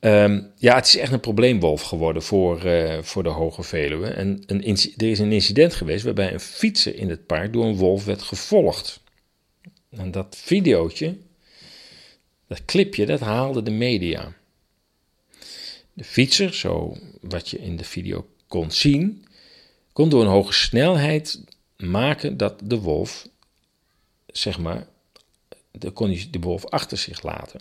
Um, 0.00 0.52
ja, 0.56 0.74
het 0.74 0.86
is 0.86 0.96
echt 0.96 1.12
een 1.12 1.20
probleemwolf 1.20 1.82
geworden 1.82 2.22
voor, 2.22 2.66
uh, 2.66 3.02
voor 3.02 3.22
de 3.22 3.28
Hoge 3.28 3.62
Veluwe. 3.62 4.06
En 4.06 4.42
een 4.46 4.62
er 4.96 5.10
is 5.10 5.18
een 5.18 5.32
incident 5.32 5.74
geweest 5.74 6.04
waarbij 6.04 6.32
een 6.32 6.40
fietser 6.40 6.94
in 6.94 7.10
het 7.10 7.26
park 7.26 7.52
door 7.52 7.64
een 7.64 7.76
wolf 7.76 8.04
werd 8.04 8.22
gevolgd. 8.22 9.00
En 9.90 10.10
dat 10.10 10.36
videootje, 10.36 11.16
dat 12.46 12.64
clipje, 12.64 13.06
dat 13.06 13.20
haalde 13.20 13.62
de 13.62 13.70
media. 13.70 14.32
De 15.92 16.04
fietser, 16.04 16.54
zo 16.54 16.96
wat 17.20 17.48
je 17.48 17.58
in 17.58 17.76
de 17.76 17.84
video 17.84 18.26
kon 18.46 18.70
zien, 18.70 19.26
kon 19.92 20.08
door 20.08 20.22
een 20.22 20.30
hoge 20.30 20.52
snelheid 20.52 21.44
maken 21.76 22.36
dat 22.36 22.60
de 22.64 22.78
wolf, 22.78 23.28
zeg 24.26 24.58
maar, 24.58 24.86
de, 25.70 25.92
de 26.30 26.38
wolf 26.40 26.66
achter 26.66 26.98
zich 26.98 27.22
laten. 27.22 27.60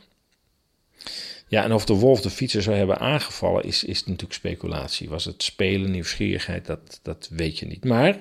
Ja, 1.48 1.64
en 1.64 1.74
of 1.74 1.86
de 1.86 1.94
wolf 1.94 2.22
de 2.22 2.30
fietser 2.30 2.62
zou 2.62 2.76
hebben 2.76 3.00
aangevallen, 3.00 3.64
is, 3.64 3.84
is 3.84 4.06
natuurlijk 4.06 4.34
speculatie. 4.34 5.10
Was 5.10 5.26
het 5.26 5.44
spelen, 5.44 5.92
nieuwsgierigheid, 5.92 6.66
dat, 6.66 7.00
dat 7.04 7.30
weet 7.32 7.60
je 7.60 7.66
niet. 7.66 7.86
Maar 7.86 8.20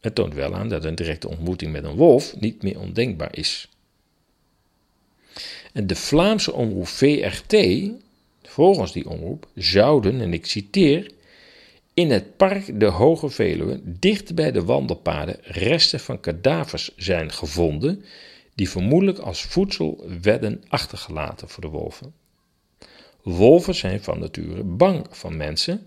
het 0.00 0.14
toont 0.14 0.34
wel 0.34 0.54
aan 0.54 0.68
dat 0.68 0.84
een 0.84 0.94
directe 0.94 1.28
ontmoeting 1.28 1.72
met 1.72 1.84
een 1.84 1.96
wolf 1.96 2.40
niet 2.40 2.62
meer 2.62 2.80
ondenkbaar 2.80 3.36
is. 3.36 3.68
En 5.72 5.86
de 5.86 5.96
Vlaamse 5.96 6.52
omroep 6.52 6.86
VRT, 6.86 7.56
volgens 8.42 8.92
die 8.92 9.08
omroep, 9.08 9.48
zouden, 9.54 10.20
en 10.20 10.32
ik 10.32 10.46
citeer, 10.46 11.10
in 11.94 12.10
het 12.10 12.36
park 12.36 12.80
de 12.80 12.86
Hoge 12.86 13.28
Veluwe, 13.28 13.80
dicht 13.84 14.34
bij 14.34 14.52
de 14.52 14.64
wandelpaden, 14.64 15.36
resten 15.42 16.00
van 16.00 16.20
kadavers 16.20 16.90
zijn 16.96 17.32
gevonden, 17.32 18.04
die 18.54 18.70
vermoedelijk 18.70 19.18
als 19.18 19.42
voedsel 19.42 20.04
werden 20.22 20.64
achtergelaten 20.68 21.48
voor 21.48 21.62
de 21.62 21.68
wolven. 21.68 22.12
Wolven 23.36 23.74
zijn 23.74 24.02
van 24.02 24.18
nature 24.18 24.62
bang 24.62 25.06
van 25.10 25.36
mensen, 25.36 25.86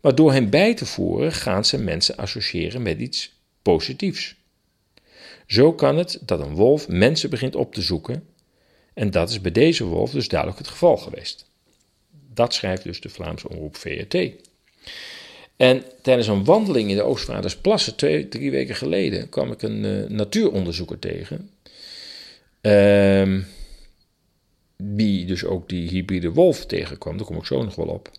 maar 0.00 0.14
door 0.14 0.32
hen 0.32 0.50
bij 0.50 0.74
te 0.74 0.86
voeren 0.86 1.32
gaan 1.32 1.64
ze 1.64 1.78
mensen 1.78 2.16
associëren 2.16 2.82
met 2.82 3.00
iets 3.00 3.32
positiefs. 3.62 4.34
Zo 5.46 5.72
kan 5.72 5.96
het 5.96 6.18
dat 6.20 6.40
een 6.40 6.54
wolf 6.54 6.88
mensen 6.88 7.30
begint 7.30 7.56
op 7.56 7.74
te 7.74 7.82
zoeken, 7.82 8.26
en 8.94 9.10
dat 9.10 9.30
is 9.30 9.40
bij 9.40 9.52
deze 9.52 9.84
wolf 9.84 10.10
dus 10.10 10.28
duidelijk 10.28 10.58
het 10.58 10.68
geval 10.68 10.96
geweest. 10.96 11.50
Dat 12.34 12.54
schrijft 12.54 12.82
dus 12.82 13.00
de 13.00 13.08
Vlaamse 13.08 13.48
omroep 13.48 13.76
VRT. 13.76 14.14
En 15.56 15.82
tijdens 16.02 16.26
een 16.26 16.44
wandeling 16.44 16.90
in 16.90 16.96
de 16.96 17.02
Oostvaardersplassen, 17.02 17.96
twee, 17.96 18.28
drie 18.28 18.50
weken 18.50 18.74
geleden, 18.74 19.28
kwam 19.28 19.52
ik 19.52 19.62
een 19.62 19.84
uh, 19.84 20.08
natuuronderzoeker 20.08 20.98
tegen. 20.98 21.50
Ehm 22.60 23.40
wie 24.96 25.26
dus 25.26 25.44
ook 25.44 25.68
die 25.68 25.88
hybride 25.88 26.30
wolf 26.30 26.66
tegenkwam, 26.66 27.16
daar 27.16 27.26
kom 27.26 27.36
ik 27.36 27.44
zo 27.44 27.62
nog 27.62 27.74
wel 27.74 27.86
op. 27.86 28.10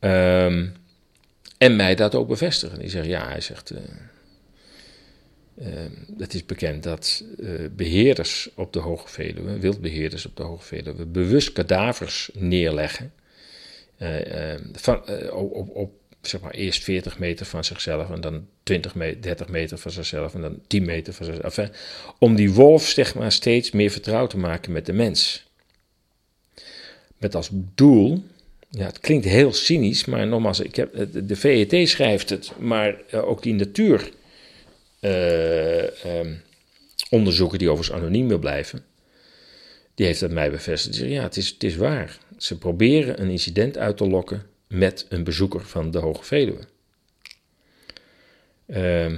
Um, 0.00 0.72
en 1.58 1.76
mij 1.76 1.94
dat 1.94 2.14
ook 2.14 2.28
bevestigen. 2.28 2.78
Die 2.78 2.88
zegt, 2.88 3.06
ja, 3.06 3.28
hij 3.28 3.40
zegt, 3.40 3.72
uh, 3.72 3.78
het 6.18 6.34
is 6.34 6.46
bekend 6.46 6.82
dat 6.82 7.24
uh, 7.38 7.50
beheerders 7.70 8.48
op 8.54 8.72
de 8.72 8.78
Hoge 8.78 9.08
Veluwe, 9.08 9.58
wildbeheerders 9.58 10.26
op 10.26 10.36
de 10.36 10.42
Hoge 10.42 10.64
Veluwe, 10.64 11.06
bewust 11.06 11.52
kadavers 11.52 12.30
neerleggen. 12.34 13.12
Ehm, 13.98 14.60
van, 14.72 15.08
op, 15.30 15.52
op, 15.52 15.68
op, 15.68 15.92
zeg 16.20 16.40
maar, 16.40 16.50
eerst 16.50 16.84
40 16.84 17.18
meter 17.18 17.46
van 17.46 17.64
zichzelf 17.64 18.10
en 18.10 18.20
dan 18.20 18.46
20 18.62 18.94
meter, 18.94 19.22
30 19.22 19.48
meter 19.48 19.78
van 19.78 19.90
zichzelf 19.90 20.34
en 20.34 20.40
dan 20.40 20.60
10 20.66 20.84
meter 20.84 21.12
van 21.12 21.26
zichzelf. 21.26 21.70
Om 22.18 22.34
die 22.34 22.52
wolf 22.52 22.88
zeg 22.88 23.14
maar, 23.14 23.32
steeds 23.32 23.70
meer 23.70 23.90
vertrouwd 23.90 24.30
te 24.30 24.38
maken 24.38 24.72
met 24.72 24.86
de 24.86 24.92
mens. 24.92 25.45
Met 27.18 27.34
als 27.34 27.48
doel, 27.52 28.24
ja, 28.70 28.86
het 28.86 29.00
klinkt 29.00 29.24
heel 29.24 29.52
cynisch, 29.52 30.04
maar 30.04 30.26
nogmaals, 30.26 30.60
ik 30.60 30.76
heb, 30.76 31.08
de 31.26 31.36
VET 31.36 31.88
schrijft 31.88 32.30
het, 32.30 32.52
maar 32.58 33.00
eh, 33.10 33.28
ook 33.28 33.42
die 33.42 33.54
natuur. 33.54 34.10
Uh, 35.00 35.82
um, 36.18 36.42
onderzoeker 37.10 37.58
die 37.58 37.70
overigens 37.70 37.98
anoniem 37.98 38.28
wil 38.28 38.38
blijven, 38.38 38.84
die 39.94 40.06
heeft 40.06 40.20
het 40.20 40.30
mij 40.30 40.50
bevestigd. 40.50 40.96
Ja, 40.96 41.22
het 41.22 41.36
is, 41.36 41.48
het 41.48 41.64
is 41.64 41.76
waar. 41.76 42.18
Ze 42.36 42.58
proberen 42.58 43.20
een 43.20 43.30
incident 43.30 43.78
uit 43.78 43.96
te 43.96 44.06
lokken 44.06 44.42
met 44.66 45.06
een 45.08 45.24
bezoeker 45.24 45.60
van 45.60 45.90
de 45.90 45.98
Hoge 45.98 46.24
Veluwe. 46.24 46.60
Uh, 48.66 49.12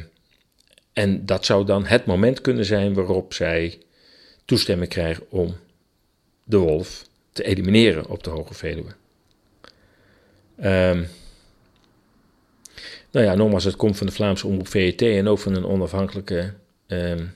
en 0.92 1.26
dat 1.26 1.44
zou 1.44 1.66
dan 1.66 1.86
het 1.86 2.06
moment 2.06 2.40
kunnen 2.40 2.64
zijn 2.64 2.94
waarop 2.94 3.32
zij 3.32 3.78
toestemming 4.44 4.90
krijgen 4.90 5.30
om 5.30 5.56
de 6.44 6.56
wolf 6.56 7.07
te 7.38 7.44
elimineren 7.44 8.06
op 8.06 8.22
de 8.22 8.30
Hoge 8.30 8.54
Veluwe. 8.54 8.90
Um, 10.64 11.08
Nou 13.10 13.26
ja, 13.26 13.34
nogmaals, 13.34 13.64
het 13.64 13.76
komt 13.76 13.96
van 13.96 14.06
de 14.06 14.12
Vlaamse 14.12 14.46
Omroep 14.46 14.68
VET 14.68 15.02
en 15.02 15.28
ook 15.28 15.38
van 15.38 15.54
een 15.54 15.66
onafhankelijke 15.66 16.54
ehm, 16.86 17.26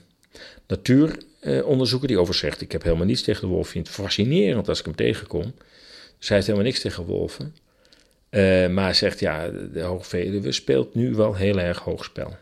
natuuronderzoeker 0.67 2.07
die 2.07 2.19
over 2.19 2.33
zegt: 2.33 2.61
Ik 2.61 2.71
heb 2.71 2.83
helemaal 2.83 3.05
niets 3.05 3.21
tegen 3.21 3.41
de 3.41 3.47
wolf. 3.47 3.65
Ik 3.65 3.71
vind 3.71 3.87
het 3.87 3.95
fascinerend 3.95 4.69
als 4.69 4.79
ik 4.79 4.85
hem 4.85 4.95
tegenkom. 4.95 5.53
Dus 6.19 6.29
heeft 6.29 6.45
helemaal 6.45 6.67
niks 6.67 6.79
tegen 6.79 7.05
wolven. 7.05 7.55
Uh, 8.29 8.67
maar 8.67 8.95
zegt 8.95 9.19
ja, 9.19 9.47
de 9.49 9.81
Hoge 9.81 10.03
Veluwe 10.03 10.51
speelt 10.51 10.95
nu 10.95 11.15
wel 11.15 11.35
heel 11.35 11.59
erg 11.59 11.79
hoog 11.79 12.03
spel. 12.03 12.37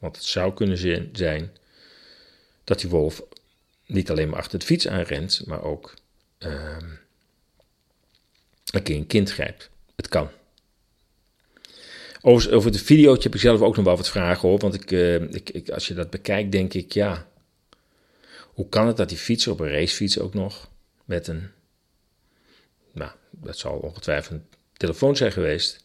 Want 0.00 0.16
het 0.16 0.24
zou 0.24 0.54
kunnen 0.54 1.08
zijn 1.12 1.50
dat 2.64 2.80
die 2.80 2.90
wolf 2.90 3.22
niet 3.86 4.10
alleen 4.10 4.28
maar 4.28 4.38
achter 4.38 4.58
de 4.58 4.64
fiets 4.64 4.88
aanrent, 4.88 5.42
maar 5.46 5.62
ook 5.62 5.94
uh, 6.38 6.76
een 8.76 8.82
keer 8.82 8.96
een 8.96 9.06
kind 9.06 9.32
grijpt. 9.32 9.70
Het 9.96 10.08
kan. 10.08 10.28
Over, 12.20 12.54
over 12.54 12.70
het 12.70 12.80
videootje 12.80 13.22
heb 13.22 13.34
ik 13.34 13.40
zelf 13.40 13.60
ook 13.60 13.76
nog 13.76 13.84
wel 13.84 13.96
wat 13.96 14.08
vragen 14.08 14.48
hoor. 14.48 14.58
Want 14.58 14.74
ik, 14.74 14.90
uh, 14.90 15.14
ik, 15.14 15.50
ik, 15.50 15.70
als 15.70 15.88
je 15.88 15.94
dat 15.94 16.10
bekijkt, 16.10 16.52
denk 16.52 16.74
ik, 16.74 16.92
ja. 16.92 17.28
Hoe 18.42 18.68
kan 18.68 18.86
het 18.86 18.96
dat 18.96 19.08
die 19.08 19.18
fietser 19.18 19.52
op 19.52 19.60
een 19.60 19.70
racefiets 19.70 20.18
ook 20.18 20.34
nog 20.34 20.70
met 21.04 21.26
een. 21.26 21.50
Nou, 22.92 23.10
dat 23.30 23.58
zal 23.58 23.72
ongetwijfeld 23.72 24.32
een 24.32 24.46
telefoon 24.72 25.16
zijn 25.16 25.32
geweest. 25.32 25.84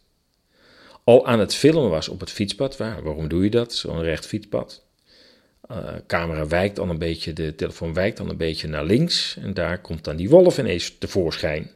Al 1.04 1.26
aan 1.26 1.40
het 1.40 1.56
filmen 1.56 1.90
was 1.90 2.10
op 2.10 2.20
het 2.20 2.32
fietspad. 2.32 2.78
Waar, 2.78 3.04
waarom 3.04 3.28
doe 3.28 3.44
je 3.44 3.50
dat? 3.50 3.74
Zo'n 3.74 4.02
recht 4.02 4.26
fietspad. 4.26 4.84
Uh, 5.72 5.94
camera 6.08 6.48
wijkt 6.48 6.76
dan 6.76 6.90
een 6.90 6.98
beetje, 6.98 7.34
de 7.34 7.56
telefoon 7.56 7.94
wijkt 7.94 8.18
dan 8.18 8.30
een 8.30 8.38
beetje 8.38 8.68
naar 8.68 8.86
links. 8.86 9.38
En 9.38 9.54
daar 9.54 9.82
komt 9.82 10.04
dan 10.04 10.16
die 10.16 10.30
wolf 10.30 10.58
ineens 10.58 10.98
tevoorschijn. 10.98 11.72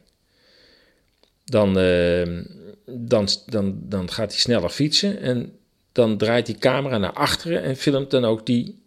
Dan, 1.48 1.78
uh, 1.78 2.44
dan, 2.86 3.28
dan, 3.46 3.78
dan 3.82 4.10
gaat 4.10 4.30
hij 4.30 4.40
sneller 4.40 4.70
fietsen 4.70 5.20
en 5.20 5.52
dan 5.92 6.18
draait 6.18 6.46
die 6.46 6.58
camera 6.58 6.98
naar 6.98 7.12
achteren 7.12 7.62
en 7.62 7.76
filmt 7.76 8.10
dan 8.10 8.24
ook 8.24 8.46
die 8.46 8.82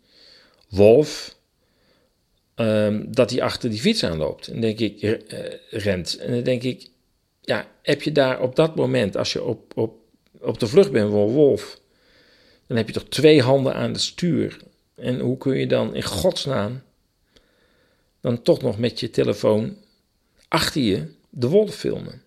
wolf 0.70 1.38
um, 2.55 3.14
dat 3.14 3.30
hij 3.30 3.41
achter 3.41 3.70
die 3.70 3.80
fiets 3.80 4.03
aanloopt. 4.03 4.47
En 4.47 4.62
denk 4.62 4.80
ik, 4.80 5.01
uh, 5.01 5.14
rent. 5.70 6.18
En 6.18 6.32
dan 6.32 6.43
denk 6.43 6.64
ik, 6.64 6.89
ja, 7.41 7.68
heb 7.82 8.01
je 8.01 8.12
daar 8.12 8.41
op 8.41 8.55
dat 8.55 8.76
moment, 8.76 9.18
als 9.18 9.34
je 9.34 9.43
op, 9.43 9.78
op, 9.78 9.97
op 10.39 10.60
de 10.60 10.68
vlucht 10.68 10.91
bent 10.91 11.05
een 11.05 11.18
wolf, 11.18 11.80
dan 12.68 12.78
heb 12.78 12.88
je 12.88 12.93
toch 12.93 13.10
twee 13.10 13.41
handen 13.41 13.76
aan 13.76 13.91
het 13.91 14.01
stuur. 14.01 14.60
En 14.95 15.20
hoe 15.20 15.38
kun 15.38 15.57
je 15.57 15.68
dan 15.68 15.95
in 15.95 16.03
godsnaam 16.03 16.82
dan 18.22 18.41
toch 18.41 18.62
nog 18.62 18.78
met 18.78 18.99
je 18.99 19.10
telefoon 19.10 19.78
achter 20.47 20.82
je 20.82 21.14
de 21.30 21.47
wolf 21.47 21.76
filmen? 21.76 22.22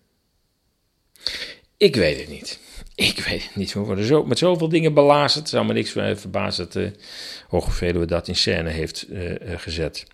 Ik 1.77 1.95
weet 1.95 2.19
het 2.19 2.29
niet. 2.29 2.59
Ik 2.95 3.19
weet 3.19 3.43
het 3.43 3.55
niet. 3.55 3.73
We 3.73 3.79
worden 3.79 4.05
zo, 4.05 4.25
met 4.25 4.37
zoveel 4.37 4.69
dingen 4.69 4.93
belazerd. 4.93 5.39
Het 5.39 5.49
zou 5.49 5.65
me 5.65 5.73
niks 5.73 5.91
verbazen 5.91 6.63
dat 6.63 6.73
de 6.73 6.91
Hoge 7.47 7.71
Veluwe 7.71 8.05
dat 8.05 8.27
in 8.27 8.35
scène 8.35 8.69
heeft 8.69 9.05
uh, 9.09 9.31
gezet. 9.55 10.05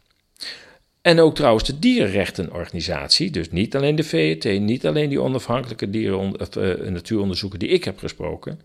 En 1.02 1.20
ook 1.20 1.36
trouwens 1.36 1.64
de 1.64 1.80
dierenrechtenorganisatie, 1.80 3.32
dus 3.32 3.52
niet 3.52 3.76
alleen 3.76 3.96
de 3.96 4.04
VET, 4.04 4.60
niet 4.60 4.86
alleen 4.86 5.10
die 5.10 5.22
onafhankelijke 5.22 5.90
dieren, 5.90 6.40
of, 6.40 6.56
uh, 6.56 6.90
natuuronderzoeken 6.90 7.60
die 7.60 7.70
ik 7.70 7.84
heb 7.84 7.98
gesproken, 7.98 8.62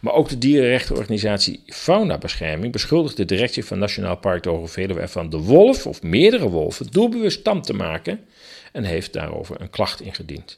maar 0.00 0.12
ook 0.12 0.28
de 0.28 0.38
dierenrechtenorganisatie 0.38 1.62
Faunabescherming 1.66 2.72
beschuldigt 2.72 3.16
de 3.16 3.24
directie 3.24 3.64
van 3.64 3.78
Nationaal 3.78 4.16
Park 4.16 4.42
de 4.42 4.48
Hoge 4.48 4.72
Veluwe 4.72 5.00
ervan 5.00 5.30
de 5.30 5.38
wolf 5.38 5.86
of 5.86 6.02
meerdere 6.02 6.48
wolven 6.48 6.86
doelbewust 6.90 7.44
tam 7.44 7.62
te 7.62 7.74
maken 7.74 8.20
en 8.72 8.84
heeft 8.84 9.12
daarover 9.12 9.60
een 9.60 9.70
klacht 9.70 10.00
ingediend. 10.00 10.56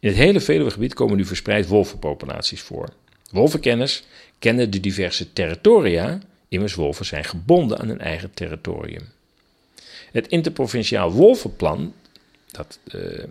In 0.00 0.08
het 0.08 0.18
hele 0.18 0.40
Veluwegebied 0.40 0.94
komen 0.94 1.16
nu 1.16 1.24
verspreid 1.24 1.66
wolvenpopulaties 1.66 2.60
voor. 2.60 2.88
Wolvenkenners 3.30 4.02
kennen 4.38 4.70
de 4.70 4.80
diverse 4.80 5.32
territoria, 5.32 6.18
immers 6.48 6.74
wolven 6.74 7.04
zijn 7.04 7.24
gebonden 7.24 7.78
aan 7.78 7.88
hun 7.88 8.00
eigen 8.00 8.30
territorium. 8.34 9.08
Het 10.12 10.28
interprovinciaal 10.28 11.12
wolvenplan, 11.12 11.94
dat 12.50 12.78
uh, 12.94 13.24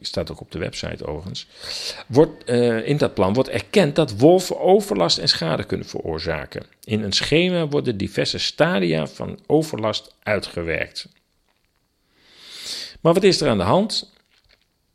staat 0.00 0.30
ook 0.30 0.40
op 0.40 0.52
de 0.52 0.58
website 0.58 1.06
overigens, 1.06 1.46
wordt, 2.06 2.50
uh, 2.50 2.88
in 2.88 2.96
dat 2.96 3.14
plan 3.14 3.34
wordt 3.34 3.48
erkend 3.48 3.96
dat 3.96 4.16
wolven 4.16 4.60
overlast 4.60 5.18
en 5.18 5.28
schade 5.28 5.64
kunnen 5.64 5.86
veroorzaken. 5.86 6.62
In 6.84 7.02
een 7.02 7.12
schema 7.12 7.68
worden 7.68 7.96
diverse 7.96 8.38
stadia 8.38 9.06
van 9.06 9.38
overlast 9.46 10.14
uitgewerkt. 10.22 11.08
Maar 13.00 13.14
wat 13.14 13.22
is 13.22 13.40
er 13.40 13.48
aan 13.48 13.58
de 13.58 13.64
hand? 13.64 14.12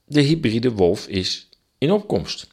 De 0.10 0.22
hybride 0.22 0.72
wolf 0.72 1.08
is 1.08 1.50
in 1.78 1.92
opkomst. 1.92 2.48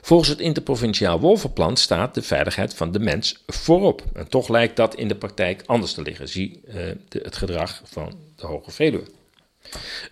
Volgens 0.00 0.28
het 0.28 0.40
interprovinciaal 0.40 1.20
wolvenplan 1.20 1.76
staat 1.76 2.14
de 2.14 2.22
veiligheid 2.22 2.74
van 2.74 2.92
de 2.92 2.98
mens 2.98 3.42
voorop. 3.46 4.04
En 4.14 4.28
toch 4.28 4.48
lijkt 4.48 4.76
dat 4.76 4.94
in 4.94 5.08
de 5.08 5.16
praktijk 5.16 5.62
anders 5.66 5.92
te 5.92 6.02
liggen. 6.02 6.28
Zie 6.28 6.60
de, 6.64 7.20
het 7.22 7.36
gedrag 7.36 7.82
van 7.84 8.18
de 8.36 8.46
Hoge 8.46 8.70
Veluwe. 8.70 9.04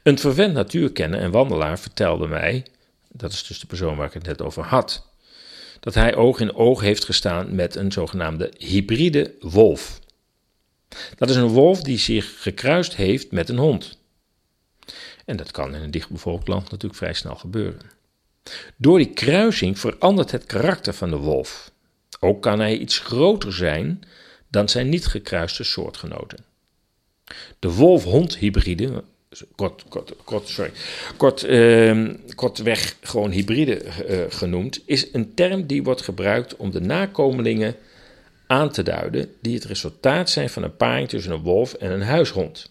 Een 0.02 0.18
verwend 0.18 0.54
natuurkenner 0.54 1.20
en 1.20 1.30
wandelaar 1.30 1.78
vertelde 1.78 2.26
mij, 2.28 2.66
dat 3.08 3.32
is 3.32 3.46
dus 3.46 3.60
de 3.60 3.66
persoon 3.66 3.96
waar 3.96 4.06
ik 4.06 4.12
het 4.12 4.26
net 4.26 4.42
over 4.42 4.64
had, 4.64 5.08
dat 5.80 5.94
hij 5.94 6.14
oog 6.14 6.40
in 6.40 6.54
oog 6.54 6.80
heeft 6.80 7.04
gestaan 7.04 7.54
met 7.54 7.74
een 7.74 7.92
zogenaamde 7.92 8.52
hybride 8.58 9.34
wolf. 9.40 10.00
Dat 11.16 11.30
is 11.30 11.36
een 11.36 11.48
wolf 11.48 11.82
die 11.82 11.98
zich 11.98 12.42
gekruist 12.42 12.94
heeft 12.96 13.30
met 13.30 13.48
een 13.48 13.58
hond. 13.58 13.98
En 15.30 15.36
dat 15.36 15.50
kan 15.50 15.74
in 15.74 15.82
een 15.82 15.90
dichtbevolkt 15.90 16.48
land 16.48 16.70
natuurlijk 16.70 16.94
vrij 16.94 17.12
snel 17.12 17.34
gebeuren. 17.34 17.90
Door 18.76 18.98
die 18.98 19.10
kruising 19.12 19.78
verandert 19.78 20.30
het 20.30 20.46
karakter 20.46 20.94
van 20.94 21.10
de 21.10 21.16
wolf. 21.16 21.70
Ook 22.20 22.42
kan 22.42 22.60
hij 22.60 22.76
iets 22.76 22.98
groter 22.98 23.52
zijn 23.52 24.02
dan 24.48 24.68
zijn 24.68 24.88
niet 24.88 25.06
gekruiste 25.06 25.64
soortgenoten. 25.64 26.38
De 27.58 27.72
wolf-hond-hybride, 27.72 29.04
kort, 29.54 29.84
kort, 29.88 30.12
kort, 30.24 30.48
sorry, 30.48 30.72
kort, 31.16 31.44
uh, 31.44 32.14
kortweg 32.34 32.96
gewoon 33.00 33.30
hybride 33.30 33.82
uh, 33.84 34.24
genoemd, 34.28 34.82
is 34.86 35.12
een 35.12 35.34
term 35.34 35.66
die 35.66 35.82
wordt 35.82 36.02
gebruikt 36.02 36.56
om 36.56 36.70
de 36.70 36.80
nakomelingen 36.80 37.76
aan 38.46 38.70
te 38.70 38.82
duiden 38.82 39.34
die 39.40 39.54
het 39.54 39.64
resultaat 39.64 40.30
zijn 40.30 40.50
van 40.50 40.62
een 40.62 40.76
paring 40.76 41.08
tussen 41.08 41.32
een 41.32 41.42
wolf 41.42 41.72
en 41.74 41.90
een 41.90 42.02
huishond. 42.02 42.70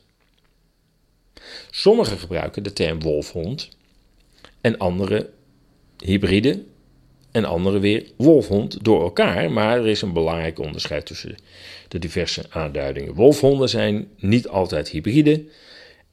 Sommigen 1.69 2.17
gebruiken 2.17 2.63
de 2.63 2.73
term 2.73 3.01
wolfhond 3.01 3.69
en 4.61 4.77
andere 4.77 5.29
hybride 5.97 6.63
en 7.31 7.45
andere 7.45 7.79
weer 7.79 8.05
wolfhond 8.15 8.83
door 8.83 9.01
elkaar, 9.01 9.51
maar 9.51 9.77
er 9.77 9.87
is 9.87 10.01
een 10.01 10.13
belangrijk 10.13 10.59
onderscheid 10.59 11.05
tussen 11.05 11.35
de 11.87 11.99
diverse 11.99 12.43
aanduidingen. 12.49 13.13
Wolfhonden 13.13 13.69
zijn 13.69 14.07
niet 14.17 14.47
altijd 14.47 14.89
hybride 14.89 15.43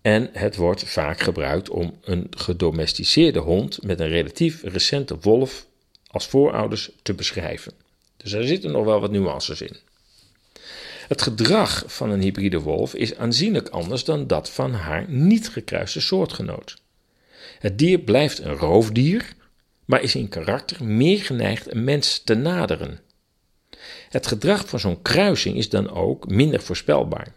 en 0.03 0.29
het 0.33 0.57
wordt 0.57 0.85
vaak 0.85 1.21
gebruikt 1.21 1.71
om 1.71 1.95
een 2.05 2.27
gedomesticeerde 2.31 3.39
hond 3.39 3.83
met 3.83 4.01
een 4.01 4.09
relatief 4.09 4.63
recente 4.63 5.17
wolf 5.21 5.67
als 6.07 6.27
voorouders 6.27 6.91
te 7.03 7.15
beschrijven. 7.15 7.73
Dus 8.17 8.33
er 8.33 8.47
zitten 8.47 8.71
nog 8.71 8.85
wel 8.85 9.01
wat 9.01 9.11
nuances 9.11 9.61
in. 9.61 9.77
Het 11.09 11.23
gedrag 11.23 11.85
van 11.87 12.11
een 12.11 12.21
hybride 12.21 12.61
wolf 12.61 12.95
is 12.95 13.17
aanzienlijk 13.17 13.69
anders 13.69 14.05
dan 14.05 14.27
dat 14.27 14.51
van 14.51 14.73
haar 14.73 15.05
niet 15.09 15.49
gekruiste 15.49 16.01
soortgenoot. 16.01 16.77
Het 17.59 17.79
dier 17.79 17.99
blijft 17.99 18.39
een 18.39 18.57
roofdier, 18.57 19.35
maar 19.85 20.03
is 20.03 20.15
in 20.15 20.29
karakter 20.29 20.85
meer 20.85 21.19
geneigd 21.19 21.73
een 21.73 21.85
mens 21.85 22.19
te 22.25 22.35
naderen. 22.35 23.01
Het 24.09 24.27
gedrag 24.27 24.69
van 24.69 24.81
zo'n 24.81 25.03
kruising 25.03 25.57
is 25.57 25.69
dan 25.69 25.91
ook 25.91 26.29
minder 26.29 26.63
voorspelbaar. 26.63 27.33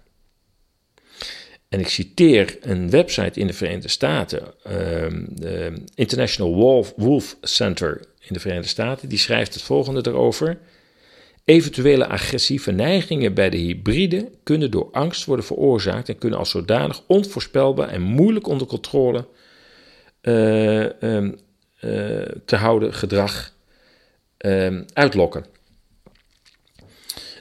En 1.70 1.80
ik 1.80 1.90
citeer 1.90 2.58
een 2.62 2.90
website 2.90 3.40
in 3.40 3.48
de 3.48 3.54
Verenigde 3.54 3.88
Staten, 3.88 4.54
uh, 4.68 5.76
International 5.96 6.54
Wolf, 6.54 6.94
Wolf 6.96 7.38
Center 7.42 8.02
in 8.20 8.34
de 8.34 8.40
Verenigde 8.40 8.70
Staten, 8.70 9.10
die 9.10 9.18
schrijft 9.18 9.54
het 9.54 9.64
volgende 9.64 10.10
erover. 10.10 10.58
Eventuele 11.50 12.08
agressieve 12.08 12.72
neigingen 12.72 13.34
bij 13.34 13.50
de 13.50 13.58
hybride 13.58 14.32
kunnen 14.44 14.72
door 14.72 14.90
angst 14.92 15.26
worden 15.26 15.46
veroorzaakt 15.46 16.10
en 16.10 16.18
kunnen 16.18 16.40
als 16.40 16.50
zodanig 16.50 17.02
onvoorspelbaar 17.08 17.90
en 17.90 18.02
moeilijk 18.02 18.48
onder 18.48 18.68
controle 18.68 19.28
uh, 20.22 20.84
um, 21.02 21.40
uh, 21.82 22.22
te 22.46 22.56
houden 22.56 22.94
gedrag 22.94 23.54
uh, 24.46 24.82
uitlokken. 24.94 25.46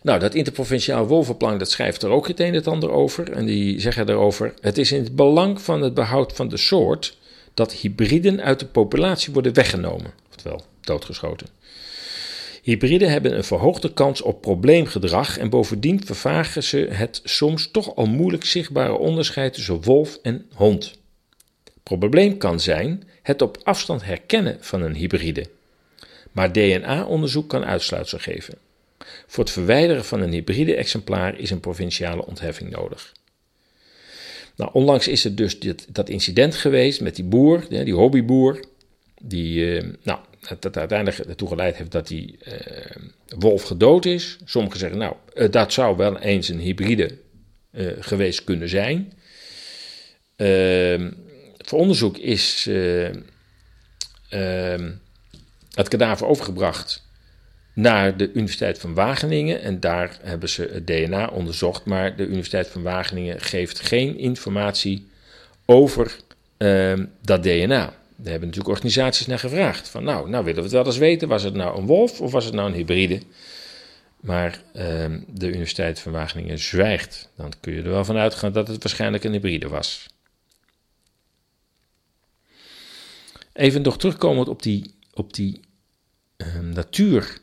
Nou, 0.02 0.18
dat 0.18 0.34
interprovinciaal 0.34 1.06
wolvenplan 1.06 1.58
dat 1.58 1.70
schrijft 1.70 2.02
er 2.02 2.10
ook 2.10 2.28
het 2.28 2.40
een 2.40 2.46
en 2.46 2.54
het 2.54 2.66
ander 2.66 2.90
over. 2.90 3.32
En 3.32 3.46
die 3.46 3.80
zeggen 3.80 4.08
erover: 4.08 4.54
Het 4.60 4.78
is 4.78 4.92
in 4.92 5.02
het 5.02 5.16
belang 5.16 5.60
van 5.60 5.82
het 5.82 5.94
behoud 5.94 6.32
van 6.32 6.48
de 6.48 6.56
soort 6.56 7.18
dat 7.54 7.72
hybriden 7.72 8.42
uit 8.42 8.60
de 8.60 8.66
populatie 8.66 9.32
worden 9.32 9.54
weggenomen, 9.54 10.12
oftewel 10.28 10.62
doodgeschoten. 10.80 11.46
Hybriden 12.62 13.10
hebben 13.10 13.36
een 13.36 13.44
verhoogde 13.44 13.92
kans 13.92 14.22
op 14.22 14.40
probleemgedrag 14.40 15.38
en 15.38 15.50
bovendien 15.50 16.04
vervagen 16.04 16.62
ze 16.62 16.88
het 16.90 17.20
soms 17.24 17.70
toch 17.70 17.96
al 17.96 18.06
moeilijk 18.06 18.44
zichtbare 18.44 18.96
onderscheid 18.98 19.54
tussen 19.54 19.82
wolf 19.82 20.18
en 20.22 20.46
hond. 20.54 20.98
Probleem 21.82 22.38
kan 22.38 22.60
zijn 22.60 23.08
het 23.22 23.42
op 23.42 23.58
afstand 23.62 24.04
herkennen 24.04 24.56
van 24.60 24.82
een 24.82 24.94
hybride. 24.94 25.44
Maar 26.32 26.52
DNA-onderzoek 26.52 27.48
kan 27.48 27.64
uitsluitsel 27.64 28.18
geven. 28.18 28.58
Voor 29.26 29.44
het 29.44 29.52
verwijderen 29.52 30.04
van 30.04 30.20
een 30.20 30.32
hybride 30.32 30.74
exemplaar 30.74 31.38
is 31.38 31.50
een 31.50 31.60
provinciale 31.60 32.26
ontheffing 32.26 32.70
nodig. 32.70 33.12
Nou, 34.56 34.70
onlangs 34.72 35.08
is 35.08 35.24
er 35.24 35.34
dus 35.34 35.58
dit, 35.58 35.86
dat 35.94 36.08
incident 36.08 36.54
geweest 36.54 37.00
met 37.00 37.16
die 37.16 37.24
boer, 37.24 37.68
die 37.68 37.94
hobbyboer, 37.94 38.64
die 39.22 39.82
uh, 39.82 39.92
nou, 40.02 40.18
dat 40.58 40.76
uiteindelijk 40.76 41.18
ertoe 41.18 41.48
geleid 41.48 41.76
heeft 41.76 41.90
dat 41.90 42.08
die 42.08 42.38
uh, 42.48 42.54
wolf 43.38 43.62
gedood 43.62 44.04
is. 44.04 44.38
Sommigen 44.44 44.78
zeggen, 44.78 44.98
nou, 44.98 45.14
uh, 45.34 45.50
dat 45.50 45.72
zou 45.72 45.96
wel 45.96 46.18
eens 46.18 46.48
een 46.48 46.58
hybride 46.58 47.18
geweest 48.00 48.44
kunnen 48.44 48.68
zijn. 48.68 49.12
Ehm, 50.36 51.10
voor 51.58 51.78
onderzoek 51.78 52.16
is 52.16 52.66
ehm, 54.30 54.90
het 55.74 55.88
kadaver 55.88 56.26
overgebracht 56.26 57.08
naar 57.78 58.16
de 58.16 58.30
Universiteit 58.32 58.78
van 58.78 58.94
Wageningen. 58.94 59.60
En 59.62 59.80
daar 59.80 60.18
hebben 60.22 60.48
ze 60.48 60.70
het 60.72 60.86
DNA 60.86 61.26
onderzocht. 61.26 61.84
Maar 61.84 62.16
de 62.16 62.26
Universiteit 62.26 62.68
van 62.68 62.82
Wageningen 62.82 63.40
geeft 63.40 63.80
geen 63.80 64.18
informatie 64.18 65.08
over 65.66 66.16
uh, 66.58 66.92
dat 67.22 67.42
DNA. 67.42 67.94
Daar 68.20 68.30
hebben 68.30 68.48
natuurlijk 68.48 68.74
organisaties 68.74 69.26
naar 69.26 69.38
gevraagd. 69.38 69.88
Van 69.88 70.04
nou, 70.04 70.28
nou 70.28 70.44
willen 70.44 70.58
we 70.58 70.62
het 70.62 70.72
wel 70.72 70.86
eens 70.86 70.96
weten. 70.96 71.28
Was 71.28 71.42
het 71.42 71.54
nou 71.54 71.78
een 71.78 71.86
wolf 71.86 72.20
of 72.20 72.32
was 72.32 72.44
het 72.44 72.54
nou 72.54 72.68
een 72.68 72.74
hybride? 72.74 73.22
Maar 74.20 74.62
uh, 74.74 74.82
de 75.26 75.46
Universiteit 75.46 76.00
van 76.00 76.12
Wageningen 76.12 76.58
zwijgt. 76.58 77.28
Dan 77.36 77.52
kun 77.60 77.72
je 77.72 77.82
er 77.82 77.90
wel 77.90 78.04
van 78.04 78.16
uitgaan 78.16 78.52
dat 78.52 78.68
het 78.68 78.82
waarschijnlijk 78.82 79.24
een 79.24 79.32
hybride 79.32 79.68
was. 79.68 80.06
Even 83.52 83.82
nog 83.82 83.98
terugkomend 83.98 84.48
op 84.48 84.62
die, 84.62 84.94
op 85.14 85.34
die 85.34 85.60
uh, 86.36 86.58
natuur 86.58 87.38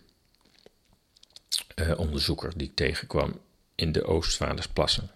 uh, 1.75 1.99
onderzoeker 1.99 2.51
die 2.55 2.67
ik 2.67 2.75
tegenkwam 2.75 3.39
in 3.75 3.91
de 3.91 4.03
Oostvaardersplassen. 4.03 5.14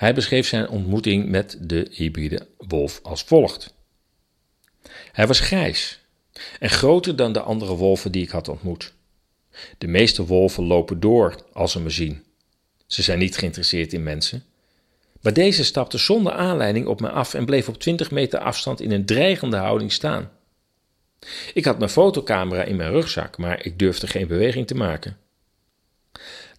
Hij 0.00 0.14
beschreef 0.14 0.46
zijn 0.46 0.68
ontmoeting 0.68 1.28
met 1.28 1.56
de 1.60 1.88
hybride 1.90 2.46
wolf 2.56 3.00
als 3.02 3.22
volgt. 3.22 3.74
Hij 5.12 5.26
was 5.26 5.40
grijs 5.40 6.00
en 6.58 6.70
groter 6.70 7.16
dan 7.16 7.32
de 7.32 7.40
andere 7.40 7.74
wolven 7.74 8.12
die 8.12 8.22
ik 8.22 8.30
had 8.30 8.48
ontmoet. 8.48 8.92
De 9.78 9.86
meeste 9.86 10.26
wolven 10.26 10.64
lopen 10.64 11.00
door 11.00 11.34
als 11.52 11.72
ze 11.72 11.80
me 11.80 11.90
zien. 11.90 12.24
Ze 12.86 13.02
zijn 13.02 13.18
niet 13.18 13.36
geïnteresseerd 13.36 13.92
in 13.92 14.02
mensen. 14.02 14.44
Maar 15.20 15.32
deze 15.32 15.64
stapte 15.64 15.98
zonder 15.98 16.32
aanleiding 16.32 16.86
op 16.86 17.00
me 17.00 17.10
af 17.10 17.34
en 17.34 17.44
bleef 17.44 17.68
op 17.68 17.78
20 17.78 18.10
meter 18.10 18.38
afstand 18.38 18.80
in 18.80 18.90
een 18.90 19.06
dreigende 19.06 19.56
houding 19.56 19.92
staan. 19.92 20.30
Ik 21.54 21.64
had 21.64 21.78
mijn 21.78 21.90
fotocamera 21.90 22.62
in 22.62 22.76
mijn 22.76 22.90
rugzak, 22.90 23.38
maar 23.38 23.64
ik 23.64 23.78
durfde 23.78 24.06
geen 24.06 24.26
beweging 24.26 24.66
te 24.66 24.74
maken. 24.74 25.16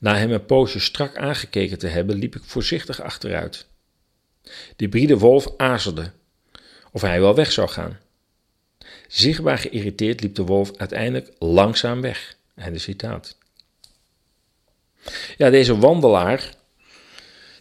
Na 0.02 0.16
hem 0.16 0.32
een 0.32 0.46
poosje 0.46 0.80
strak 0.80 1.18
aangekeken 1.18 1.78
te 1.78 1.88
hebben, 1.88 2.16
liep 2.16 2.36
ik 2.36 2.44
voorzichtig 2.44 3.02
achteruit. 3.02 3.66
De 4.42 4.52
hybride 4.76 5.18
wolf 5.18 5.54
aarzelde 5.58 6.12
of 6.92 7.02
hij 7.02 7.20
wel 7.20 7.36
weg 7.36 7.52
zou 7.52 7.70
gaan. 7.70 8.00
Zichtbaar 9.08 9.58
geïrriteerd 9.58 10.22
liep 10.22 10.36
de 10.36 10.46
wolf 10.46 10.78
uiteindelijk 10.78 11.32
langzaam 11.40 12.02
weg. 12.02 12.38
Einde 12.56 12.80
citaat. 12.80 13.38
Ja, 15.38 15.50
deze 15.50 15.78
wandelaar, 15.78 16.56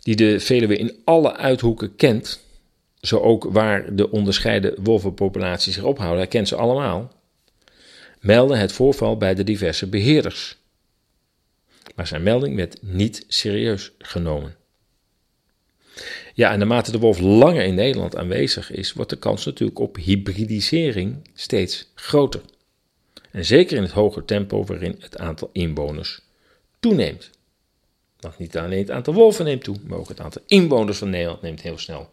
die 0.01 0.17
de 0.17 0.41
Veluwe 0.41 0.77
in 0.77 1.01
alle 1.05 1.37
uithoeken 1.37 1.97
kent, 1.97 2.41
zo 3.01 3.19
ook 3.19 3.45
waar 3.45 3.95
de 3.97 4.11
onderscheiden 4.11 4.83
wolvenpopulaties 4.83 5.75
zich 5.75 5.83
ophouden, 5.83 6.19
hij 6.19 6.29
kent 6.29 6.49
ze 6.49 6.57
allemaal, 6.57 7.13
meldde 8.21 8.57
het 8.57 8.73
voorval 8.73 9.17
bij 9.17 9.35
de 9.35 9.45
diverse 9.45 9.87
beheerders. 9.87 10.60
Maar 12.01 12.09
zijn 12.09 12.23
melding 12.23 12.57
werd 12.57 12.83
niet 12.83 13.25
serieus 13.29 13.93
genomen. 13.99 14.57
Ja, 16.35 16.53
en 16.53 16.59
naarmate 16.59 16.91
de 16.91 16.99
wolf 16.99 17.19
langer 17.19 17.65
in 17.65 17.75
Nederland 17.75 18.17
aanwezig 18.17 18.71
is, 18.71 18.93
wordt 18.93 19.11
de 19.11 19.19
kans 19.19 19.45
natuurlijk 19.45 19.79
op 19.79 19.97
hybridisering 19.97 21.31
steeds 21.35 21.91
groter. 21.95 22.41
En 23.31 23.45
zeker 23.45 23.77
in 23.77 23.83
het 23.83 23.93
hoge 23.93 24.25
tempo 24.25 24.65
waarin 24.65 24.97
het 24.99 25.19
aantal 25.19 25.51
inwoners 25.53 26.21
toeneemt. 26.79 27.31
Want 28.21 28.39
niet 28.39 28.57
alleen 28.57 28.79
het 28.79 28.91
aantal 28.91 29.15
wolven 29.15 29.45
neemt 29.45 29.65
toe, 29.65 29.77
maar 29.87 29.99
ook 29.99 30.09
het 30.09 30.21
aantal 30.21 30.43
inwoners 30.47 30.99
van 30.99 31.11
Nederland 31.11 31.43
neemt 31.43 31.63
heel 31.63 31.79
snel 31.79 32.11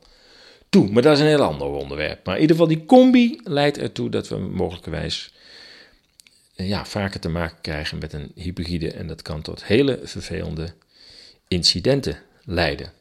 toe. 0.69 0.91
Maar 0.91 1.01
dat 1.01 1.13
is 1.13 1.19
een 1.19 1.27
heel 1.27 1.43
ander 1.43 1.67
onderwerp. 1.67 2.25
Maar 2.25 2.35
in 2.35 2.41
ieder 2.41 2.55
geval, 2.55 2.71
die 2.71 2.85
combi 2.85 3.39
leidt 3.43 3.77
ertoe 3.77 4.09
dat 4.09 4.27
we 4.27 4.37
mogelijkerwijs 4.37 5.33
ja, 6.65 6.85
vaker 6.85 7.19
te 7.19 7.29
maken 7.29 7.61
krijgen 7.61 7.97
met 7.97 8.13
een 8.13 8.31
hybride. 8.35 8.91
En 8.91 9.07
dat 9.07 9.21
kan 9.21 9.41
tot 9.41 9.65
hele 9.65 9.99
vervelende 10.03 10.73
incidenten 11.47 12.17
leiden. 12.43 12.91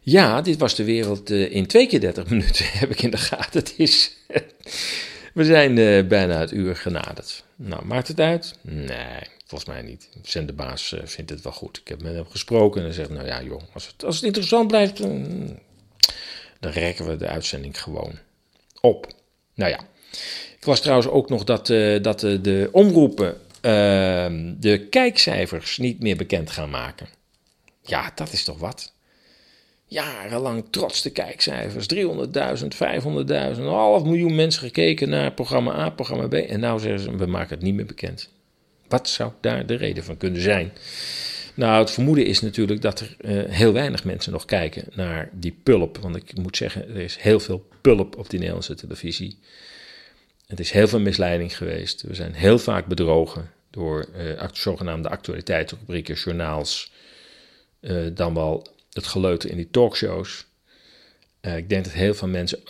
Ja, 0.00 0.40
dit 0.40 0.58
was 0.58 0.74
de 0.74 0.84
wereld 0.84 1.30
eh, 1.30 1.50
in 1.52 1.66
twee 1.66 1.86
keer 1.86 2.00
30 2.00 2.26
minuten, 2.30 2.64
heb 2.66 2.90
ik 2.90 3.02
in 3.02 3.10
de 3.10 3.16
gaten. 3.16 3.60
Het 3.60 3.74
is, 3.76 4.16
we 5.34 5.44
zijn 5.44 5.76
uh, 5.76 6.06
bijna 6.06 6.38
het 6.38 6.52
uur 6.52 6.76
genaderd. 6.76 7.44
Nou, 7.56 7.84
maakt 7.84 8.08
het 8.08 8.20
uit? 8.20 8.54
Nee, 8.60 9.20
volgens 9.46 9.70
mij 9.70 9.82
niet. 9.82 10.08
Zenderbaas 10.22 10.92
uh, 10.92 11.00
vindt 11.04 11.30
het 11.30 11.42
wel 11.42 11.52
goed. 11.52 11.78
Ik 11.78 11.88
heb 11.88 12.02
met 12.02 12.14
hem 12.14 12.26
gesproken 12.26 12.80
en 12.80 12.86
hij 12.86 12.94
zegt, 12.94 13.10
nou 13.10 13.26
ja 13.26 13.42
joh, 13.42 13.62
als 13.72 13.86
het, 13.86 14.04
als 14.04 14.16
het 14.16 14.24
interessant 14.24 14.68
blijft, 14.68 14.96
dan 14.96 16.70
rekken 16.72 17.06
we 17.06 17.16
de 17.16 17.28
uitzending 17.28 17.82
gewoon 17.82 18.18
op. 18.80 19.06
Nou 19.54 19.70
ja, 19.70 19.80
was 20.64 20.80
trouwens 20.80 21.08
ook 21.08 21.28
nog 21.28 21.44
dat, 21.44 21.68
uh, 21.68 22.02
dat 22.02 22.22
uh, 22.22 22.42
de 22.42 22.68
omroepen 22.72 23.28
uh, 23.28 23.32
de 24.58 24.86
kijkcijfers 24.90 25.78
niet 25.78 26.00
meer 26.00 26.16
bekend 26.16 26.50
gaan 26.50 26.70
maken. 26.70 27.06
Ja, 27.82 28.12
dat 28.14 28.32
is 28.32 28.44
toch 28.44 28.58
wat? 28.58 28.92
Jarenlang 29.86 30.64
trots 30.70 31.02
de 31.02 31.10
kijkcijfers. 31.10 31.86
300.000, 31.94 32.00
500.000, 32.02 33.04
een 33.26 33.66
half 33.66 34.04
miljoen 34.04 34.34
mensen 34.34 34.62
gekeken 34.62 35.08
naar 35.08 35.32
programma 35.32 35.78
A, 35.78 35.90
programma 35.90 36.26
B. 36.26 36.34
En 36.34 36.60
nou 36.60 36.80
zeggen 36.80 37.00
ze, 37.00 37.16
we 37.16 37.26
maken 37.26 37.54
het 37.54 37.64
niet 37.64 37.74
meer 37.74 37.86
bekend. 37.86 38.30
Wat 38.88 39.08
zou 39.08 39.32
daar 39.40 39.66
de 39.66 39.74
reden 39.74 40.04
van 40.04 40.16
kunnen 40.16 40.40
zijn? 40.40 40.72
Nou, 41.54 41.80
het 41.80 41.90
vermoeden 41.90 42.26
is 42.26 42.40
natuurlijk 42.40 42.80
dat 42.82 43.00
er 43.00 43.16
uh, 43.20 43.50
heel 43.50 43.72
weinig 43.72 44.04
mensen 44.04 44.32
nog 44.32 44.44
kijken 44.44 44.84
naar 44.94 45.28
die 45.32 45.56
pulp. 45.62 45.98
Want 45.98 46.16
ik 46.16 46.36
moet 46.36 46.56
zeggen, 46.56 46.88
er 46.88 47.00
is 47.00 47.16
heel 47.16 47.40
veel 47.40 47.68
pulp 47.80 48.18
op 48.18 48.30
die 48.30 48.38
Nederlandse 48.38 48.74
televisie. 48.74 49.38
Het 50.46 50.60
is 50.60 50.70
heel 50.70 50.88
veel 50.88 51.00
misleiding 51.00 51.56
geweest. 51.56 52.02
We 52.02 52.14
zijn 52.14 52.34
heel 52.34 52.58
vaak 52.58 52.86
bedrogen 52.86 53.50
door 53.70 54.08
uh, 54.16 54.44
zogenaamde 54.52 55.08
actualiteitsrubrieken, 55.08 56.14
journaals, 56.14 56.92
uh, 57.80 58.06
dan 58.14 58.34
wel 58.34 58.66
het 58.92 59.06
geleuter 59.06 59.50
in 59.50 59.56
die 59.56 59.70
talkshows. 59.70 60.46
ik 61.40 61.68
denk 61.68 61.84
dat 61.84 61.92
heel 61.92 62.14
veel 62.14 62.28
mensen, 62.28 62.60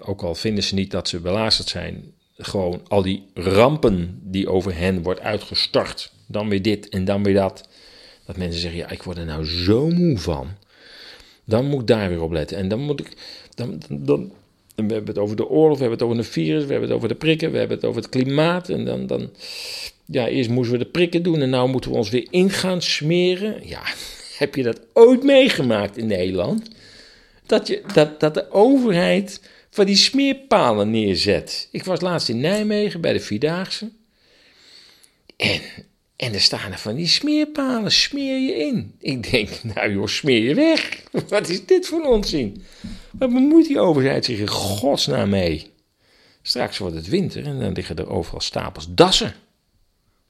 ook 0.00 0.22
al 0.22 0.34
vinden 0.34 0.64
ze 0.64 0.74
niet 0.74 0.90
dat 0.90 1.08
ze 1.08 1.20
belazerd 1.20 1.68
zijn, 1.68 2.14
gewoon 2.36 2.82
al 2.88 3.02
die 3.02 3.26
rampen 3.34 4.20
die 4.22 4.48
over 4.48 4.76
hen 4.76 5.02
wordt 5.02 5.20
uitgestort, 5.20 6.12
dan 6.26 6.48
weer 6.48 6.62
dit 6.62 6.88
en 6.88 7.04
dan 7.04 7.22
weer 7.22 7.34
dat 7.34 7.68
dat 8.30 8.38
mensen 8.38 8.60
zeggen, 8.60 8.78
ja, 8.78 8.90
ik 8.90 9.02
word 9.02 9.18
er 9.18 9.24
nou 9.24 9.44
zo 9.44 9.88
moe 9.88 10.18
van. 10.18 10.48
Dan 11.44 11.64
moet 11.66 11.80
ik 11.80 11.86
daar 11.86 12.08
weer 12.08 12.22
op 12.22 12.32
letten. 12.32 12.56
En 12.56 12.68
dan 12.68 12.80
moet 12.80 13.00
ik, 13.00 13.16
dan, 13.54 13.82
dan, 13.88 14.32
we 14.86 14.94
hebben 14.94 15.14
het 15.14 15.22
over 15.22 15.36
de 15.36 15.48
oorlog, 15.48 15.78
we 15.78 15.80
hebben 15.80 15.98
het 15.98 16.08
over 16.08 16.18
een 16.18 16.32
virus, 16.32 16.64
we 16.64 16.70
hebben 16.70 16.88
het 16.88 16.96
over 16.96 17.08
de 17.08 17.14
prikken, 17.14 17.52
we 17.52 17.58
hebben 17.58 17.76
het 17.76 17.86
over 17.86 18.02
het 18.02 18.10
klimaat. 18.10 18.68
En 18.68 18.84
dan, 18.84 19.06
dan 19.06 19.30
ja, 20.04 20.28
eerst 20.28 20.50
moesten 20.50 20.78
we 20.78 20.84
de 20.84 20.90
prikken 20.90 21.22
doen 21.22 21.40
en 21.40 21.50
nou 21.50 21.68
moeten 21.68 21.90
we 21.90 21.96
ons 21.96 22.10
weer 22.10 22.26
in 22.30 22.50
gaan 22.50 22.82
smeren. 22.82 23.68
Ja, 23.68 23.82
heb 24.38 24.54
je 24.54 24.62
dat 24.62 24.80
ooit 24.92 25.22
meegemaakt 25.22 25.96
in 25.96 26.06
Nederland? 26.06 26.68
Dat, 27.46 27.66
je, 27.66 27.82
dat, 27.94 28.20
dat 28.20 28.34
de 28.34 28.50
overheid 28.50 29.40
van 29.70 29.86
die 29.86 29.96
smeerpalen 29.96 30.90
neerzet. 30.90 31.68
Ik 31.70 31.84
was 31.84 32.00
laatst 32.00 32.28
in 32.28 32.40
Nijmegen 32.40 33.00
bij 33.00 33.12
de 33.12 33.20
Vierdaagse. 33.20 33.90
En 35.36 35.60
en 36.20 36.34
er 36.34 36.40
staan 36.40 36.72
er 36.72 36.78
van 36.78 36.94
die 36.94 37.06
smeerpalen, 37.06 37.92
smeer 37.92 38.38
je 38.38 38.54
in. 38.54 38.94
Ik 38.98 39.30
denk, 39.30 39.62
nou 39.62 39.92
joh, 39.92 40.06
smeer 40.06 40.42
je 40.42 40.54
weg. 40.54 41.02
Wat 41.28 41.48
is 41.48 41.66
dit 41.66 41.86
voor 41.86 42.02
onzin? 42.02 42.62
Wat 43.10 43.32
bemoeit 43.32 43.66
die 43.66 43.80
overheid 43.80 44.24
zich 44.24 44.38
in 44.38 44.48
godsnaam 44.48 45.28
mee? 45.28 45.70
Straks 46.42 46.78
wordt 46.78 46.94
het 46.94 47.08
winter 47.08 47.46
en 47.46 47.60
dan 47.60 47.72
liggen 47.72 47.96
er 47.96 48.10
overal 48.10 48.40
stapels 48.40 48.86
dassen. 48.88 49.34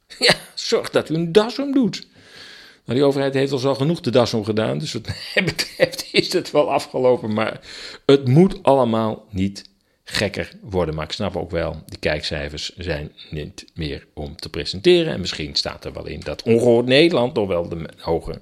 Ja, 0.19 0.35
zorg 0.55 0.91
dat 0.91 1.11
u 1.11 1.15
een 1.15 1.33
das 1.33 1.59
om 1.59 1.73
doet. 1.73 2.07
Nou, 2.85 2.99
die 2.99 3.05
overheid 3.05 3.35
heeft 3.35 3.53
al 3.53 3.59
zo 3.59 3.75
genoeg 3.75 4.01
de 4.01 4.11
das 4.11 4.35
om 4.35 4.45
gedaan, 4.45 4.79
dus 4.79 4.93
wat 4.93 5.07
mij 5.07 5.45
betreft 5.55 6.09
is 6.13 6.33
het 6.33 6.51
wel 6.51 6.73
afgelopen. 6.73 7.33
Maar 7.33 7.61
het 8.07 8.29
moet 8.29 8.63
allemaal 8.63 9.27
niet 9.31 9.70
gekker 10.11 10.53
worden. 10.61 10.95
Maar 10.95 11.05
ik 11.05 11.13
snap 11.13 11.37
ook 11.37 11.51
wel, 11.51 11.83
de 11.87 11.99
kijkcijfers 11.99 12.77
zijn 12.77 13.13
niet 13.31 13.65
meer 13.75 14.07
om 14.15 14.37
te 14.37 14.49
presenteren. 14.49 15.13
En 15.13 15.21
misschien 15.21 15.55
staat 15.55 15.85
er 15.85 15.93
wel 15.93 16.07
in 16.07 16.21
dat 16.21 16.43
ongehoord 16.43 16.87
Nederland 16.87 17.35
nog 17.35 17.49
wel 17.49 17.69
de 17.69 17.89
hoge 17.99 18.41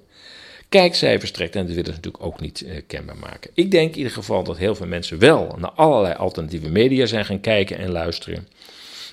kijkcijfers 0.69 1.31
trekt. 1.31 1.57
En 1.57 1.67
dat 1.67 1.75
willen 1.75 1.85
ze 1.85 1.97
natuurlijk 1.97 2.25
ook 2.25 2.41
niet 2.41 2.61
uh, 2.61 2.81
kenbaar 2.87 3.17
maken. 3.17 3.51
Ik 3.55 3.71
denk 3.71 3.91
in 3.91 3.97
ieder 3.97 4.13
geval 4.13 4.45
dat 4.45 4.57
heel 4.57 4.75
veel 4.75 4.87
mensen 4.87 5.19
wel 5.19 5.55
naar 5.59 5.71
allerlei 5.71 6.15
alternatieve 6.15 6.71
media 6.71 7.07
zijn 7.07 7.25
gaan 7.25 7.41
kijken 7.41 7.79
en 7.79 7.91
luisteren. 7.91 8.49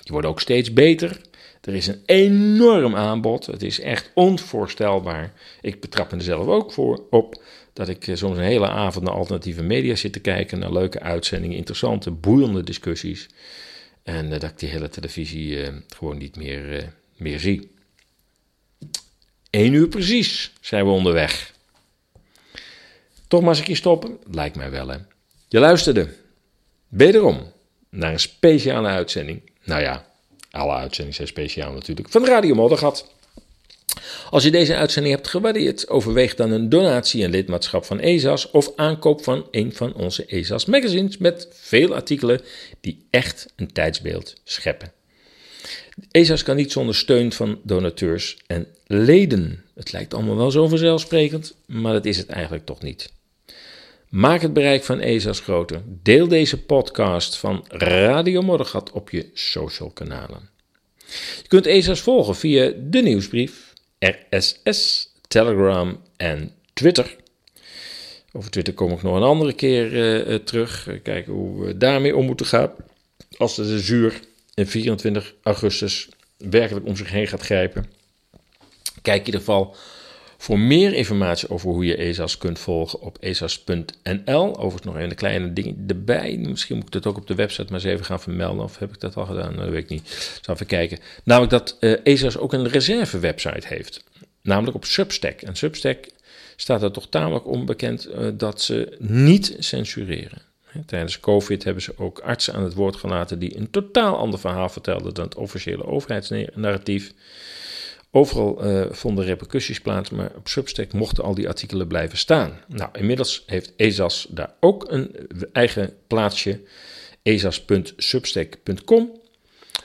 Die 0.02 0.12
worden 0.12 0.30
ook 0.30 0.40
steeds 0.40 0.72
beter. 0.72 1.20
Er 1.60 1.74
is 1.74 1.86
een 1.86 2.02
enorm 2.06 2.96
aanbod. 2.96 3.46
Het 3.46 3.62
is 3.62 3.80
echt 3.80 4.10
onvoorstelbaar. 4.14 5.32
Ik 5.60 5.80
betrap 5.80 6.10
me 6.10 6.16
er 6.16 6.22
zelf 6.22 6.46
ook 6.46 6.72
voor 6.72 7.02
op 7.10 7.42
dat 7.76 7.88
ik 7.88 8.06
eh, 8.06 8.16
soms 8.16 8.36
een 8.36 8.42
hele 8.42 8.68
avond 8.68 9.04
naar 9.04 9.14
alternatieve 9.14 9.62
media 9.62 9.94
zit 9.94 10.12
te 10.12 10.20
kijken, 10.20 10.58
naar 10.58 10.72
leuke 10.72 11.00
uitzendingen, 11.00 11.56
interessante, 11.56 12.10
boeiende 12.10 12.62
discussies. 12.62 13.28
En 14.02 14.30
dat 14.30 14.42
ik 14.42 14.58
die 14.58 14.68
hele 14.68 14.88
televisie 14.88 15.58
gewoon 15.96 16.18
niet 16.18 16.36
meer, 16.36 16.92
meer 17.16 17.40
zie. 17.40 17.70
1 19.50 19.72
uur 19.72 19.88
precies 19.88 20.52
zijn 20.60 20.84
we 20.84 20.90
onderweg. 20.90 21.54
Toch 23.28 23.40
maar 23.40 23.48
eens 23.48 23.58
een 23.58 23.64
keer 23.64 23.76
stoppen? 23.76 24.18
Lijkt 24.30 24.56
mij 24.56 24.70
wel, 24.70 24.88
hè. 24.88 24.96
Je 25.48 25.58
luisterde, 25.58 26.08
wederom, 26.88 27.52
naar 27.90 28.12
een 28.12 28.20
speciale 28.20 28.88
uitzending. 28.88 29.50
Nou 29.64 29.80
ja, 29.82 30.06
alle 30.50 30.72
uitzendingen 30.72 31.14
zijn 31.14 31.28
speciaal 31.28 31.72
natuurlijk. 31.72 32.08
Van 32.10 32.24
Radio 32.24 32.54
Moddergat. 32.54 33.14
Als 34.30 34.42
je 34.44 34.50
deze 34.50 34.76
uitzending 34.76 35.14
hebt 35.14 35.28
gewaardeerd, 35.28 35.88
overweeg 35.88 36.34
dan 36.34 36.50
een 36.50 36.68
donatie 36.68 37.24
en 37.24 37.30
lidmaatschap 37.30 37.84
van 37.84 38.00
ESAS 38.00 38.50
of 38.50 38.72
aankoop 38.76 39.22
van 39.22 39.48
een 39.50 39.72
van 39.74 39.94
onze 39.94 40.26
ESAS 40.26 40.64
magazines 40.64 41.18
met 41.18 41.48
veel 41.52 41.94
artikelen 41.94 42.40
die 42.80 43.06
echt 43.10 43.52
een 43.56 43.72
tijdsbeeld 43.72 44.34
scheppen. 44.44 44.92
ESAS 46.10 46.42
kan 46.42 46.56
niet 46.56 46.72
zonder 46.72 46.94
steun 46.94 47.32
van 47.32 47.60
donateurs 47.62 48.38
en 48.46 48.66
leden. 48.86 49.64
Het 49.74 49.92
lijkt 49.92 50.14
allemaal 50.14 50.36
wel 50.36 50.50
zo 50.50 50.68
vanzelfsprekend, 50.68 51.56
maar 51.66 51.92
dat 51.92 52.04
is 52.04 52.16
het 52.16 52.28
eigenlijk 52.28 52.66
toch 52.66 52.82
niet. 52.82 53.12
Maak 54.08 54.40
het 54.40 54.52
bereik 54.52 54.84
van 54.84 55.00
ESA's 55.00 55.40
groter. 55.40 55.82
Deel 55.86 56.28
deze 56.28 56.62
podcast 56.62 57.36
van 57.36 57.64
Radio 57.68 58.42
Moddergat 58.42 58.90
op 58.90 59.10
je 59.10 59.30
social 59.34 59.90
kanalen. 59.90 60.48
Je 61.42 61.48
kunt 61.48 61.66
ESA's 61.66 62.00
volgen 62.00 62.36
via 62.36 62.72
de 62.80 63.02
nieuwsbrief, 63.02 63.65
RSS, 63.98 65.12
Telegram 65.28 66.00
en 66.16 66.52
Twitter. 66.72 67.16
Over 68.32 68.50
Twitter 68.50 68.74
kom 68.74 68.92
ik 68.92 69.02
nog 69.02 69.16
een 69.16 69.22
andere 69.22 69.52
keer 69.52 69.92
uh, 69.92 70.34
terug. 70.34 70.88
Kijken 71.02 71.32
hoe 71.32 71.64
we 71.64 71.76
daarmee 71.76 72.16
om 72.16 72.26
moeten 72.26 72.46
gaan. 72.46 72.70
Als 73.36 73.56
de 73.56 73.80
zuur 73.80 74.20
in 74.54 74.66
24 74.66 75.34
augustus 75.42 76.08
werkelijk 76.36 76.86
om 76.86 76.96
zich 76.96 77.10
heen 77.10 77.26
gaat 77.26 77.42
grijpen. 77.42 77.86
Kijk 79.02 79.18
in 79.18 79.24
ieder 79.26 79.40
geval 79.40 79.76
voor 80.36 80.58
meer 80.58 80.92
informatie 80.92 81.50
over 81.50 81.70
hoe 81.70 81.84
je 81.84 81.96
ESAS 81.96 82.38
kunt 82.38 82.58
volgen 82.58 83.00
op 83.00 83.16
esas.nl. 83.20 84.56
Overigens 84.56 84.82
nog 84.82 84.94
een 84.94 85.14
kleine 85.14 85.52
ding 85.52 85.76
erbij. 85.86 86.36
Misschien 86.36 86.76
moet 86.76 86.86
ik 86.86 86.92
dat 86.92 87.06
ook 87.06 87.16
op 87.16 87.26
de 87.26 87.34
website 87.34 87.64
maar 87.72 87.80
eens 87.80 87.92
even 87.92 88.04
gaan 88.04 88.20
vermelden. 88.20 88.64
Of 88.64 88.78
heb 88.78 88.94
ik 88.94 89.00
dat 89.00 89.16
al 89.16 89.26
gedaan? 89.26 89.56
Dat 89.56 89.68
weet 89.68 89.82
ik 89.82 89.88
niet. 89.88 90.38
Zal 90.42 90.54
even 90.54 90.66
kijken. 90.66 90.98
Namelijk 91.24 91.52
dat 91.52 91.76
uh, 91.80 91.96
ESAS 92.02 92.38
ook 92.38 92.52
een 92.52 92.68
reserve 92.68 93.18
website 93.18 93.66
heeft. 93.66 94.04
Namelijk 94.42 94.76
op 94.76 94.84
Substack. 94.84 95.40
En 95.40 95.56
Substack 95.56 96.08
staat 96.56 96.82
er 96.82 96.92
toch 96.92 97.08
tamelijk 97.08 97.46
onbekend 97.46 98.08
uh, 98.08 98.28
dat 98.34 98.62
ze 98.62 98.96
niet 98.98 99.56
censureren. 99.58 100.42
Tijdens 100.86 101.20
COVID 101.20 101.64
hebben 101.64 101.82
ze 101.82 101.92
ook 101.98 102.18
artsen 102.18 102.54
aan 102.54 102.62
het 102.62 102.74
woord 102.74 102.96
gelaten 102.96 103.38
die 103.38 103.56
een 103.56 103.70
totaal 103.70 104.16
ander 104.16 104.38
verhaal 104.38 104.68
vertelden 104.68 105.14
dan 105.14 105.24
het 105.24 105.34
officiële 105.34 105.86
overheidsnarratief. 105.86 107.12
Overal 108.16 108.66
uh, 108.66 108.86
vonden 108.90 109.24
repercussies 109.24 109.80
plaats, 109.80 110.10
maar 110.10 110.30
op 110.36 110.48
Substack 110.48 110.92
mochten 110.92 111.24
al 111.24 111.34
die 111.34 111.48
artikelen 111.48 111.86
blijven 111.86 112.18
staan. 112.18 112.60
Nou, 112.66 112.90
inmiddels 112.92 113.42
heeft 113.46 113.72
ESAS 113.76 114.26
daar 114.30 114.52
ook 114.60 114.90
een 114.90 115.28
eigen 115.52 115.94
plaatsje, 116.06 116.60
esas.substack.com. 117.22 119.20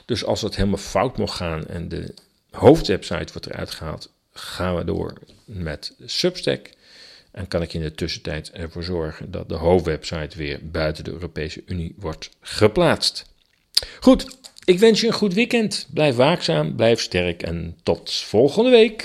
Dus 0.06 0.26
als 0.26 0.42
het 0.42 0.56
helemaal 0.56 0.78
fout 0.78 1.18
mocht 1.18 1.36
gaan 1.36 1.66
en 1.68 1.90
de 1.90 2.14
hoofdwebsite 2.50 3.34
wordt 3.34 3.48
eruit 3.48 3.72
gehaald, 3.72 4.14
gaan 4.34 4.76
we 4.76 4.84
door 4.84 5.14
met 5.46 5.96
Substack. 6.06 6.70
En 7.32 7.48
kan 7.48 7.62
ik 7.62 7.74
in 7.74 7.82
de 7.82 7.92
tussentijd 7.92 8.52
ervoor 8.52 8.84
zorgen 8.84 9.32
dat 9.32 9.50
de 9.50 9.56
hoofdwebsite 9.56 10.38
weer 10.38 10.60
buiten 10.64 11.04
de 11.04 11.12
Europese 11.12 11.64
Unie 11.66 11.96
wordt 11.98 12.30
geplaatst. 12.42 13.26
Goed, 14.00 14.38
ik 14.66 14.80
wens 14.80 15.02
je 15.02 15.08
een 15.08 15.14
goed 15.14 15.34
weekend. 15.34 15.88
Blijf 15.94 16.16
waakzaam, 16.16 16.76
blijf 16.76 17.02
sterk 17.02 17.44
en 17.44 17.76
tot 17.84 18.12
volgende 18.12 18.70
week. 18.70 19.04